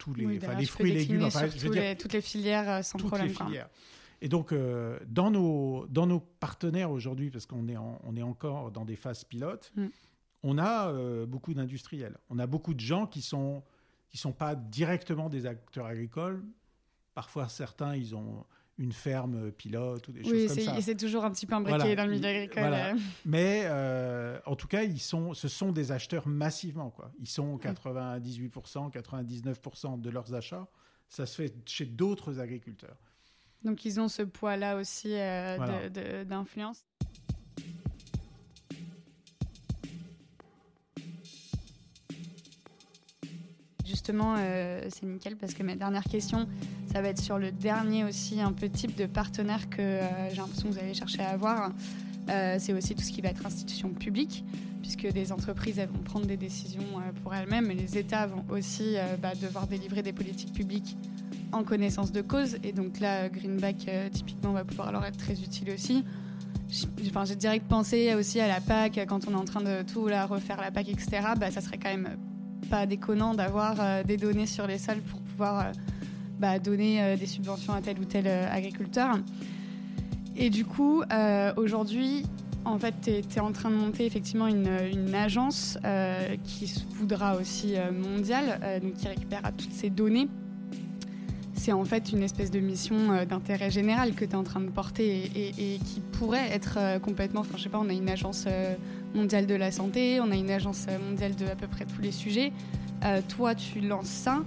tous 0.05 0.13
les, 0.13 0.39
les 0.39 0.65
fruits 0.65 0.91
et 0.91 0.95
légumes, 0.95 1.23
enfin, 1.23 1.47
je 1.47 1.67
veux 1.67 1.69
dire, 1.71 1.97
toutes 1.97 2.13
les 2.13 2.21
filières 2.21 2.69
euh, 2.69 2.81
sans 2.83 2.99
toutes 2.99 3.07
problème. 3.07 3.29
Les 3.29 3.33
filières. 3.33 3.69
Et 4.21 4.29
donc, 4.29 4.51
euh, 4.51 4.99
dans, 5.07 5.31
nos, 5.31 5.87
dans 5.87 6.05
nos 6.05 6.19
partenaires 6.19 6.91
aujourd'hui, 6.91 7.31
parce 7.31 7.45
qu'on 7.45 7.67
est, 7.67 7.77
on 7.77 8.15
est 8.15 8.21
encore 8.21 8.71
dans 8.71 8.85
des 8.85 8.95
phases 8.95 9.23
pilotes, 9.23 9.71
mm. 9.75 9.87
on 10.43 10.57
a 10.57 10.89
euh, 10.89 11.25
beaucoup 11.25 11.53
d'industriels. 11.53 12.17
On 12.29 12.37
a 12.37 12.45
beaucoup 12.45 12.73
de 12.73 12.79
gens 12.79 13.07
qui 13.07 13.21
sont 13.21 13.63
qui 14.09 14.17
sont 14.19 14.31
pas 14.31 14.55
directement 14.55 15.27
des 15.27 15.45
acteurs 15.45 15.87
agricoles. 15.87 16.41
Parfois, 17.15 17.49
certains, 17.49 17.95
ils 17.97 18.15
ont 18.15 18.45
une 18.77 18.91
ferme 18.91 19.51
pilote 19.51 20.07
ou 20.07 20.11
des 20.11 20.23
choses 20.23 20.31
comme 20.31 20.63
ça. 20.65 20.73
Oui, 20.75 20.81
c'est 20.81 20.97
toujours 20.97 21.23
un 21.23 21.31
petit 21.31 21.45
peu 21.45 21.55
imbriqué 21.55 21.95
dans 21.95 22.05
le 22.05 22.11
milieu 22.11 22.27
agricole. 22.27 22.99
Mais 23.25 23.63
euh, 23.65 24.37
en 24.45 24.55
tout 24.55 24.67
cas, 24.67 24.83
ils 24.83 24.99
sont, 24.99 25.33
ce 25.33 25.47
sont 25.47 25.71
des 25.71 25.91
acheteurs 25.91 26.27
massivement. 26.27 26.89
Quoi. 26.89 27.11
Ils 27.19 27.29
sont 27.29 27.57
98%, 27.57 28.91
99% 28.91 30.01
de 30.01 30.09
leurs 30.09 30.33
achats. 30.33 30.67
Ça 31.07 31.25
se 31.25 31.35
fait 31.35 31.53
chez 31.65 31.85
d'autres 31.85 32.39
agriculteurs. 32.39 32.97
Donc 33.63 33.85
ils 33.85 33.99
ont 33.99 34.07
ce 34.07 34.21
poids-là 34.21 34.77
aussi 34.77 35.13
euh, 35.13 36.23
d'influence. 36.25 36.85
Justement, 43.85 44.35
euh, 44.37 44.81
c'est 44.89 45.05
nickel 45.05 45.37
parce 45.37 45.53
que 45.53 45.63
ma 45.63 45.75
dernière 45.75 46.03
question, 46.03 46.47
ça 46.95 47.01
va 47.01 47.09
être 47.09 47.19
sur 47.19 47.37
le 47.37 47.51
dernier 47.51 48.05
aussi 48.05 48.39
un 48.39 48.53
peu 48.53 48.69
type 48.69 48.95
de 48.95 49.05
partenaire 49.05 49.69
que 49.69 49.81
euh, 49.81 50.29
j'ai 50.29 50.37
l'impression 50.37 50.69
que 50.69 50.75
vous 50.75 50.79
allez 50.79 50.93
chercher 50.93 51.23
à 51.23 51.31
avoir. 51.31 51.73
Euh, 52.29 52.55
c'est 52.57 52.71
aussi 52.71 52.95
tout 52.95 53.03
ce 53.03 53.11
qui 53.11 53.19
va 53.19 53.27
être 53.27 53.45
institution 53.45 53.89
publique, 53.89 54.45
puisque 54.81 55.05
des 55.05 55.33
entreprises 55.33 55.77
elles 55.77 55.89
vont 55.89 56.03
prendre 56.05 56.25
des 56.25 56.37
décisions 56.37 56.85
pour 57.21 57.35
elles-mêmes, 57.35 57.69
et 57.69 57.75
les 57.75 57.97
États 57.97 58.27
vont 58.27 58.45
aussi 58.49 58.95
bah, 59.21 59.33
devoir 59.35 59.67
délivrer 59.67 60.03
des 60.03 60.13
politiques 60.13 60.53
publiques 60.53 60.95
en 61.51 61.65
connaissance 61.65 62.13
de 62.13 62.21
cause. 62.21 62.55
Et 62.63 62.71
donc 62.71 63.01
là, 63.01 63.27
Greenback, 63.27 63.89
typiquement, 64.13 64.53
va 64.53 64.63
pouvoir 64.63 64.93
leur 64.93 65.03
être 65.03 65.17
très 65.17 65.33
utile 65.33 65.71
aussi. 65.71 66.05
J'ai 66.69 67.35
direct 67.35 67.67
pensé 67.67 68.13
aussi 68.15 68.39
à 68.39 68.47
la 68.47 68.61
PAC, 68.61 69.01
quand 69.05 69.27
on 69.27 69.33
est 69.33 69.35
en 69.35 69.43
train 69.43 69.61
de 69.61 69.81
tout 69.81 70.03
refaire, 70.03 70.61
la 70.61 70.71
PAC, 70.71 70.87
etc. 70.87 71.27
Bah, 71.37 71.51
ça 71.51 71.59
serait 71.59 71.77
quand 71.77 71.89
même 71.89 72.17
pas 72.69 72.85
déconnant 72.85 73.33
d'avoir 73.33 73.75
euh, 73.79 74.03
des 74.03 74.17
données 74.17 74.47
sur 74.47 74.67
les 74.67 74.77
sols 74.77 75.01
pour 75.01 75.19
pouvoir 75.21 75.59
euh, 75.59 75.71
bah, 76.39 76.59
donner 76.59 77.01
euh, 77.01 77.17
des 77.17 77.25
subventions 77.25 77.73
à 77.73 77.81
tel 77.81 77.99
ou 77.99 78.05
tel 78.05 78.27
agriculteur. 78.27 79.19
Et 80.37 80.49
du 80.49 80.65
coup, 80.65 81.01
aujourd'hui, 81.55 82.25
en 82.65 82.77
fait, 82.77 82.93
tu 83.01 83.11
es, 83.11 83.39
en 83.39 83.53
train 83.53 83.69
de 83.69 83.75
monter 83.75 84.05
effectivement 84.05 84.47
une, 84.47 85.15
agence 85.15 85.77
qui 86.43 86.67
se 86.67 86.81
voudra 86.89 87.37
aussi 87.37 87.75
mondiale, 87.93 88.59
donc 88.83 88.95
qui 88.95 89.07
récupérera 89.07 89.53
toutes 89.53 89.71
ces 89.71 89.89
données. 89.89 90.27
C'est 91.53 91.71
en 91.71 91.85
fait 91.85 92.11
une 92.11 92.21
espèce 92.21 92.51
de 92.51 92.59
mission 92.59 93.25
d'intérêt 93.25 93.71
général 93.71 94.13
que 94.13 94.25
tu 94.25 94.31
es 94.31 94.35
en 94.35 94.43
train 94.43 94.59
de 94.59 94.69
porter 94.69 95.31
et, 95.33 95.79
qui 95.85 96.01
pourrait 96.11 96.49
être 96.51 96.99
complètement. 96.99 97.39
Enfin, 97.39 97.55
je 97.55 97.63
sais 97.63 97.69
pas, 97.69 97.79
on 97.79 97.87
a 97.87 97.93
une 97.93 98.09
agence 98.09 98.45
mondiale 99.13 99.47
de 99.47 99.55
la 99.55 99.71
santé, 99.71 100.19
on 100.19 100.31
a 100.31 100.35
une 100.35 100.51
agence 100.51 100.87
mondiale 101.09 101.33
de 101.37 101.45
à 101.45 101.55
peu 101.55 101.67
près 101.67 101.85
tous 101.85 102.01
les 102.01 102.11
sujets. 102.11 102.51
Euh, 103.03 103.21
toi, 103.27 103.55
tu 103.55 103.81
lances 103.81 104.07
ça. 104.07 104.43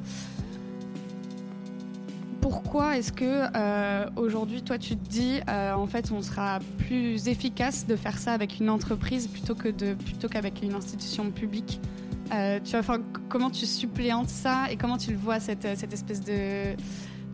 Pourquoi 2.41 2.97
est-ce 2.97 3.13
que 3.13 3.47
euh, 3.55 4.09
aujourd'hui, 4.17 4.63
toi, 4.63 4.79
tu 4.79 4.97
te 4.97 5.09
dis, 5.09 5.41
euh, 5.49 5.73
en 5.73 5.87
fait, 5.87 6.11
on 6.13 6.23
sera 6.23 6.61
plus 6.79 7.29
efficace 7.29 7.87
de 7.87 7.97
faire 7.97 8.19
ça 8.19 8.33
avec 8.33 8.61
une 8.61 8.71
entreprise 8.71 9.27
plutôt 9.27 9.55
que 9.55 9.69
de 9.69 9.95
plutôt 9.95 10.29
qu'avec 10.29 10.63
une 10.63 10.75
institution 10.75 11.31
publique? 11.31 11.81
Tu 12.31 12.77
vois, 12.79 12.99
comment 13.29 13.51
tu 13.51 13.65
suppléantes 13.65 14.29
ça 14.29 14.71
et 14.71 14.77
comment 14.77 14.99
tu 14.99 15.11
le 15.11 15.17
vois 15.17 15.41
cette, 15.41 15.67
cette 15.79 15.93
espèce 15.93 16.21
de, 16.21 16.77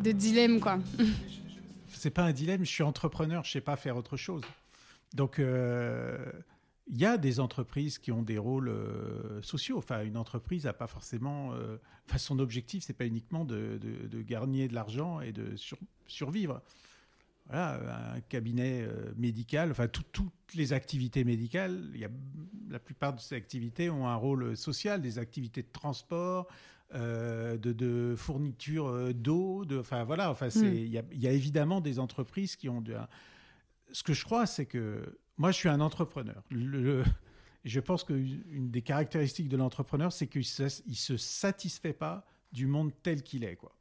de 0.02 0.12
dilemme, 0.12 0.60
quoi? 0.60 0.78
C'est 1.88 2.10
pas 2.10 2.22
un 2.22 2.32
dilemme. 2.32 2.64
Je 2.64 2.70
suis 2.70 2.84
entrepreneur, 2.84 3.42
je 3.44 3.50
sais 3.50 3.60
pas 3.60 3.76
faire 3.76 3.96
autre 3.96 4.16
chose. 4.16 4.42
Donc 5.14 5.40
il 6.86 6.98
y 6.98 7.06
a 7.06 7.16
des 7.16 7.40
entreprises 7.40 7.98
qui 7.98 8.12
ont 8.12 8.22
des 8.22 8.38
rôles 8.38 8.68
euh, 8.68 9.40
sociaux. 9.42 9.78
Enfin, 9.78 10.04
une 10.04 10.16
entreprise 10.16 10.64
n'a 10.64 10.72
pas 10.72 10.86
forcément. 10.86 11.52
Euh, 11.54 11.78
enfin, 12.06 12.18
son 12.18 12.38
objectif, 12.38 12.84
c'est 12.84 12.92
pas 12.92 13.06
uniquement 13.06 13.44
de, 13.44 13.78
de, 13.80 14.22
gagner 14.22 14.68
de 14.68 14.74
l'argent 14.74 15.20
et 15.20 15.32
de 15.32 15.54
survivre. 16.06 16.62
Voilà, 17.46 18.14
un 18.14 18.20
cabinet 18.20 18.82
euh, 18.82 19.12
médical, 19.16 19.70
enfin, 19.70 19.86
toutes 19.88 20.32
les 20.54 20.72
activités 20.72 21.24
médicales, 21.24 21.90
il 21.94 22.00
y 22.00 22.04
a, 22.04 22.10
la 22.70 22.78
plupart 22.78 23.14
de 23.14 23.20
ces 23.20 23.34
activités 23.34 23.90
ont 23.90 24.06
un 24.06 24.14
rôle 24.14 24.56
social, 24.56 25.02
des 25.02 25.18
activités 25.18 25.62
de 25.62 25.70
transport, 25.70 26.48
de, 26.94 27.56
de, 27.56 28.14
fourniture 28.16 29.12
d'eau, 29.12 29.64
de, 29.64 29.78
enfin 29.78 30.04
voilà, 30.04 30.30
enfin, 30.30 30.46
hmm. 30.46 30.64
il 30.64 30.86
y, 30.86 31.02
y, 31.18 31.26
a 31.26 31.32
évidemment 31.32 31.80
des 31.80 31.98
entreprises 31.98 32.54
qui 32.56 32.68
ont 32.68 32.80
de, 32.80 32.94
ce 33.92 34.02
que 34.02 34.12
je 34.12 34.24
crois, 34.24 34.46
c'est 34.46 34.66
que 34.66 35.18
moi, 35.36 35.50
je 35.50 35.56
suis 35.56 35.68
un 35.68 35.80
entrepreneur. 35.80 36.42
je 36.50 37.80
pense 37.80 38.04
qu'une 38.04 38.70
des 38.70 38.82
caractéristiques 38.82 39.48
de 39.48 39.56
l'entrepreneur, 39.56 40.12
c'est 40.12 40.26
qu'il 40.26 40.42
ne 40.42 40.94
se 40.94 41.16
satisfait 41.16 41.92
pas 41.92 42.26
du 42.52 42.66
monde 42.66 42.92
tel 43.02 43.22
qu'il 43.22 43.44
est. 43.44 43.56
Quoi. 43.56 43.74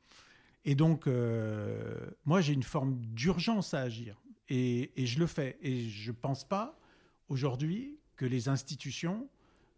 Et 0.65 0.75
donc, 0.75 1.07
euh, 1.07 2.09
moi, 2.25 2.41
j'ai 2.41 2.53
une 2.53 2.63
forme 2.63 2.99
d'urgence 3.13 3.73
à 3.73 3.81
agir. 3.81 4.19
Et, 4.49 4.91
je 4.97 5.19
le 5.19 5.27
fais. 5.27 5.57
Et 5.61 5.89
je 5.89 6.11
ne 6.11 6.15
pense 6.15 6.47
pas 6.47 6.79
aujourd'hui 7.29 7.97
que 8.15 8.25
les 8.25 8.49
institutions 8.49 9.27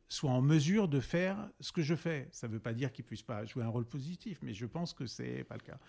soient 0.07 0.31
en 0.31 0.41
mesure 0.41 0.87
de 0.87 0.99
faire 0.99 1.49
ce 1.59 1.71
que 1.71 1.81
je 1.81 1.95
fais. 1.95 2.27
Ça 2.31 2.47
ne 2.47 2.53
veut 2.53 2.59
pas 2.59 2.73
dire 2.73 2.91
qu'ils 2.91 3.03
ne 3.03 3.07
puissent 3.07 3.23
pas 3.23 3.45
jouer 3.45 3.63
un 3.63 3.69
rôle 3.69 3.85
positif, 3.85 4.37
mais 4.41 4.53
je 4.53 4.65
pense 4.65 4.93
que 4.93 5.07
ce 5.07 5.23
n'est 5.23 5.43
pas 5.43 5.55
le 5.55 5.61
cas. 5.61 5.79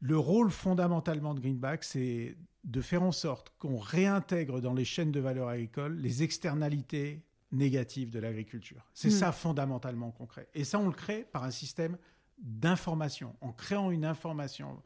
Le 0.00 0.18
rôle 0.18 0.50
fondamentalement 0.50 1.34
de 1.34 1.40
Greenback, 1.40 1.84
c'est 1.84 2.36
de 2.64 2.80
faire 2.80 3.02
en 3.02 3.12
sorte 3.12 3.52
qu'on 3.58 3.78
réintègre 3.78 4.60
dans 4.60 4.74
les 4.74 4.84
chaînes 4.84 5.12
de 5.12 5.20
valeur 5.20 5.48
agricole 5.48 5.96
les 5.96 6.22
externalités 6.22 7.22
négatives 7.52 8.10
de 8.10 8.18
l'agriculture. 8.18 8.86
C'est 8.94 9.08
hmm. 9.08 9.12
ça 9.12 9.32
fondamentalement 9.32 10.10
qu'on 10.10 10.26
crée. 10.26 10.46
Et 10.54 10.64
ça, 10.64 10.78
on 10.78 10.86
le 10.86 10.94
crée 10.94 11.26
par 11.32 11.44
un 11.44 11.50
système 11.50 11.96
d'information, 12.38 13.36
en 13.40 13.52
créant 13.52 13.90
une 13.90 14.04
information. 14.04 14.82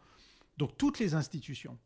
Donc 0.56 0.76
toutes 0.76 0.98
les 0.98 1.14
institutions, 1.14 1.78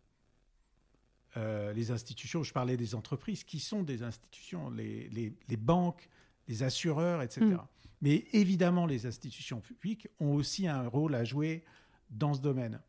euh, 1.37 1.73
les 1.73 1.91
institutions, 1.91 2.43
je 2.43 2.53
parlais 2.53 2.77
des 2.77 2.95
entreprises, 2.95 3.45
qui 3.45 3.61
sont 3.61 3.83
des 3.83 4.03
institutions, 4.03 4.71
les, 4.71 5.35
banques, 5.59 6.09
les 6.47 6.63
assureurs, 6.63 7.23
etc. 7.23 7.47
Hmm. 7.47 7.59
Mais 8.01 8.25
évidemment, 8.33 8.87
les 8.87 9.07
institutions 9.07 9.61
publiques 9.61 10.09
ont 10.21 10.35
aussi 10.35 10.69
un 10.69 10.87
rôle 10.87 11.15
à 11.15 11.25
jouer 11.25 11.65
dans 12.11 12.35
ce 12.35 12.41
domaine. 12.41 12.81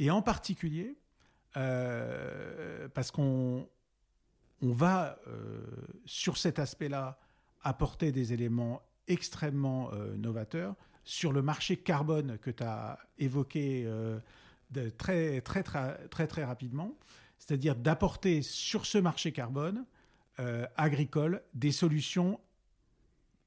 Et 0.00 0.10
en 0.10 0.22
particulier, 0.22 0.96
euh, 1.58 2.88
parce 2.94 3.10
qu'on 3.10 3.68
on 4.62 4.72
va, 4.72 5.18
euh, 5.28 5.60
sur 6.06 6.38
cet 6.38 6.58
aspect-là, 6.58 7.18
apporter 7.62 8.10
des 8.10 8.32
éléments 8.32 8.80
extrêmement 9.08 9.92
euh, 9.92 10.16
novateurs. 10.16 10.74
Sur 11.04 11.32
le 11.32 11.42
marché 11.42 11.76
carbone 11.76 12.38
que 12.38 12.50
tu 12.50 12.62
as 12.62 12.98
évoqué 13.18 13.84
de 14.70 14.90
très, 14.90 15.40
très, 15.40 15.62
très, 15.62 16.08
très, 16.08 16.26
très 16.26 16.44
rapidement, 16.44 16.94
c'est-à-dire 17.38 17.74
d'apporter 17.74 18.42
sur 18.42 18.86
ce 18.86 18.98
marché 18.98 19.32
carbone 19.32 19.86
agricole 20.76 21.42
des 21.54 21.72
solutions 21.72 22.38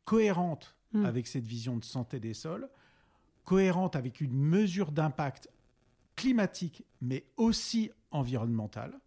cohérentes 0.03 0.75
mmh. 0.93 1.05
avec 1.05 1.27
cette 1.27 1.45
vision 1.45 1.77
de 1.77 1.85
santé 1.85 2.19
des 2.19 2.33
sols, 2.33 2.67
cohérentes 3.45 3.95
avec 3.95 4.19
une 4.19 4.33
mesure 4.33 4.91
d'impact 4.91 5.47
climatique, 6.15 6.83
mais 7.01 7.25
aussi 7.37 7.91
environnementale, 8.11 8.99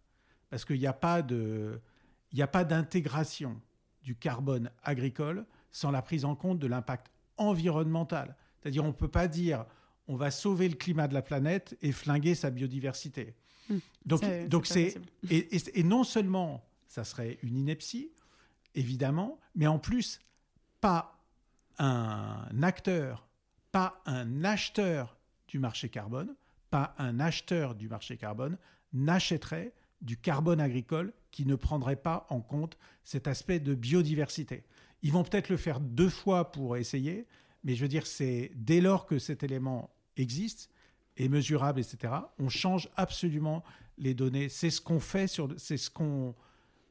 parce 0.49 0.65
qu'il 0.65 0.79
n'y 0.79 0.87
a 0.87 0.93
pas 0.93 1.21
d'intégration 2.63 3.59
du 4.03 4.15
carbone 4.15 4.71
agricole 4.83 5.45
sans 5.71 5.91
la 5.91 6.01
prise 6.01 6.25
en 6.25 6.35
compte 6.35 6.59
de 6.59 6.67
l'impact 6.67 7.11
environnemental. 7.37 8.35
C'est-à-dire, 8.59 8.83
on 8.83 8.87
ne 8.87 8.93
peut 8.93 9.07
pas 9.07 9.27
dire 9.27 9.65
on 10.07 10.15
va 10.15 10.31
sauver 10.31 10.69
le 10.69 10.75
climat 10.75 11.07
de 11.07 11.13
la 11.13 11.21
planète 11.21 11.77
et 11.81 11.91
flinguer 11.91 12.33
sa 12.33 12.49
biodiversité. 12.49 13.35
Hum, 13.69 13.81
donc, 14.05 14.21
donc 14.47 14.65
c'est 14.65 14.95
et, 15.29 15.79
et, 15.79 15.83
non 15.83 16.03
seulement 16.03 16.65
ça 16.87 17.03
serait 17.03 17.37
une 17.43 17.57
ineptie, 17.57 18.11
évidemment, 18.75 19.39
mais 19.55 19.67
en 19.67 19.79
plus 19.79 20.21
pas 20.79 21.19
un 21.77 22.63
acteur, 22.63 23.27
pas 23.71 24.01
un 24.05 24.43
acheteur 24.43 25.17
du 25.47 25.59
marché 25.59 25.89
carbone, 25.89 26.33
pas 26.69 26.95
un 26.97 27.19
acheteur 27.19 27.75
du 27.75 27.89
marché 27.89 28.17
carbone, 28.17 28.57
n'achèterait 28.93 29.73
du 30.01 30.17
carbone 30.17 30.59
agricole 30.59 31.13
qui 31.31 31.45
ne 31.45 31.55
prendrait 31.55 31.95
pas 31.95 32.27
en 32.29 32.41
compte 32.41 32.77
cet 33.03 33.27
aspect 33.27 33.59
de 33.59 33.73
biodiversité. 33.73 34.63
Ils 35.01 35.11
vont 35.11 35.23
peut-être 35.23 35.49
le 35.49 35.57
faire 35.57 35.79
deux 35.79 36.09
fois 36.09 36.51
pour 36.51 36.77
essayer, 36.77 37.27
mais 37.63 37.75
je 37.75 37.81
veux 37.81 37.87
dire, 37.87 38.05
c'est 38.05 38.51
dès 38.55 38.81
lors 38.81 39.05
que 39.05 39.19
cet 39.19 39.43
élément 39.43 39.89
existe, 40.15 40.69
est 41.17 41.29
mesurable, 41.29 41.79
etc., 41.79 42.13
on 42.39 42.49
change 42.49 42.89
absolument 42.95 43.63
les 43.97 44.13
données. 44.13 44.49
C'est 44.49 44.69
ce 44.69 44.81
qu'on 44.81 44.99
fait, 44.99 45.27
sur, 45.27 45.49
c'est 45.57 45.77
ce 45.77 45.89
qu'on 45.89 46.35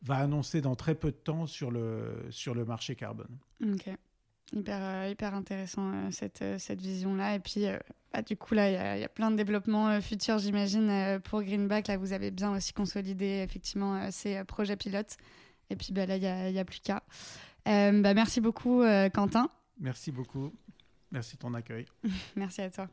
va 0.02 0.16
annoncer 0.16 0.60
dans 0.60 0.74
très 0.74 0.94
peu 0.94 1.10
de 1.10 1.16
temps 1.16 1.46
sur 1.46 1.70
le, 1.70 2.26
sur 2.30 2.54
le 2.54 2.64
marché 2.64 2.94
carbone. 2.96 3.38
Hyper, 4.52 4.78
euh, 4.80 5.08
hyper 5.10 5.34
intéressant 5.34 5.92
euh, 5.92 6.10
cette, 6.10 6.42
euh, 6.42 6.58
cette 6.58 6.80
vision-là. 6.80 7.34
Et 7.34 7.40
puis, 7.40 7.66
bah, 8.12 8.22
du 8.22 8.36
coup, 8.36 8.54
là, 8.54 8.94
il 8.96 9.00
y, 9.00 9.04
a 9.04 9.08
plein 9.08 9.30
de 9.30 9.36
développements 9.36 10.00
futurs, 10.00 10.38
j'imagine, 10.38 11.20
pour 11.24 11.42
Greenback. 11.42 11.88
Là, 11.88 11.96
vous 11.96 12.12
avez 12.12 12.30
bien 12.30 12.54
aussi 12.54 12.72
consolidé, 12.72 13.42
effectivement, 13.44 14.10
ces 14.10 14.44
projets 14.44 14.76
pilotes. 14.76 15.16
Et 15.70 15.76
puis, 15.76 15.92
bah, 15.92 16.06
là, 16.06 16.16
il 16.16 16.20
n'y 16.52 16.58
a, 16.58 16.60
a, 16.60 16.64
plus 16.64 16.80
qu'à. 16.80 17.02
bah, 17.64 18.14
merci 18.14 18.40
beaucoup, 18.40 18.82
Quentin. 19.12 19.50
Merci 19.80 20.12
beaucoup. 20.12 20.52
Merci 21.10 21.36
de 21.36 21.40
ton 21.40 21.54
accueil. 21.54 21.86
merci 22.36 22.62
à 22.62 22.70
toi. 22.70 22.88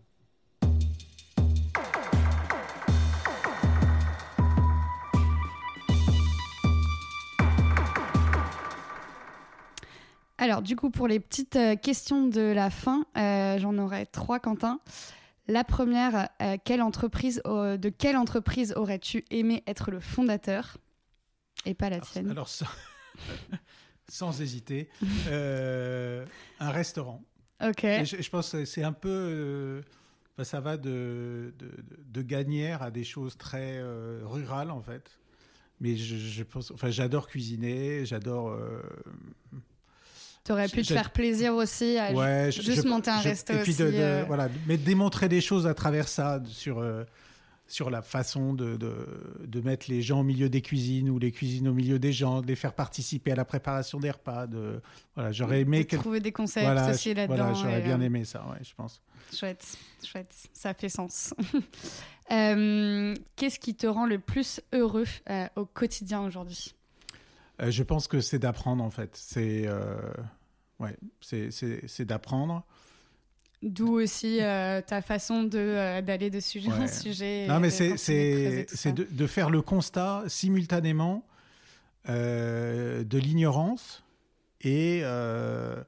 Alors, 10.43 10.61
du 10.61 10.75
coup, 10.75 10.89
pour 10.89 11.07
les 11.07 11.21
petites 11.21 11.55
euh, 11.55 11.77
questions 11.77 12.27
de 12.27 12.41
la 12.41 12.69
fin, 12.69 13.05
euh, 13.15 13.57
j'en 13.59 13.77
aurais 13.77 14.05
trois, 14.05 14.41
Quentin. 14.41 14.81
La 15.47 15.63
première, 15.63 16.27
euh, 16.41 16.57
quelle 16.65 16.81
entreprise, 16.81 17.41
de 17.45 17.89
quelle 17.89 18.17
entreprise 18.17 18.73
aurais-tu 18.75 19.23
aimé 19.31 19.63
être 19.67 19.89
le 19.89 20.01
fondateur? 20.01 20.75
Et 21.65 21.73
pas 21.73 21.89
la 21.89 22.01
tienne. 22.01 22.29
Alors, 22.29 22.49
sans, 24.09 24.41
hésiter, 24.41 24.89
un 25.29 26.69
restaurant. 26.71 27.23
Ok. 27.65 27.83
je, 27.83 28.29
pense 28.29 28.51
que 28.51 28.65
c'est 28.65 28.83
un 28.83 28.91
peu. 28.91 29.81
ça 30.41 30.59
va 30.59 30.75
de, 30.75 31.53
de, 31.57 31.71
de, 32.05 32.21
Gagnère 32.21 32.81
à 32.81 32.91
des 32.91 33.05
choses 33.05 33.37
très 33.37 33.81
rurales, 34.23 34.71
en 34.71 34.81
fait. 34.81 35.09
Mais 35.79 35.95
je, 35.95 36.43
pense. 36.43 36.69
Enfin, 36.71 36.89
j'adore 36.89 37.29
cuisiner, 37.29 38.05
j'adore 38.05 38.57
tu 40.43 40.51
aurais 40.51 40.67
pu 40.67 40.81
te 40.81 40.93
faire 40.93 41.11
plaisir 41.11 41.55
aussi 41.55 41.97
à 41.97 42.49
juste 42.49 42.85
monter 42.85 43.11
un 43.11 43.19
resto 43.19 43.53
aussi. 43.53 43.77
Euh. 43.79 44.23
voilà, 44.27 44.49
mais 44.67 44.77
démontrer 44.77 45.29
des 45.29 45.41
choses 45.41 45.67
à 45.67 45.73
travers 45.73 46.07
ça 46.07 46.41
sur 46.47 46.79
euh, 46.79 47.03
sur 47.65 47.89
la 47.89 48.01
façon 48.01 48.53
de, 48.53 48.77
de, 48.77 49.61
mettre 49.61 49.85
les 49.89 50.01
gens 50.01 50.19
au 50.19 50.23
milieu 50.23 50.49
des 50.49 50.61
cuisines 50.61 51.09
ou 51.09 51.17
les 51.17 51.31
cuisines 51.31 51.67
au 51.69 51.73
milieu 51.73 51.97
des 51.97 52.11
gens, 52.11 52.41
de 52.41 52.47
les 52.47 52.57
faire 52.57 52.73
participer 52.73 53.31
à 53.31 53.35
la 53.35 53.45
préparation 53.45 53.99
des 53.99 54.11
repas. 54.11 54.47
De, 54.47 54.81
voilà, 55.15 55.31
j'aurais 55.31 55.61
aimé 55.61 55.85
trouver 55.85 56.19
des 56.19 56.33
concepts 56.33 56.67
aussi 56.89 57.13
là-dedans. 57.13 57.35
Voilà, 57.35 57.53
j'aurais 57.53 57.81
bien 57.81 57.99
euh, 57.99 58.05
aimé 58.05 58.25
ça, 58.25 58.45
ouais, 58.49 58.63
je 58.63 58.75
pense. 58.75 59.01
Chouette, 59.33 59.65
chouette, 60.05 60.35
ça 60.53 60.73
fait 60.73 60.89
sens. 60.89 61.33
Qu'est-ce 62.29 63.59
qui 63.59 63.75
te 63.75 63.87
rend 63.87 64.05
le 64.05 64.19
plus 64.19 64.59
heureux 64.73 65.07
au 65.55 65.65
quotidien 65.65 66.21
aujourd'hui? 66.21 66.75
Euh, 67.63 67.71
je 67.71 67.83
pense 67.83 68.07
que 68.07 68.19
c'est 68.21 68.39
d'apprendre 68.39 68.83
en 68.83 68.89
fait. 68.89 69.11
C'est 69.13 69.63
euh, 69.65 69.95
ouais, 70.79 70.97
c'est 71.21 72.05
d'apprendre. 72.05 72.65
D'où 73.61 73.93
aussi 73.93 74.39
euh, 74.41 74.81
ta 74.81 75.01
façon 75.01 75.43
de 75.43 76.01
d'aller 76.01 76.29
de 76.29 76.41
sujet 76.41 76.71
en 76.71 76.87
sujet. 76.87 77.47
Non 77.47 77.59
mais 77.59 77.69
c'est 77.69 78.91
de, 78.91 79.07
de, 79.09 79.27
faire 79.27 79.49
le 79.49 79.61
constat 79.61 80.23
simultanément 80.27 81.25
de 82.07 83.17
l'ignorance 83.17 84.03
et 84.61 85.01
de 85.01 85.85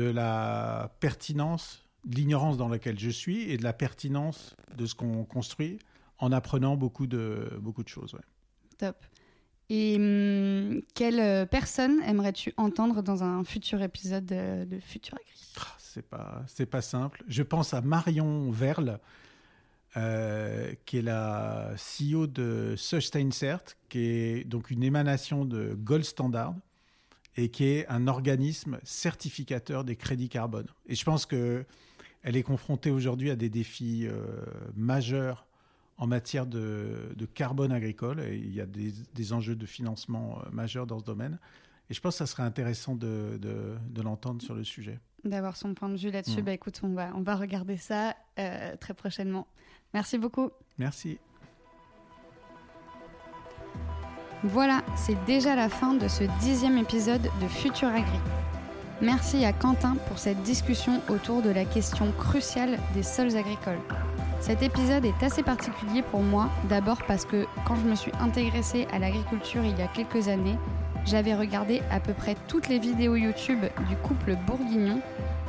la 0.00 0.92
pertinence, 0.98 1.84
de 2.04 2.16
l'ignorance 2.16 2.56
dans 2.56 2.68
laquelle 2.68 2.98
je 2.98 3.10
suis 3.10 3.42
et 3.42 3.56
de 3.56 3.62
la 3.62 3.72
pertinence 3.72 4.56
de 4.76 4.86
ce 4.86 4.96
qu'on 4.96 5.24
construit 5.24 5.78
en 6.18 6.32
apprenant 6.32 6.76
beaucoup 6.76 7.06
de 7.06 7.48
beaucoup 7.60 7.84
de 7.84 7.88
choses. 7.88 8.14
Ouais. 8.14 8.20
Top. 8.78 8.96
Et 9.70 9.96
hum, 9.96 10.82
quelle 10.94 11.46
personne 11.48 12.00
aimerais-tu 12.02 12.52
entendre 12.56 13.02
dans 13.02 13.22
un 13.22 13.44
futur 13.44 13.82
épisode 13.82 14.26
de, 14.26 14.78
Futur 14.80 15.14
Agri 15.14 15.52
ah, 15.60 15.76
C'est 15.78 16.06
pas, 16.06 16.42
c'est 16.46 16.66
pas 16.66 16.82
simple. 16.82 17.24
Je 17.28 17.42
pense 17.42 17.72
à 17.74 17.80
Marion 17.80 18.50
Verle, 18.50 18.98
euh, 19.98 20.72
qui 20.86 20.98
est 20.98 21.02
la 21.02 21.74
CEO 21.76 22.26
de 22.26 22.76
Cert, 22.76 23.62
qui 23.90 23.98
est 23.98 24.44
donc 24.44 24.70
une 24.70 24.82
émanation 24.82 25.44
de 25.44 25.74
Gold 25.74 26.04
Standard 26.04 26.54
et 27.36 27.50
qui 27.50 27.64
est 27.64 27.86
un 27.88 28.06
organisme 28.08 28.78
certificateur 28.84 29.84
des 29.84 29.96
crédits 29.96 30.30
carbone. 30.30 30.66
Et 30.86 30.94
je 30.94 31.04
pense 31.04 31.26
que 31.26 31.66
elle 32.22 32.36
est 32.36 32.42
confrontée 32.42 32.90
aujourd'hui 32.90 33.30
à 33.30 33.36
des 33.36 33.50
défis 33.50 34.06
euh, 34.06 34.44
majeurs 34.74 35.46
en 35.98 36.06
matière 36.06 36.46
de, 36.46 37.14
carbone 37.34 37.72
agricole. 37.72 38.20
Et 38.20 38.36
il 38.36 38.54
y 38.54 38.60
a 38.60 38.66
des, 38.66 39.32
enjeux 39.32 39.56
de 39.56 39.66
financement 39.66 40.40
euh, 40.40 40.50
majeurs 40.50 40.86
dans 40.86 40.98
ce 40.98 41.04
domaine. 41.04 41.38
Et 41.90 41.94
je 41.94 42.00
pense 42.00 42.14
que 42.14 42.18
ça 42.18 42.26
serait 42.26 42.42
intéressant 42.42 42.94
de, 42.94 43.38
l'entendre 44.02 44.42
sur 44.42 44.54
le 44.54 44.64
sujet. 44.64 44.98
D'avoir 45.24 45.56
son 45.56 45.74
point 45.74 45.88
de 45.88 45.96
vue 45.96 46.10
là-dessus. 46.10 46.40
Mm. 46.40 46.44
Bah, 46.44 46.52
écoute, 46.52 46.80
on 46.82 46.94
va, 46.94 47.12
on 47.14 47.22
va 47.22 47.36
regarder 47.36 47.76
ça 47.76 48.16
euh, 48.38 48.76
très 48.76 48.94
prochainement. 48.94 49.46
Merci 49.94 50.18
beaucoup. 50.18 50.50
Merci. 50.78 51.18
Voilà, 54.44 54.82
c'est 54.96 55.22
déjà 55.24 55.54
la 55.54 55.68
fin 55.68 55.94
de 55.94 56.08
ce 56.08 56.24
dixième 56.40 56.76
épisode 56.76 57.22
de 57.22 57.46
Futur 57.46 57.88
Agri. 57.88 58.18
Merci 59.00 59.44
à 59.44 59.52
Quentin 59.52 59.96
pour 60.08 60.18
cette 60.18 60.42
discussion 60.42 61.00
autour 61.08 61.42
de 61.42 61.50
la 61.50 61.64
question 61.64 62.10
cruciale 62.12 62.78
des 62.94 63.04
sols 63.04 63.36
agricoles. 63.36 63.80
Cet 64.42 64.60
épisode 64.64 65.04
est 65.04 65.22
assez 65.22 65.44
particulier 65.44 66.02
pour 66.02 66.20
moi, 66.20 66.48
d'abord 66.68 66.98
parce 67.06 67.24
que 67.24 67.46
quand 67.64 67.76
je 67.76 67.88
me 67.88 67.94
suis 67.94 68.10
intégrée 68.18 68.88
à 68.92 68.98
l'agriculture 68.98 69.62
il 69.64 69.78
y 69.78 69.82
a 69.82 69.86
quelques 69.86 70.26
années, 70.26 70.58
j'avais 71.04 71.36
regardé 71.36 71.80
à 71.92 72.00
peu 72.00 72.12
près 72.12 72.34
toutes 72.48 72.68
les 72.68 72.80
vidéos 72.80 73.14
YouTube 73.14 73.60
du 73.88 73.94
couple 73.94 74.34
Bourguignon, 74.44 75.00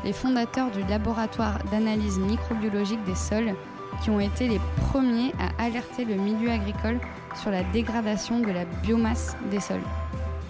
les 0.05 0.13
fondateurs 0.13 0.69
du 0.69 0.83
laboratoire 0.83 1.57
d'analyse 1.71 2.19
microbiologique 2.19 3.03
des 3.05 3.15
sols, 3.15 3.55
qui 4.03 4.11
ont 4.11 4.19
été 4.19 4.47
les 4.47 4.61
premiers 4.91 5.33
à 5.39 5.63
alerter 5.63 6.05
le 6.05 6.13
milieu 6.13 6.51
agricole 6.51 6.99
sur 7.41 7.49
la 7.49 7.63
dégradation 7.63 8.41
de 8.41 8.51
la 8.51 8.65
biomasse 8.83 9.35
des 9.49 9.59
sols. 9.59 9.81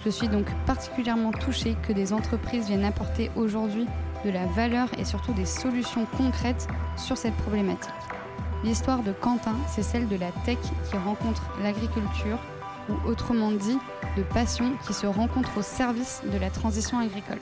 Je 0.04 0.10
suis 0.10 0.28
donc 0.28 0.44
particulièrement 0.66 1.32
touchée 1.32 1.76
que 1.88 1.94
des 1.94 2.12
entreprises 2.12 2.66
viennent 2.66 2.84
apporter 2.84 3.30
aujourd'hui 3.36 3.86
de 4.22 4.30
la 4.30 4.44
valeur 4.44 4.88
et 4.98 5.06
surtout 5.06 5.32
des 5.32 5.46
solutions 5.46 6.06
concrètes 6.18 6.68
sur 6.98 7.16
cette 7.16 7.36
problématique. 7.36 7.90
L'histoire 8.64 9.02
de 9.02 9.12
Quentin, 9.12 9.56
c'est 9.68 9.82
celle 9.82 10.08
de 10.08 10.16
la 10.16 10.30
tech 10.46 10.56
qui 10.90 10.96
rencontre 10.96 11.42
l'agriculture, 11.62 12.38
ou 12.88 12.94
autrement 13.06 13.50
dit, 13.50 13.78
de 14.16 14.22
passion 14.22 14.72
qui 14.86 14.94
se 14.94 15.06
rencontre 15.06 15.58
au 15.58 15.62
service 15.62 16.22
de 16.32 16.38
la 16.38 16.48
transition 16.48 16.98
agricole. 16.98 17.40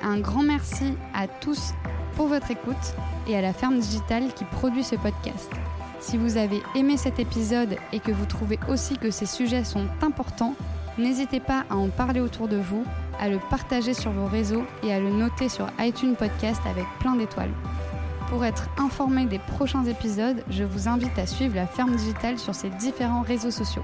Un 0.00 0.20
grand 0.20 0.44
merci 0.44 0.94
à 1.12 1.26
tous 1.26 1.72
pour 2.14 2.28
votre 2.28 2.52
écoute 2.52 2.94
et 3.26 3.36
à 3.36 3.40
la 3.40 3.52
ferme 3.52 3.80
digitale 3.80 4.32
qui 4.32 4.44
produit 4.44 4.84
ce 4.84 4.94
podcast. 4.94 5.50
Si 5.98 6.16
vous 6.16 6.36
avez 6.36 6.62
aimé 6.76 6.98
cet 6.98 7.18
épisode 7.18 7.76
et 7.92 7.98
que 7.98 8.12
vous 8.12 8.26
trouvez 8.26 8.60
aussi 8.68 8.96
que 8.96 9.10
ces 9.10 9.26
sujets 9.26 9.64
sont 9.64 9.88
importants, 10.02 10.54
n'hésitez 10.98 11.40
pas 11.40 11.64
à 11.68 11.74
en 11.74 11.88
parler 11.88 12.20
autour 12.20 12.46
de 12.46 12.58
vous, 12.58 12.84
à 13.18 13.28
le 13.28 13.40
partager 13.50 13.92
sur 13.92 14.12
vos 14.12 14.26
réseaux 14.26 14.62
et 14.84 14.92
à 14.92 15.00
le 15.00 15.10
noter 15.10 15.48
sur 15.48 15.66
iTunes 15.80 16.14
Podcast 16.14 16.60
avec 16.70 16.86
plein 17.00 17.16
d'étoiles. 17.16 17.50
Pour 18.28 18.44
être 18.44 18.68
informé 18.78 19.26
des 19.26 19.38
prochains 19.38 19.84
épisodes, 19.84 20.42
je 20.48 20.64
vous 20.64 20.88
invite 20.88 21.18
à 21.18 21.26
suivre 21.26 21.54
la 21.54 21.66
ferme 21.66 21.94
digitale 21.94 22.38
sur 22.38 22.54
ses 22.54 22.70
différents 22.70 23.22
réseaux 23.22 23.50
sociaux. 23.50 23.82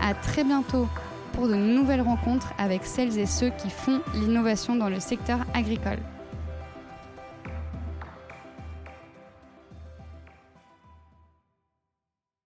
À 0.00 0.14
très 0.14 0.44
bientôt 0.44 0.88
pour 1.32 1.48
de 1.48 1.54
nouvelles 1.54 2.00
rencontres 2.00 2.52
avec 2.58 2.84
celles 2.84 3.18
et 3.18 3.26
ceux 3.26 3.50
qui 3.50 3.68
font 3.68 4.00
l'innovation 4.14 4.76
dans 4.76 4.88
le 4.88 5.00
secteur 5.00 5.40
agricole. 5.52 5.98